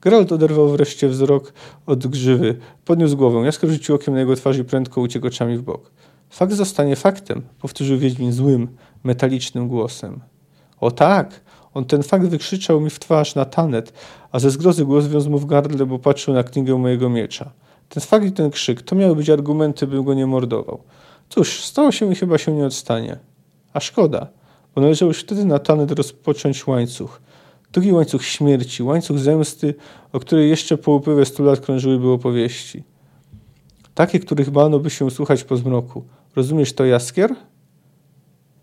Geralt 0.00 0.32
oderwał 0.32 0.68
wreszcie 0.68 1.08
wzrok 1.08 1.52
od 1.86 2.06
grzywy, 2.06 2.58
podniósł 2.84 3.16
głowę. 3.16 3.40
Jaskra 3.40 3.68
rzucił 3.68 3.94
okiem 3.94 4.14
na 4.14 4.20
jego 4.20 4.36
twarz 4.36 4.58
i 4.58 4.64
prędko 4.64 5.00
uciekł 5.00 5.26
oczami 5.26 5.56
w 5.56 5.62
bok. 5.62 5.90
Fakt 6.30 6.52
zostanie 6.52 6.96
faktem, 6.96 7.42
powtórzył 7.60 7.98
Wiedźmin 7.98 8.32
złym, 8.32 8.68
metalicznym 9.04 9.68
głosem. 9.68 10.20
O 10.80 10.90
tak, 10.90 11.40
on 11.74 11.84
ten 11.84 12.02
fakt 12.02 12.26
wykrzyczał 12.26 12.80
mi 12.80 12.90
w 12.90 12.98
twarz 12.98 13.34
na 13.34 13.44
tanet, 13.44 13.92
a 14.32 14.38
ze 14.38 14.50
zgrozy 14.50 14.84
głos 14.84 15.06
wiązł 15.06 15.30
mu 15.30 15.38
w 15.38 15.46
gardle, 15.46 15.86
bo 15.86 15.98
patrzył 15.98 16.34
na 16.34 16.42
knigę 16.42 16.78
mojego 16.78 17.10
miecza. 17.10 17.50
Ten 17.88 18.02
fakt 18.02 18.26
i 18.26 18.32
ten 18.32 18.50
krzyk, 18.50 18.82
to 18.82 18.96
miały 18.96 19.16
być 19.16 19.30
argumenty, 19.30 19.86
bym 19.86 20.04
go 20.04 20.14
nie 20.14 20.26
mordował. 20.26 20.82
Cóż, 21.28 21.64
stało 21.64 21.92
się 21.92 22.12
i 22.12 22.14
chyba 22.14 22.38
się 22.38 22.52
nie 22.52 22.66
odstanie. 22.66 23.18
A 23.72 23.80
szkoda, 23.80 24.26
bo 24.74 24.80
należało 24.80 25.10
już 25.10 25.20
wtedy 25.20 25.44
na 25.44 25.58
tanet 25.58 25.92
rozpocząć 25.92 26.66
łańcuch. 26.66 27.20
Drugi 27.72 27.92
łańcuch 27.92 28.24
śmierci, 28.24 28.82
łańcuch 28.82 29.18
zemsty, 29.18 29.74
o 30.12 30.20
której 30.20 30.50
jeszcze 30.50 30.78
po 30.78 30.92
upływie 30.92 31.24
stu 31.24 31.44
lat 31.44 31.60
krążyłyby 31.60 32.08
opowieści. 32.08 32.82
Takie, 33.94 34.20
których 34.20 34.50
bano 34.50 34.78
by 34.78 34.90
się 34.90 35.10
słuchać 35.10 35.44
po 35.44 35.56
zmroku. 35.56 36.04
Rozumiesz 36.36 36.72
to, 36.72 36.84
Jaskier? 36.84 37.34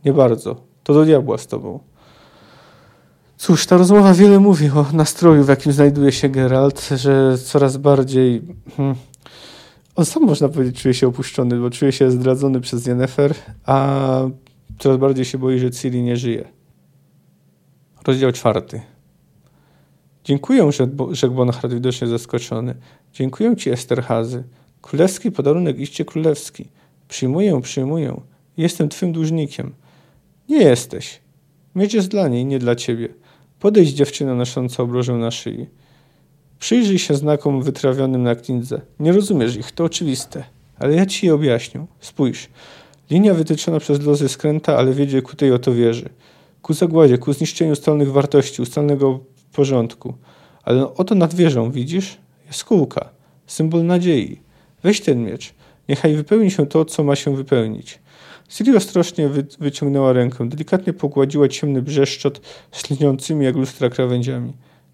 Nie 0.05 0.13
bardzo. 0.13 0.55
To 0.83 0.93
do 0.93 1.05
diabła 1.05 1.37
z 1.37 1.47
tobą. 1.47 1.79
Cóż, 3.39 3.65
ta 3.65 3.77
rozmowa 3.77 4.13
wiele 4.13 4.39
mówi 4.39 4.69
o 4.69 4.85
nastroju, 4.93 5.43
w 5.43 5.47
jakim 5.47 5.71
znajduje 5.71 6.11
się 6.11 6.29
Geralt, 6.29 6.89
że 6.95 7.37
coraz 7.37 7.77
bardziej. 7.77 8.41
Hmm, 8.77 8.95
on 9.95 10.05
sam 10.05 10.23
można 10.23 10.49
powiedzieć, 10.49 10.81
czuje 10.81 10.93
się 10.93 11.07
opuszczony, 11.07 11.59
bo 11.59 11.69
czuje 11.69 11.91
się 11.91 12.11
zdradzony 12.11 12.61
przez 12.61 12.85
Yennefer, 12.85 13.35
a 13.65 14.21
coraz 14.79 14.97
bardziej 14.97 15.25
się 15.25 15.37
boi, 15.37 15.59
że 15.59 15.71
Ciri 15.71 16.01
nie 16.03 16.17
żyje. 16.17 16.47
Rozdział 18.07 18.31
czwarty. 18.31 18.81
Dziękuję, 20.23 20.69
rzekł 21.11 21.35
Bonhart 21.35 21.73
widocznie 21.73 22.07
zaskoczony. 22.07 22.75
Dziękuję 23.13 23.55
ci, 23.55 23.69
Esterhazy. 23.69 24.43
Królewski 24.81 25.31
podarunek 25.31 25.79
iście 25.79 26.05
królewski. 26.05 26.69
Przyjmuję, 27.07 27.61
przyjmuję. 27.61 28.21
Jestem 28.57 28.89
twym 28.89 29.11
dłużnikiem. 29.11 29.73
Nie 30.49 30.57
jesteś. 30.57 31.21
Miecz 31.75 31.93
jest 31.93 32.07
dla 32.07 32.27
niej, 32.27 32.45
nie 32.45 32.59
dla 32.59 32.75
ciebie. 32.75 33.09
Podejdź 33.59 33.89
dziewczyna 33.89 34.35
nosząca 34.35 34.83
obrożę 34.83 35.13
na 35.13 35.31
szyi. 35.31 35.67
Przyjrzyj 36.59 36.99
się 36.99 37.15
znakom 37.15 37.61
wytrawionym 37.61 38.23
na 38.23 38.35
knidze. 38.35 38.81
Nie 38.99 39.11
rozumiesz 39.11 39.55
ich, 39.55 39.71
to 39.71 39.83
oczywiste. 39.83 40.43
Ale 40.79 40.95
ja 40.95 41.05
ci 41.05 41.25
je 41.25 41.33
objaśnię. 41.33 41.85
Spójrz. 41.99 42.49
Linia 43.09 43.33
wytyczona 43.33 43.79
przez 43.79 44.01
lozy 44.01 44.29
skręta, 44.29 44.77
ale 44.77 44.93
wiedzie 44.93 45.21
ku 45.21 45.35
tej 45.35 45.51
oto 45.51 45.73
wieży. 45.73 46.09
Ku 46.61 46.73
zagładzie, 46.73 47.17
ku 47.17 47.33
zniszczeniu 47.33 47.71
ustalnych 47.71 48.11
wartości, 48.11 48.61
ustalnego 48.61 49.19
porządku. 49.53 50.13
Ale 50.63 50.93
oto 50.93 51.15
nad 51.15 51.33
wieżą, 51.33 51.71
widzisz? 51.71 52.17
Jest 52.47 52.63
kółka. 52.63 53.09
Symbol 53.47 53.85
nadziei. 53.85 54.39
Weź 54.83 55.01
ten 55.01 55.25
miecz. 55.25 55.53
Niechaj 55.89 56.15
wypełni 56.15 56.51
się 56.51 56.67
to, 56.67 56.85
co 56.85 57.03
ma 57.03 57.15
się 57.15 57.35
wypełnić. 57.35 57.99
Siri 58.49 58.75
ostrożnie 58.75 59.29
wy 59.29 59.45
wyciągnęła 59.59 60.13
rękę, 60.13 60.49
delikatnie 60.49 60.93
pogładziła 60.93 61.47
ciemny 61.47 61.81
brzeszczot 61.81 62.41
z 62.71 62.89
jak 63.41 63.55
lustra 63.55 63.89
krawędziami. 63.89 64.53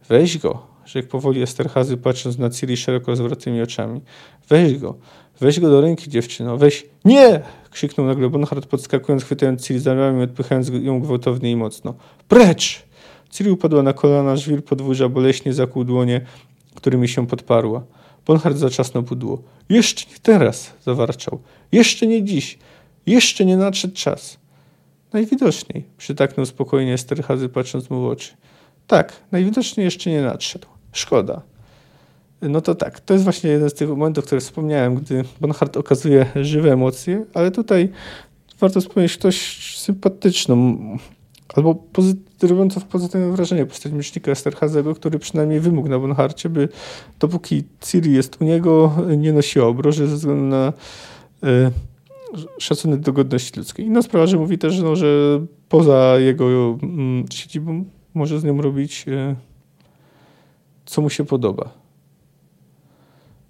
Weź 0.09 0.37
go, 0.37 0.67
rzekł 0.85 1.09
powoli 1.09 1.41
Esterhazy, 1.41 1.97
patrząc 1.97 2.37
na 2.37 2.49
Ciri 2.49 2.77
szeroko 2.77 3.11
rozwartymi 3.11 3.61
oczami. 3.61 4.01
Weź 4.49 4.77
go, 4.77 4.95
weź 5.39 5.59
go 5.59 5.69
do 5.69 5.81
ręki, 5.81 6.09
dziewczyno, 6.09 6.57
weź. 6.57 6.85
Nie! 7.05 7.41
krzyknął 7.71 8.07
nagle 8.07 8.29
Bonhart, 8.29 8.65
podskakując, 8.65 9.23
chwytając 9.23 9.67
Ciri 9.67 9.79
za 9.79 9.93
ramię 9.93 10.23
odpychając 10.23 10.69
ją 10.69 10.99
gwałtownie 10.99 11.51
i 11.51 11.55
mocno. 11.55 11.93
Precz! 12.27 12.83
Ciri 13.29 13.51
upadła 13.51 13.83
na 13.83 13.93
kolana, 13.93 14.35
żwir 14.35 14.63
podwórza 14.63 15.09
boleśnie 15.09 15.53
zakłuł 15.53 15.83
dłonie, 15.83 16.21
którymi 16.75 17.07
się 17.07 17.27
podparła. 17.27 17.83
Bonhart 18.25 18.57
zaczasnął 18.57 19.03
pudło. 19.03 19.41
Jeszcze 19.69 20.09
nie 20.11 20.17
teraz, 20.21 20.73
zawarczał. 20.83 21.39
Jeszcze 21.71 22.07
nie 22.07 22.23
dziś. 22.23 22.57
Jeszcze 23.05 23.45
nie 23.45 23.57
nadszedł 23.57 23.93
czas. 23.93 24.37
Najwidoczniej, 25.13 25.83
przytaknął 25.97 26.45
spokojnie 26.45 26.93
Esterhazy, 26.93 27.49
patrząc 27.49 27.89
mu 27.89 28.01
w 28.01 28.05
oczy. 28.05 28.33
Tak, 28.87 29.13
najwidoczniej 29.31 29.85
jeszcze 29.85 30.09
nie 30.09 30.21
nadszedł. 30.21 30.67
Szkoda. 30.91 31.41
No 32.41 32.61
to 32.61 32.75
tak, 32.75 32.99
to 32.99 33.13
jest 33.13 33.23
właśnie 33.23 33.49
jeden 33.49 33.69
z 33.69 33.73
tych 33.73 33.89
momentów, 33.89 34.23
o 34.23 34.27
których 34.27 34.43
wspomniałem, 34.43 34.95
gdy 34.95 35.23
Bonhart 35.41 35.77
okazuje 35.77 36.25
żywe 36.35 36.73
emocje, 36.73 37.25
ale 37.33 37.51
tutaj 37.51 37.89
warto 38.59 38.81
wspomnieć 38.81 39.17
ktoś 39.17 39.57
sympatyczną, 39.77 40.77
albo 41.55 41.83
robiącą 42.41 42.81
pozytywne 42.81 43.31
wrażenie 43.31 43.65
postać 43.65 43.91
miecznika 43.91 44.31
Esterhazego, 44.31 44.95
który 44.95 45.19
przynajmniej 45.19 45.59
wymógł 45.59 45.89
na 45.89 45.99
Bonharcie, 45.99 46.49
by 46.49 46.69
dopóki 47.19 47.63
Ciri 47.81 48.13
jest 48.13 48.41
u 48.41 48.43
niego, 48.43 48.95
nie 49.17 49.33
nosiła 49.33 49.67
obroży 49.67 50.07
ze 50.07 50.15
względu 50.15 50.45
na 50.45 50.73
y, 51.43 51.71
szacunek 52.59 52.99
do 52.99 53.13
godności 53.13 53.59
ludzkiej. 53.59 53.85
Inna 53.85 54.01
sprawa, 54.01 54.27
że 54.27 54.37
mówi 54.37 54.57
też, 54.57 54.79
no, 54.79 54.95
że 54.95 55.39
poza 55.69 56.19
jego 56.19 56.77
y, 57.29 57.33
siedzibą 57.33 57.85
może 58.13 58.39
z 58.39 58.43
nią 58.43 58.61
robić 58.61 59.05
y, 59.07 59.35
co 60.85 61.01
mu 61.01 61.09
się 61.09 61.25
podoba. 61.25 61.85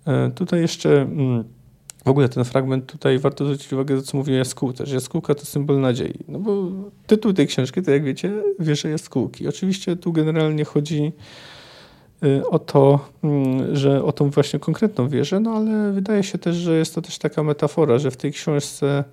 E, 0.07 0.31
tutaj 0.31 0.61
jeszcze 0.61 1.01
mm, 1.01 1.43
w 2.05 2.09
ogóle 2.09 2.29
ten 2.29 2.43
fragment 2.43 2.91
tutaj 2.91 3.19
warto 3.19 3.45
zwrócić 3.45 3.73
uwagę, 3.73 4.01
co 4.01 4.17
mówi 4.17 4.33
o 4.33 4.35
jaskółce, 4.35 4.85
że 4.85 4.95
jaskółka 4.95 5.35
to 5.35 5.45
symbol 5.45 5.79
nadziei. 5.79 6.19
No 6.27 6.39
bo 6.39 6.71
tytuł 7.07 7.33
tej 7.33 7.47
książki, 7.47 7.81
to 7.81 7.91
jak 7.91 8.03
wiecie, 8.03 8.31
wieże 8.59 8.89
jaskółki. 8.89 9.47
Oczywiście 9.47 9.95
tu 9.95 10.13
generalnie 10.13 10.65
chodzi 10.65 11.11
o 12.49 12.59
to, 12.59 12.99
mm, 13.23 13.75
że 13.75 14.03
o 14.03 14.11
tą 14.11 14.29
właśnie 14.29 14.59
konkretną 14.59 15.09
wieżę, 15.09 15.39
no 15.39 15.51
ale 15.51 15.91
wydaje 15.91 16.23
się 16.23 16.37
też, 16.37 16.55
że 16.55 16.77
jest 16.77 16.95
to 16.95 17.01
też 17.01 17.17
taka 17.17 17.43
metafora, 17.43 17.99
że 17.99 18.11
w 18.11 18.17
tej 18.17 18.31
książce 18.31 19.03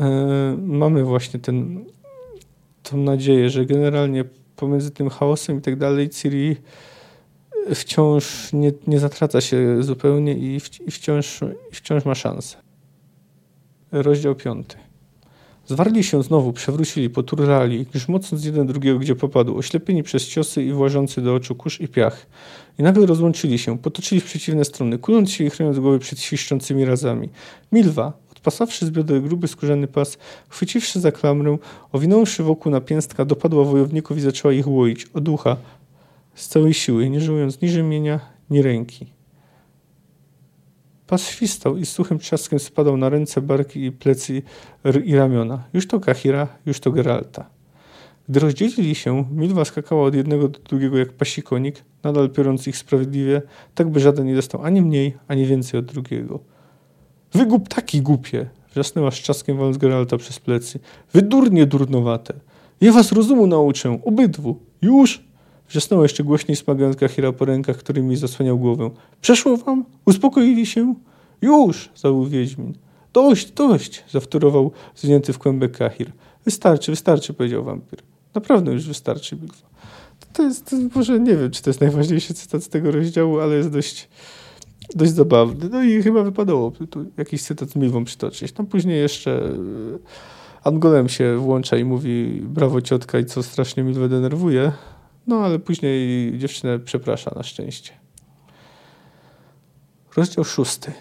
y, 0.00 0.04
mamy 0.58 1.04
właśnie 1.04 1.40
ten, 1.40 1.84
tą 2.82 2.96
nadzieję, 2.96 3.50
że 3.50 3.66
generalnie 3.66 4.24
pomiędzy 4.56 4.90
tym 4.90 5.08
chaosem 5.08 5.58
i 5.58 5.60
tak 5.60 5.76
dalej 5.76 6.08
Ciri 6.08 6.56
wciąż 7.74 8.52
nie, 8.52 8.72
nie 8.86 8.98
zatraca 8.98 9.40
się 9.40 9.82
zupełnie 9.82 10.34
i, 10.34 10.60
wciąż, 10.90 11.40
wciąż 11.72 12.04
ma 12.04 12.14
szansę. 12.14 12.56
Rozdział 13.92 14.34
piąty. 14.34 14.76
Zwarli 15.68 16.04
się 16.04 16.22
znowu, 16.22 16.52
przewrócili, 16.52 17.10
poturlali, 17.10 17.86
grzmocąc 17.94 18.44
jeden 18.44 18.66
drugiego, 18.66 18.98
gdzie 18.98 19.14
popadł, 19.14 19.58
oślepieni 19.58 20.02
przez 20.02 20.26
ciosy 20.26 20.62
i 20.62 20.72
włażący 20.72 21.22
do 21.22 21.34
oczu 21.34 21.54
kurz 21.54 21.80
i 21.80 21.88
piach. 21.88 22.26
I 22.78 22.82
nagle 22.82 23.06
rozłączyli 23.06 23.58
się, 23.58 23.78
potoczyli 23.78 24.20
w 24.20 24.24
przeciwne 24.24 24.64
strony, 24.64 24.98
kuląc 24.98 25.30
się 25.30 25.44
i 25.44 25.50
chronąc 25.50 25.78
głowy 25.78 25.98
przed 25.98 26.20
świszczącymi 26.20 26.84
razami. 26.84 27.28
Milwa, 27.72 28.12
odpasawszy 28.30 28.86
z 28.86 28.90
bioder 28.90 29.22
gruby 29.22 29.48
skórzany 29.48 29.86
pas, 29.86 30.18
chwyciwszy 30.48 31.00
za 31.00 31.12
klamrę, 31.12 31.58
owinąwszy 31.92 32.42
wokół 32.42 32.72
napięstka, 32.72 33.24
dopadła 33.24 33.64
wojowników 33.64 34.16
i 34.18 34.20
zaczęła 34.20 34.54
ich 34.54 34.68
łoić, 34.68 35.06
od 35.14 35.28
ucha, 35.28 35.56
z 36.34 36.48
całej 36.48 36.74
siły, 36.74 37.10
nie 37.10 37.20
żałując 37.20 37.60
ni 37.60 37.68
rzemienia, 37.68 38.20
ni 38.50 38.62
ręki. 38.62 39.17
Pas 41.08 41.28
świstał 41.28 41.76
i 41.76 41.86
z 41.86 41.92
suchym 41.92 42.18
trzaskiem 42.18 42.58
spadał 42.58 42.96
na 42.96 43.08
ręce, 43.08 43.40
barki 43.40 43.84
i 43.84 43.92
plecy 43.92 44.42
i 45.04 45.16
ramiona. 45.16 45.64
Już 45.72 45.86
to 45.86 46.00
Kahira, 46.00 46.48
już 46.66 46.80
to 46.80 46.92
Geralta. 46.92 47.50
Gdy 48.28 48.40
rozdzielili 48.40 48.94
się, 48.94 49.24
Milwa 49.30 49.64
skakała 49.64 50.02
od 50.02 50.14
jednego 50.14 50.48
do 50.48 50.58
drugiego 50.58 50.98
jak 50.98 51.12
pasikonik, 51.12 51.84
nadal 52.02 52.30
piorąc 52.30 52.66
ich 52.66 52.76
sprawiedliwie, 52.76 53.42
tak 53.74 53.90
by 53.90 54.00
żaden 54.00 54.26
nie 54.26 54.34
dostał 54.34 54.62
ani 54.62 54.82
mniej, 54.82 55.16
ani 55.28 55.46
więcej 55.46 55.80
od 55.80 55.86
drugiego. 55.86 56.40
Wygup 57.32 57.68
taki 57.68 58.02
głupie! 58.02 58.48
wrzasnęła 58.70 59.10
z 59.10 59.14
trzaskiem 59.14 59.56
waląc 59.56 59.78
Geralta 59.78 60.16
przez 60.16 60.38
plecy. 60.38 60.80
Wy 61.12 61.22
durnie 61.22 61.66
durnowate! 61.66 62.34
Ja 62.80 62.92
was 62.92 63.12
rozumu 63.12 63.46
nauczę, 63.46 63.98
obydwu! 64.04 64.58
Już! 64.82 65.27
Wrzasnęła 65.68 66.02
jeszcze 66.02 66.24
głośniej, 66.24 66.56
smagając 66.56 66.96
Kahira 66.96 67.32
po 67.32 67.44
rękach, 67.44 67.76
którymi 67.76 68.16
zasłaniał 68.16 68.58
głowę. 68.58 68.90
Przeszło 69.20 69.56
wam? 69.56 69.84
Uspokoili 70.04 70.66
się? 70.66 70.94
Już! 71.42 71.90
zawołał 71.96 72.26
Wiedźmin. 72.26 72.74
Dość, 73.12 73.50
dość! 73.50 74.04
zawtórował 74.10 74.72
zwinięty 74.96 75.32
w 75.32 75.38
kłębek 75.38 75.76
Kahir. 75.76 76.12
Wystarczy, 76.44 76.92
wystarczy, 76.92 77.34
powiedział 77.34 77.64
wampir. 77.64 77.98
Naprawdę 78.34 78.72
już 78.72 78.88
wystarczy, 78.88 79.36
Bilwa. 79.36 79.68
To 80.32 80.42
jest, 80.42 80.74
może 80.94 81.20
nie 81.20 81.36
wiem, 81.36 81.50
czy 81.50 81.62
to 81.62 81.70
jest 81.70 81.80
najważniejszy 81.80 82.34
cytat 82.34 82.64
z 82.64 82.68
tego 82.68 82.90
rozdziału, 82.90 83.40
ale 83.40 83.54
jest 83.54 83.70
dość, 83.70 84.08
dość 84.94 85.12
zabawny. 85.12 85.68
No 85.68 85.82
i 85.82 86.02
chyba 86.02 86.22
wypadało 86.22 86.70
tu 86.70 87.04
jakiś 87.16 87.42
cytat 87.42 87.70
z 87.70 87.76
Milwą 87.76 88.04
przytoczyć. 88.04 88.52
Tam 88.52 88.66
później 88.66 89.00
jeszcze 89.00 89.30
e, 89.32 89.52
Angolem 90.64 91.08
się 91.08 91.36
włącza 91.36 91.76
i 91.76 91.84
mówi 91.84 92.42
brawo 92.44 92.82
ciotka 92.82 93.18
i 93.18 93.24
co 93.24 93.42
strasznie 93.42 93.82
Milwę 93.82 94.08
denerwuje. 94.08 94.72
No 95.28 95.40
ale 95.40 95.58
później 95.58 96.32
dziewczynę 96.38 96.78
przeprasza 96.78 97.32
na 97.36 97.42
szczęście. 97.42 97.92
Rozdział 100.16 100.44
szósty. 100.44 100.92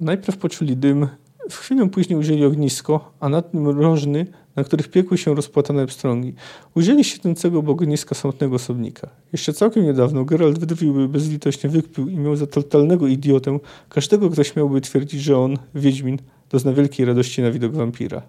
Najpierw 0.00 0.38
poczuli 0.38 0.76
dym, 0.76 1.08
w 1.50 1.56
chwilę 1.56 1.88
później 1.88 2.18
ujrzeli 2.18 2.44
ognisko, 2.44 3.12
a 3.20 3.28
nad 3.28 3.54
nim 3.54 3.68
rożny, 3.68 4.26
na 4.56 4.64
których 4.64 4.88
piekły 4.88 5.18
się 5.18 5.34
rozpłatane 5.34 5.86
pstrągi. 5.86 6.34
Ujrzeli 6.74 7.04
siedzącego 7.04 7.58
obok 7.58 7.82
ogniska 7.82 8.14
samotnego 8.14 8.56
osobnika. 8.56 9.08
Jeszcze 9.32 9.52
całkiem 9.52 9.84
niedawno 9.84 10.24
Geralt 10.24 10.58
wydrowiłby 10.58 11.08
bezlitośnie 11.08 11.70
wykpił 11.70 12.08
i 12.08 12.16
miał 12.16 12.36
za 12.36 12.46
totalnego 12.46 13.06
idiotę 13.06 13.58
każdego, 13.88 14.30
kto 14.30 14.44
śmiałby 14.44 14.80
twierdzić, 14.80 15.22
że 15.22 15.38
on, 15.38 15.58
Wiedźmin, 15.74 16.18
dozna 16.50 16.72
wielkiej 16.72 17.06
radości 17.06 17.42
na 17.42 17.50
widok 17.50 17.72
wampira. 17.72 18.22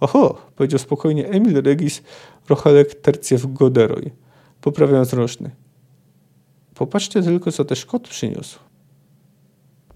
Oho, 0.00 0.38
powiedział 0.56 0.78
spokojnie 0.78 1.28
Emil 1.28 1.62
Regis 1.62 2.02
Rochalek 2.48 2.94
Terciew 2.94 3.52
Goderoj, 3.52 4.10
poprawiając 4.60 5.12
rożny. 5.12 5.50
Popatrzcie 6.74 7.22
tylko, 7.22 7.52
co 7.52 7.64
też 7.64 7.86
kot 7.86 8.08
przyniósł. 8.08 8.58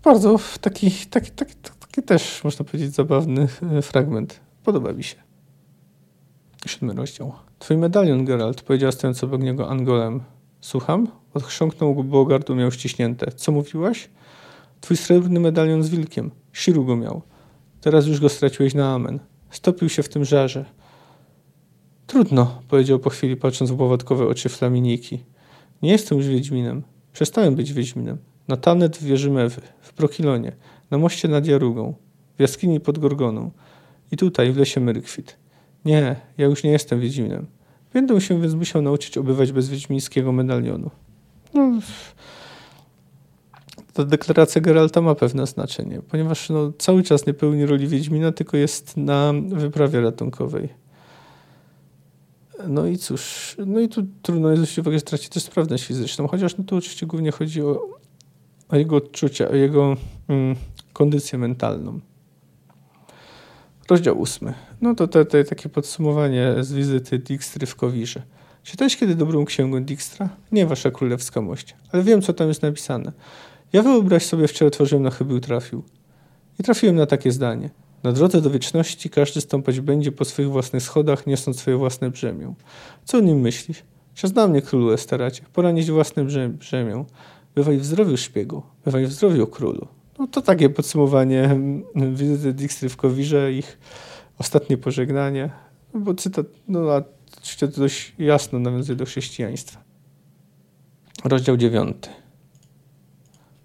Bardzo 0.05 0.39
taki, 0.61 0.91
taki, 1.11 1.31
taki, 1.31 1.55
taki 1.81 2.03
też, 2.03 2.45
można 2.45 2.65
powiedzieć, 2.65 2.95
zabawny 2.95 3.49
e, 3.79 3.83
fragment. 3.83 4.41
Podoba 4.65 4.93
mi 4.93 5.05
się. 5.05 5.17
Siódmy 6.67 6.95
rozdział. 6.95 7.33
Twój 7.59 7.77
medalion, 7.77 8.25
Geralt, 8.25 8.63
powiedziała 8.63 8.93
stojąc 8.93 9.25
obok 9.25 9.43
niego 9.43 9.71
Angolem. 9.71 10.21
Słucham? 10.61 11.09
Odchrząknął 11.35 11.95
go, 11.95 12.03
bo 12.03 12.25
gardło 12.25 12.57
miał 12.57 12.71
ściśnięte. 12.71 13.33
Co 13.33 13.53
mówiłaś? 13.53 14.11
Twój 14.81 14.97
srebrny 14.97 15.41
medalion 15.41 15.83
z 15.83 15.89
wilkiem. 15.89 16.31
Siru 16.53 16.85
go 16.85 16.97
miał. 16.97 17.23
Teraz 17.81 18.07
już 18.07 18.21
go 18.21 18.29
straciłeś 18.29 18.75
na 18.75 18.95
amen. 18.95 19.19
Stopił 19.53 19.89
się 19.89 20.03
w 20.03 20.09
tym 20.09 20.25
żarze. 20.25 20.65
Trudno, 22.07 22.63
powiedział 22.69 22.99
po 22.99 23.11
chwili, 23.11 23.37
patrząc 23.37 23.71
w 23.71 23.75
bławatkowe 23.75 24.27
oczy 24.27 24.49
Flaminiki. 24.49 25.25
Nie 25.83 25.91
jestem 25.91 26.19
już 26.19 26.27
Wiedźminem. 26.27 26.83
Przestałem 27.13 27.55
być 27.55 27.73
Wiedźminem. 27.73 28.19
Na 28.49 28.57
Tanet 28.57 28.97
w 28.97 29.05
wieży 29.05 29.31
w 29.81 29.93
Prokilonie, 29.93 30.53
na 30.91 30.99
moście 30.99 31.29
nad 31.29 31.47
Jarugą, 31.47 31.95
w 32.37 32.41
jaskini 32.41 32.81
pod 32.81 32.99
Gorgoną 32.99 33.51
i 34.13 34.17
tutaj, 34.17 34.53
w 34.53 34.57
lesie 34.57 34.81
Myrykwit. 34.81 35.37
Nie, 35.85 36.17
ja 36.39 36.47
już 36.47 36.65
nie 36.65 36.71
jestem 36.71 37.01
Wiedźminem. 37.01 37.47
Będę 37.93 38.21
się 38.21 38.41
więc 38.41 38.55
musiał 38.55 38.83
nauczyć 38.83 39.19
obywać 39.19 39.53
bez 39.53 39.69
wiedźmińskiego 39.69 40.33
medalionu. 40.33 40.91
No, 41.55 41.81
ta 43.93 44.05
deklaracja 44.05 44.61
Geralta 44.61 45.01
ma 45.01 45.15
pewne 45.15 45.47
znaczenie, 45.47 46.01
ponieważ 46.11 46.51
no, 46.51 46.73
cały 46.79 47.03
czas 47.03 47.27
nie 47.27 47.35
pełni 47.35 47.67
roli 47.67 47.89
Wiedźmina, 47.89 48.33
tylko 48.33 48.57
jest 48.57 48.97
na 48.97 49.33
wyprawie 49.49 50.01
ratunkowej. 50.01 50.69
No 52.69 52.87
i 52.87 52.99
cóż, 52.99 53.57
no 53.67 53.81
i 53.81 53.89
tu 53.89 54.03
trudno 54.23 54.51
jest 54.51 54.59
zwrócić 54.63 54.79
uwagę, 54.79 54.99
że 54.99 55.03
traci 55.03 55.29
też 55.29 55.43
sprawność 55.43 55.85
fizyczną, 55.85 56.29
chociaż 56.29 56.57
no 56.57 56.65
tu 56.65 56.77
oczywiście 56.77 57.07
głównie 57.07 57.33
chodzi 57.33 57.63
o, 57.63 57.89
o 58.69 58.77
jego 58.77 58.97
odczucia, 58.97 59.49
o 59.49 59.55
jego 59.55 59.97
mm, 60.29 60.57
kondycję 60.93 61.39
mentalną. 61.39 62.01
Rozdział 63.91 64.21
ósmy. 64.21 64.55
No 64.81 64.95
to 64.95 65.09
te, 65.09 65.25
te, 65.25 65.45
takie 65.45 65.69
podsumowanie 65.69 66.55
z 66.61 66.73
wizyty 66.73 67.19
Dijkstry 67.19 67.67
w 67.67 67.77
Kowirze. 67.77 68.23
Czytałeś 68.63 68.97
kiedy 68.97 69.15
dobrą 69.15 69.45
księgę 69.45 69.81
Dijkstra? 69.81 70.29
Nie 70.53 70.67
wasza 70.67 70.91
królewska 70.91 71.41
mość, 71.41 71.75
ale 71.93 72.03
wiem, 72.03 72.23
co 72.23 72.33
tam 72.33 72.49
jest 72.49 72.63
napisane. 72.63 73.13
Ja 73.73 73.83
wyobraź 73.83 74.27
sobie, 74.27 74.49
wczoraj 74.49 74.71
tworzyłem 74.71 75.03
na 75.03 75.11
chybił 75.11 75.41
trafił. 75.41 75.83
I 76.61 76.63
trafiłem 76.63 76.97
na 76.97 77.07
takie 77.07 77.33
zdanie. 77.33 77.71
Na 78.03 78.13
drodze 78.13 78.41
do 78.41 78.51
wieczności 78.51 79.11
każdy 79.11 79.41
stąpać 79.41 79.81
będzie 79.81 80.13
po 80.13 80.25
swoich 80.25 80.51
własnych 80.51 80.83
schodach, 80.83 81.27
niosąc 81.27 81.61
swoje 81.61 81.77
własne 81.77 82.11
brzemię. 82.11 82.55
Co 83.05 83.19
o 83.19 83.21
nim 83.21 83.41
myślisz? 83.41 83.83
Czas 84.15 84.35
na 84.35 84.49
mnie, 84.49 84.63
królu 84.63 84.93
Esteracie, 84.93 85.43
poranić 85.53 85.91
własne 85.91 86.25
brzemię. 86.49 87.05
Bywaj 87.55 87.79
w 87.79 87.85
zdrowiu 87.85 88.17
szpiegu, 88.17 88.63
bywaj 88.85 89.07
w 89.07 89.13
zdrowiu 89.13 89.47
królu. 89.47 89.89
No 90.19 90.27
to 90.27 90.43
takie 90.43 90.71
podsumowanie 90.71 91.45
mm, 91.45 91.85
wizyty 92.15 92.53
Dijkstry 92.53 92.89
w 92.89 92.97
Kowirze, 92.97 93.53
ich 93.53 93.79
ostatnie 94.39 94.77
pożegnanie, 94.77 95.51
no 95.95 96.01
bo 96.01 96.15
cytat, 96.15 96.47
no 96.69 96.93
a 96.93 97.03
oczywiście 97.39 97.69
dość 97.69 98.15
jasno 98.19 98.59
nawiązuje 98.59 98.97
do 98.97 99.05
chrześcijaństwa. 99.05 99.83
Rozdział 101.25 101.57
dziewiąty. 101.57 102.09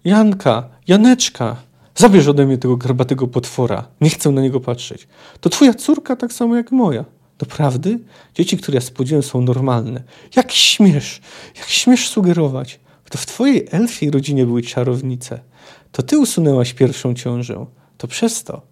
Janka, 0.08 0.68
Janeczka, 0.86 1.56
zabierz 1.94 2.28
ode 2.28 2.46
mnie 2.46 2.58
tego 2.58 2.76
garbatego 2.76 3.26
potwora. 3.26 3.88
Nie 4.00 4.10
chcę 4.10 4.30
na 4.30 4.42
niego 4.42 4.60
patrzeć. 4.60 5.08
To 5.40 5.50
twoja 5.50 5.74
córka 5.74 6.16
tak 6.16 6.32
samo 6.32 6.56
jak 6.56 6.72
moja. 6.72 7.04
Doprawdy? 7.38 7.98
Dzieci, 8.34 8.58
które 8.58 8.74
ja 8.74 8.80
spłodziłem 8.80 9.22
są 9.22 9.40
normalne. 9.40 10.02
Jak 10.36 10.52
śmiesz, 10.52 11.20
jak 11.56 11.66
śmiesz 11.68 12.08
sugerować. 12.08 12.80
To 13.10 13.18
w 13.18 13.26
twojej 13.26 13.68
elfiej 13.70 14.10
rodzinie 14.10 14.46
były 14.46 14.62
czarownice. 14.62 15.40
To 15.92 16.02
ty 16.02 16.18
usunęłaś 16.18 16.74
pierwszą 16.74 17.14
ciążę. 17.14 17.66
To 17.98 18.06
przez 18.06 18.44
to. 18.44 18.62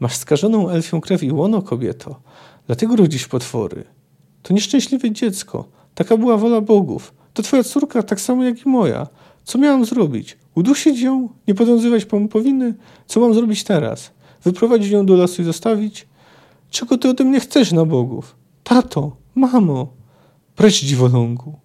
Masz 0.00 0.16
skażoną 0.16 0.70
elfią 0.70 1.00
krew 1.00 1.22
i 1.22 1.32
łono, 1.32 1.62
kobieto. 1.62 2.20
Dlatego 2.66 2.96
rodzisz 2.96 3.28
potwory. 3.28 3.84
To 4.42 4.54
nieszczęśliwe 4.54 5.10
dziecko. 5.10 5.68
Taka 5.94 6.16
była 6.16 6.36
wola 6.36 6.60
bogów. 6.60 7.14
To 7.34 7.42
twoja 7.42 7.64
córka 7.64 8.02
tak 8.02 8.20
samo 8.20 8.44
jak 8.44 8.66
i 8.66 8.68
moja. 8.68 9.06
Co 9.44 9.58
miałam 9.58 9.84
zrobić? 9.84 10.39
Udusić 10.54 11.00
ją? 11.00 11.28
Nie 11.48 11.54
podwiązywać 11.54 12.06
powinny? 12.30 12.74
Co 13.06 13.20
mam 13.20 13.34
zrobić 13.34 13.64
teraz? 13.64 14.10
Wyprowadzić 14.44 14.90
ją 14.90 15.06
do 15.06 15.16
lasu 15.16 15.42
i 15.42 15.44
zostawić? 15.44 16.08
Czego 16.70 16.98
ty 16.98 17.08
ode 17.08 17.24
mnie 17.24 17.40
chcesz 17.40 17.72
na 17.72 17.84
bogów? 17.84 18.36
Tato, 18.64 19.16
mamo, 19.34 19.92
precz 20.56 20.84
dziwolągu. 20.84 21.58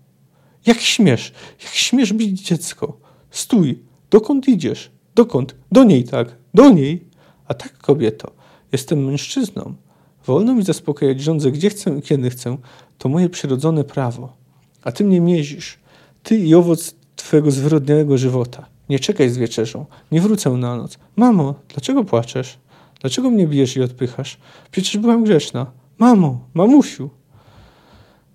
Jak 0.66 0.80
śmiesz, 0.80 1.34
jak 1.64 1.72
śmiesz 1.72 2.14
bić 2.14 2.42
dziecko? 2.42 2.98
Stój, 3.32 3.80
dokąd 4.10 4.48
idziesz? 4.48 4.92
Dokąd? 5.16 5.56
Do 5.72 5.84
niej 5.84 6.04
tak, 6.04 6.36
do 6.54 6.70
niej. 6.70 7.08
A 7.48 7.54
tak, 7.54 7.78
kobieto, 7.78 8.32
jestem 8.72 9.06
mężczyzną. 9.06 9.76
Wolno 10.26 10.56
mi 10.56 10.64
zaspokajać 10.64 11.22
rządzę 11.22 11.52
gdzie 11.52 11.70
chcę 11.70 11.98
i 11.98 12.02
kiedy 12.02 12.30
chcę. 12.30 12.58
To 12.98 13.10
moje 13.10 13.30
przyrodzone 13.30 13.84
prawo. 13.84 14.34
A 14.84 14.92
ty 14.92 15.04
mnie 15.04 15.22
miezisz. 15.22 15.80
Ty 16.24 16.38
i 16.38 16.56
owoc 16.56 16.96
twojego 17.16 17.52
zwyrodniałego 17.52 18.18
żywota. 18.18 18.66
Nie 18.90 19.00
czekaj 19.00 19.30
z 19.30 19.38
wieczerzą. 19.38 19.86
Nie 20.12 20.22
wrócę 20.22 20.50
na 20.50 20.76
noc. 20.76 20.98
Mamo, 21.16 21.56
dlaczego 21.70 22.04
płaczesz? 22.04 22.58
Dlaczego 23.02 23.30
mnie 23.30 23.48
bijesz 23.48 23.76
i 23.78 23.82
odpychasz? 23.82 24.38
Przecież 24.72 24.98
byłam 24.98 25.24
grzeczna. 25.24 25.72
Mamo, 25.98 26.40
mamusiu. 26.54 27.10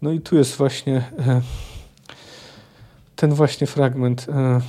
No 0.02 0.12
i 0.12 0.20
tu 0.20 0.36
jest 0.36 0.56
właśnie 0.56 0.96
e, 1.18 1.40
ten 3.16 3.34
właśnie 3.34 3.66
fragment 3.66 4.26
e, 4.28 4.60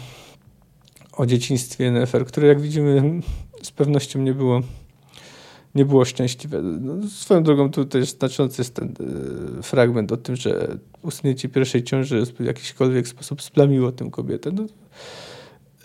o 1.13 1.25
dzieciństwie 1.25 1.91
Nefer, 1.91 2.25
który 2.25 2.47
jak 2.47 2.61
widzimy 2.61 3.21
z 3.61 3.71
pewnością 3.71 4.19
nie 4.19 4.33
było 4.33 4.61
nie 5.75 5.85
było 5.85 6.05
szczęśliwe. 6.05 6.61
No, 6.61 7.07
swoją 7.09 7.43
drogą 7.43 7.71
tu 7.71 7.85
też 7.85 8.09
znaczący 8.09 8.61
jest 8.61 8.75
ten 8.75 8.93
e, 9.59 9.63
fragment 9.63 10.11
o 10.11 10.17
tym, 10.17 10.35
że 10.35 10.77
usunięcie 11.01 11.49
pierwszej 11.49 11.83
ciąży 11.83 12.25
w 12.25 12.39
jakiśkolwiek 12.39 13.07
sposób 13.07 13.41
splamiło 13.41 13.91
tę 13.91 14.09
kobietę. 14.11 14.51
No, 14.51 14.65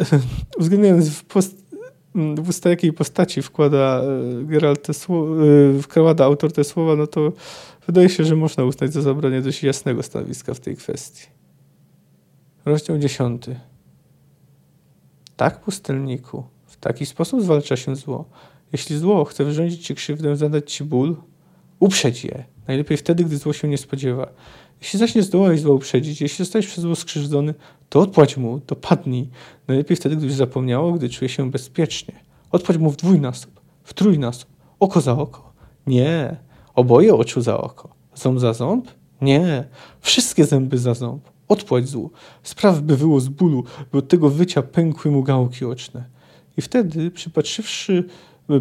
uwzględniając 0.58 1.08
w, 1.08 1.24
post, 1.24 1.66
w 2.14 2.48
usta 2.48 2.70
jakiej 2.70 2.92
postaci 2.92 3.42
wkłada 3.42 4.02
e, 4.02 4.44
Geralt 4.44 4.82
te 4.82 4.94
słowa, 4.94 5.42
e, 5.78 5.82
wkłada 5.82 6.24
autor 6.24 6.52
te 6.52 6.64
słowa, 6.64 6.96
no 6.96 7.06
to 7.06 7.32
wydaje 7.86 8.08
się, 8.08 8.24
że 8.24 8.36
można 8.36 8.64
uznać 8.64 8.92
za 8.92 9.02
zabranie 9.02 9.42
dość 9.42 9.62
jasnego 9.62 10.02
stanowiska 10.02 10.54
w 10.54 10.60
tej 10.60 10.76
kwestii. 10.76 11.26
Rozdział 12.64 12.98
dziesiąty. 12.98 13.60
Tak, 15.36 15.60
pustelniku, 15.60 16.44
w 16.66 16.76
taki 16.76 17.06
sposób 17.06 17.42
zwalcza 17.42 17.76
się 17.76 17.96
zło. 17.96 18.24
Jeśli 18.72 18.98
zło 18.98 19.24
chce 19.24 19.44
wyrządzić 19.44 19.86
ci 19.86 19.94
krzywdę, 19.94 20.36
zadać 20.36 20.72
ci 20.72 20.84
ból, 20.84 21.16
uprzedź 21.80 22.24
je. 22.24 22.44
Najlepiej 22.68 22.96
wtedy, 22.96 23.24
gdy 23.24 23.36
zło 23.36 23.52
się 23.52 23.68
nie 23.68 23.78
spodziewa. 23.78 24.28
Jeśli 24.80 24.98
zaś 24.98 25.14
nie 25.14 25.22
zdołałeś 25.22 25.60
zła 25.60 25.74
uprzedzić, 25.74 26.20
jeśli 26.20 26.44
zostałeś 26.44 26.66
przez 26.66 26.80
zło 26.80 26.96
skrzywdzony, 26.96 27.54
to 27.88 28.00
odpłać 28.00 28.36
mu, 28.36 28.60
to 28.60 28.76
padnij. 28.76 29.28
Najlepiej 29.68 29.96
wtedy, 29.96 30.16
gdy 30.16 30.26
już 30.26 30.34
zapomniało, 30.34 30.92
gdy 30.92 31.08
czuje 31.08 31.28
się 31.28 31.50
bezpiecznie. 31.50 32.14
Odpłać 32.52 32.78
mu 32.78 32.90
w 32.90 32.96
dwójnasób, 32.96 33.60
w 33.84 33.94
trójnasób, 33.94 34.50
oko 34.80 35.00
za 35.00 35.12
oko. 35.12 35.52
Nie, 35.86 36.36
oboje 36.74 37.14
oczu 37.14 37.40
za 37.40 37.58
oko. 37.58 37.88
Ząb 38.14 38.40
za 38.40 38.52
ząb? 38.52 38.88
Nie, 39.20 39.64
wszystkie 40.00 40.44
zęby 40.44 40.78
za 40.78 40.94
ząb. 40.94 41.28
Odpłać 41.48 41.88
złu. 41.88 42.10
Spraw, 42.42 42.80
by 42.80 42.96
wyło 42.96 43.20
z 43.20 43.28
bólu, 43.28 43.64
by 43.92 43.98
od 43.98 44.08
tego 44.08 44.30
wycia 44.30 44.62
pękły 44.62 45.10
mu 45.10 45.22
gałki 45.22 45.64
oczne. 45.64 46.04
I 46.56 46.62
wtedy, 46.62 47.10
przypatrzywszy 47.10 48.04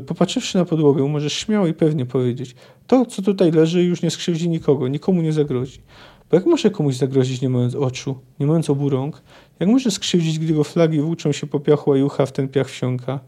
Popatrzywszy 0.08 0.58
na 0.58 0.66
podłogę, 0.66 1.04
możesz 1.04 1.34
śmiało 1.34 1.68
i 1.68 1.74
pewnie 1.74 2.06
powiedzieć: 2.06 2.56
To, 2.88 3.06
co 3.06 3.22
tutaj 3.22 3.52
leży, 3.52 3.84
już 3.84 4.02
nie 4.02 4.12
skrzywdzi 4.12 4.50
nikogo, 4.50 4.88
nikomu 4.88 5.22
nie 5.22 5.34
zagrozi. 5.34 5.82
Bo 6.32 6.38
jak 6.38 6.46
może 6.46 6.70
komuś 6.70 6.96
zagrozić, 6.96 7.42
nie 7.42 7.50
mając 7.50 7.76
oczu, 7.76 8.16
nie 8.40 8.48
mając 8.48 8.70
obu 8.70 8.90
rąk? 8.90 9.22
Jak 9.60 9.70
może 9.70 9.92
skrzywdzić, 9.92 10.40
gdy 10.40 10.54
go 10.54 10.64
flagi 10.64 11.02
włóczą 11.02 11.32
się 11.32 11.48
po 11.48 11.60
piachu, 11.60 11.92
a 11.92 11.98
jucha 11.98 12.26
w 12.26 12.32
ten 12.32 12.48
piach 12.48 12.68
wsiąka? 12.68 13.20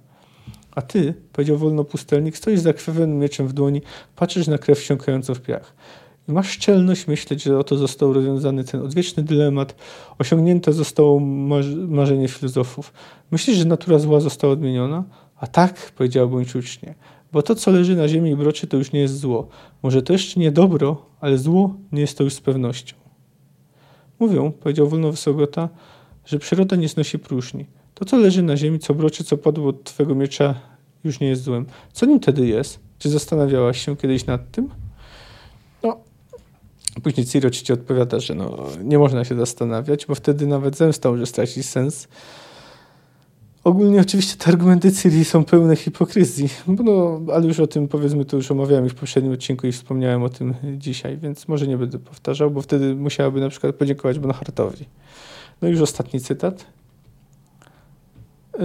A 0.71 0.81
ty, 0.81 1.13
powiedział 1.33 1.57
wolno 1.57 1.83
pustelnik, 1.83 2.37
stoisz 2.37 2.59
zakrwawionym 2.59 3.19
mieczem 3.19 3.47
w 3.47 3.53
dłoni, 3.53 3.81
patrzysz 4.15 4.47
na 4.47 4.57
krew 4.57 4.79
wsiąkającą 4.79 5.35
w 5.35 5.41
piach. 5.41 5.75
I 6.29 6.31
masz 6.31 6.49
szczelność 6.49 7.07
myśleć, 7.07 7.43
że 7.43 7.59
oto 7.59 7.77
został 7.77 8.13
rozwiązany 8.13 8.63
ten 8.63 8.81
odwieczny 8.81 9.23
dylemat, 9.23 9.75
osiągnięte 10.19 10.73
zostało 10.73 11.19
marzenie 11.87 12.27
filozofów. 12.27 12.93
Myślisz, 13.31 13.57
że 13.57 13.65
natura 13.65 13.99
zła 13.99 14.19
została 14.19 14.53
odmieniona? 14.53 15.03
A 15.39 15.47
tak, 15.47 15.91
powiedział 15.91 16.29
buńczucznie, 16.29 16.95
bo 17.31 17.41
to, 17.41 17.55
co 17.55 17.71
leży 17.71 17.95
na 17.95 18.07
ziemi 18.07 18.31
i 18.31 18.35
broczy, 18.35 18.67
to 18.67 18.77
już 18.77 18.91
nie 18.91 18.99
jest 18.99 19.19
zło. 19.19 19.47
Może 19.83 20.01
to 20.01 20.13
jeszcze 20.13 20.39
nie 20.39 20.51
dobro, 20.51 21.05
ale 21.21 21.37
zło 21.37 21.75
nie 21.91 22.01
jest 22.01 22.17
to 22.17 22.23
już 22.23 22.33
z 22.33 22.41
pewnością. 22.41 22.95
Mówią, 24.19 24.51
powiedział 24.51 24.87
wolno 24.87 25.11
Wysogota, 25.11 25.69
że 26.25 26.39
przyroda 26.39 26.75
nie 26.75 26.87
znosi 26.87 27.19
próżni. 27.19 27.65
To, 27.93 28.05
co 28.05 28.17
leży 28.17 28.43
na 28.43 28.57
ziemi, 28.57 28.79
co 28.79 28.93
broczy, 28.93 29.23
co 29.23 29.37
padło 29.37 29.69
od 29.69 29.83
twego 29.83 30.15
miecza, 30.15 30.55
już 31.03 31.19
nie 31.19 31.27
jest 31.27 31.43
złem. 31.43 31.65
Co 31.93 32.05
nim 32.05 32.19
wtedy 32.19 32.47
jest? 32.47 32.79
Czy 32.99 33.09
zastanawiałaś 33.09 33.85
się 33.85 33.97
kiedyś 33.97 34.25
nad 34.25 34.51
tym? 34.51 34.69
No, 35.83 35.97
później 37.03 37.25
Ciri 37.25 37.47
oczywiście 37.47 37.73
odpowiada, 37.73 38.19
że 38.19 38.35
no, 38.35 38.57
nie 38.83 38.99
można 38.99 39.25
się 39.25 39.35
zastanawiać, 39.35 40.05
bo 40.05 40.15
wtedy 40.15 40.47
nawet 40.47 40.77
zemsta 40.77 41.11
może 41.11 41.25
stracić 41.25 41.65
sens. 41.65 42.07
Ogólnie 43.67 44.01
oczywiście 44.01 44.37
te 44.37 44.47
argumenty 44.47 44.91
Ciri 44.91 45.25
są 45.25 45.43
pełne 45.43 45.75
hipokryzji, 45.75 46.49
no, 46.67 47.21
ale 47.33 47.47
już 47.47 47.59
o 47.59 47.67
tym 47.67 47.87
powiedzmy, 47.87 48.25
to 48.25 48.37
już 48.37 48.51
omawiałem 48.51 48.85
ich 48.85 48.91
w 48.91 48.95
poprzednim 48.95 49.33
odcinku 49.33 49.67
i 49.67 49.71
wspomniałem 49.71 50.23
o 50.23 50.29
tym 50.29 50.53
dzisiaj, 50.77 51.17
więc 51.17 51.47
może 51.47 51.67
nie 51.67 51.77
będę 51.77 51.99
powtarzał, 51.99 52.51
bo 52.51 52.61
wtedy 52.61 52.95
musiałaby 52.95 53.39
na 53.39 53.49
przykład 53.49 53.75
podziękować 53.75 54.19
Bonhartowi. 54.19 54.85
No 55.61 55.67
i 55.67 55.71
już 55.71 55.81
ostatni 55.81 56.19
cytat. 56.19 56.65
Yy, 58.59 58.63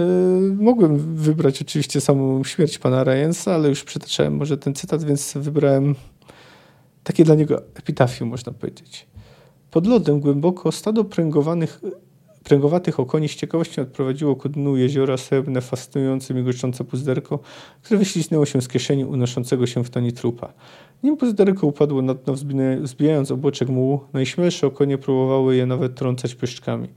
mogłem 0.59 1.15
wybrać 1.15 1.61
oczywiście 1.61 2.01
samą 2.01 2.43
śmierć 2.43 2.77
pana 2.77 3.03
Ryansa, 3.03 3.55
ale 3.55 3.69
już 3.69 3.83
przytaczałem 3.83 4.35
może 4.35 4.57
ten 4.57 4.73
cytat, 4.73 5.03
więc 5.03 5.33
wybrałem 5.35 5.95
takie 7.03 7.23
dla 7.23 7.35
niego 7.35 7.61
epitafium, 7.75 8.29
można 8.29 8.53
powiedzieć. 8.53 9.07
Pod 9.71 9.87
lodem 9.87 10.19
głęboko 10.19 10.71
stado 10.71 11.03
pręgowanych 11.03 11.81
Pręgowatych 12.43 12.99
okoni 12.99 13.29
z 13.29 13.35
ciekawością 13.35 13.81
odprowadziło 13.81 14.35
ku 14.35 14.49
dnu 14.49 14.77
jeziora 14.77 15.17
srebrne, 15.17 15.61
fascynujące, 15.61 16.33
migoczące 16.33 16.83
puzderko, 16.83 17.39
które 17.81 17.97
wyśliznęło 17.99 18.45
się 18.45 18.61
z 18.61 18.67
kieszeni 18.67 19.05
unoszącego 19.05 19.67
się 19.67 19.83
w 19.83 19.89
toni 19.89 20.13
trupa. 20.13 20.53
Nim 21.03 21.17
puzderko 21.17 21.67
upadło 21.67 22.01
na 22.01 22.13
dno, 22.13 22.35
zbijając 22.83 23.31
obłoczek 23.31 23.69
mułu, 23.69 23.99
najśmielsze 24.13 24.67
okonie 24.67 24.97
próbowały 24.97 25.55
je 25.55 25.65
nawet 25.65 25.95
trącać 25.95 26.35
pyszczkami. 26.35 26.87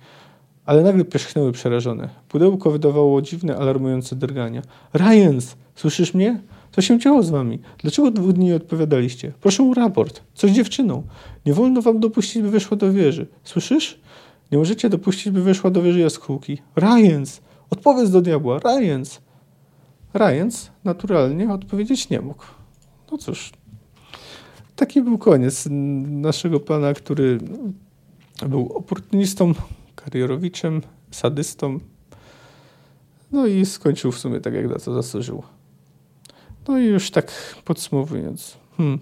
Ale 0.64 0.82
nagle 0.82 1.04
pierzchnęły 1.04 1.52
przerażone. 1.52 2.08
Pudełko 2.28 2.70
wydawało 2.70 3.22
dziwne, 3.22 3.56
alarmujące 3.56 4.16
drgania. 4.16 4.62
Ryans! 4.92 5.56
Słyszysz 5.74 6.14
mnie? 6.14 6.40
Co 6.72 6.82
się 6.82 6.98
działo 6.98 7.22
z 7.22 7.30
wami? 7.30 7.58
Dlaczego 7.78 8.10
dwóch 8.10 8.32
dni 8.32 8.44
nie 8.44 8.56
odpowiadaliście? 8.56 9.32
Proszę 9.40 9.70
o 9.70 9.74
raport. 9.74 10.22
Co 10.34 10.48
z 10.48 10.50
dziewczyną? 10.50 11.02
Nie 11.46 11.54
wolno 11.54 11.82
wam 11.82 12.00
dopuścić, 12.00 12.42
by 12.42 12.50
weszła 12.50 12.76
do 12.76 12.92
wieży. 12.92 13.26
Słyszysz? 13.44 14.00
Nie 14.52 14.58
możecie 14.58 14.88
dopuścić, 14.88 15.30
by 15.30 15.42
weszła 15.42 15.70
do 15.70 15.82
wieży 15.82 16.00
jaskółki. 16.00 16.58
Ryans! 16.76 17.40
Odpowiedz 17.70 18.10
do 18.10 18.20
diabła! 18.20 18.58
Ryans! 18.58 19.20
Ryans 20.14 20.70
naturalnie 20.84 21.52
odpowiedzieć 21.52 22.10
nie 22.10 22.20
mógł. 22.20 22.44
No 23.12 23.18
cóż, 23.18 23.52
taki 24.76 25.02
był 25.02 25.18
koniec 25.18 25.68
naszego 25.70 26.60
pana, 26.60 26.94
który 26.94 27.38
był 28.48 28.72
oportunistą, 28.72 29.54
karierowiczem, 29.94 30.82
sadystą. 31.10 31.80
No 33.32 33.46
i 33.46 33.66
skończył 33.66 34.12
w 34.12 34.18
sumie 34.18 34.40
tak, 34.40 34.54
jak 34.54 34.68
na 34.68 34.78
to 34.78 34.94
zasłużył. 34.94 35.42
No 36.68 36.78
i 36.78 36.84
już 36.84 37.10
tak 37.10 37.32
podsumowując. 37.64 38.56
Hmm. 38.76 38.98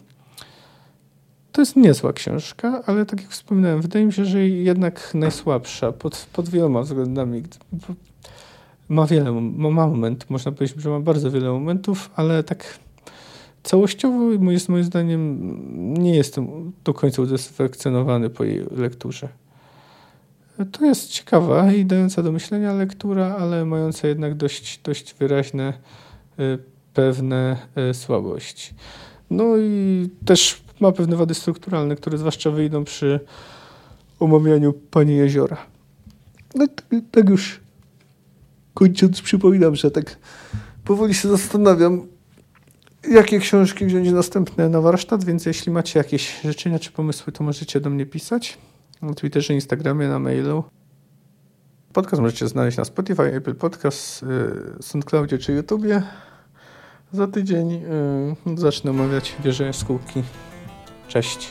To 1.54 1.60
jest 1.62 1.76
niezła 1.76 2.12
książka, 2.12 2.82
ale 2.86 3.06
tak 3.06 3.20
jak 3.20 3.30
wspominałem, 3.30 3.80
wydaje 3.80 4.06
mi 4.06 4.12
się, 4.12 4.24
że 4.24 4.48
jednak 4.48 5.10
najsłabsza 5.14 5.92
pod, 5.92 6.26
pod 6.32 6.48
wieloma 6.48 6.82
względami. 6.82 7.42
Ma 8.88 9.06
wiele, 9.06 9.32
ma, 9.32 9.70
ma 9.70 9.86
moment, 9.86 10.30
można 10.30 10.52
powiedzieć, 10.52 10.82
że 10.82 10.90
ma 10.90 11.00
bardzo 11.00 11.30
wiele 11.30 11.50
momentów, 11.50 12.10
ale 12.16 12.44
tak 12.44 12.78
całościowo 13.62 14.50
jest 14.50 14.68
moim 14.68 14.84
zdaniem 14.84 15.38
nie 16.02 16.16
jestem 16.16 16.72
do 16.84 16.94
końca 16.94 17.22
usatysfakcjonowany 17.22 18.30
po 18.30 18.44
jej 18.44 18.64
lekturze. 18.70 19.28
To 20.72 20.84
jest 20.84 21.08
ciekawa 21.08 21.72
i 21.72 21.84
dająca 21.84 22.22
do 22.22 22.32
myślenia 22.32 22.72
lektura, 22.72 23.36
ale 23.38 23.64
mająca 23.64 24.08
jednak 24.08 24.34
dość, 24.34 24.80
dość 24.84 25.14
wyraźne 25.14 25.72
y, 26.38 26.58
pewne 26.94 27.56
y, 27.90 27.94
słabości. 27.94 28.74
No 29.30 29.56
i 29.56 30.08
też 30.24 30.63
ma 30.84 30.92
pewne 30.92 31.16
wady 31.16 31.34
strukturalne, 31.34 31.96
które 31.96 32.18
zwłaszcza 32.18 32.50
wyjdą 32.50 32.84
przy 32.84 33.20
omawianiu 34.20 34.72
Pani 34.72 35.16
Jeziora. 35.16 35.56
No 36.54 36.66
tak, 36.66 36.86
tak 37.10 37.28
już 37.28 37.60
kończąc 38.74 39.22
przypominam, 39.22 39.76
że 39.76 39.90
tak 39.90 40.18
powoli 40.84 41.14
się 41.14 41.28
zastanawiam, 41.28 42.06
jakie 43.10 43.38
książki 43.38 43.86
wziąć 43.86 44.10
następne 44.10 44.68
na 44.68 44.80
warsztat, 44.80 45.24
więc 45.24 45.46
jeśli 45.46 45.72
macie 45.72 45.98
jakieś 45.98 46.40
życzenia 46.44 46.78
czy 46.78 46.92
pomysły, 46.92 47.32
to 47.32 47.44
możecie 47.44 47.80
do 47.80 47.90
mnie 47.90 48.06
pisać 48.06 48.58
na 49.02 49.14
Twitterze, 49.14 49.54
Instagramie, 49.54 50.08
na 50.08 50.18
mailu. 50.18 50.64
Podcast 51.92 52.22
możecie 52.22 52.48
znaleźć 52.48 52.78
na 52.78 52.84
Spotify, 52.84 53.22
Apple 53.22 53.54
Podcast, 53.54 54.22
y, 54.22 54.82
SoundCloudzie 54.82 55.38
czy 55.38 55.52
YouTubie. 55.52 56.02
Za 57.12 57.26
tydzień 57.26 57.72
y, 57.72 58.60
zacznę 58.60 58.90
omawiać 58.90 59.36
wieże 59.44 59.64
jaskółki. 59.64 60.22
Cześć. 61.08 61.50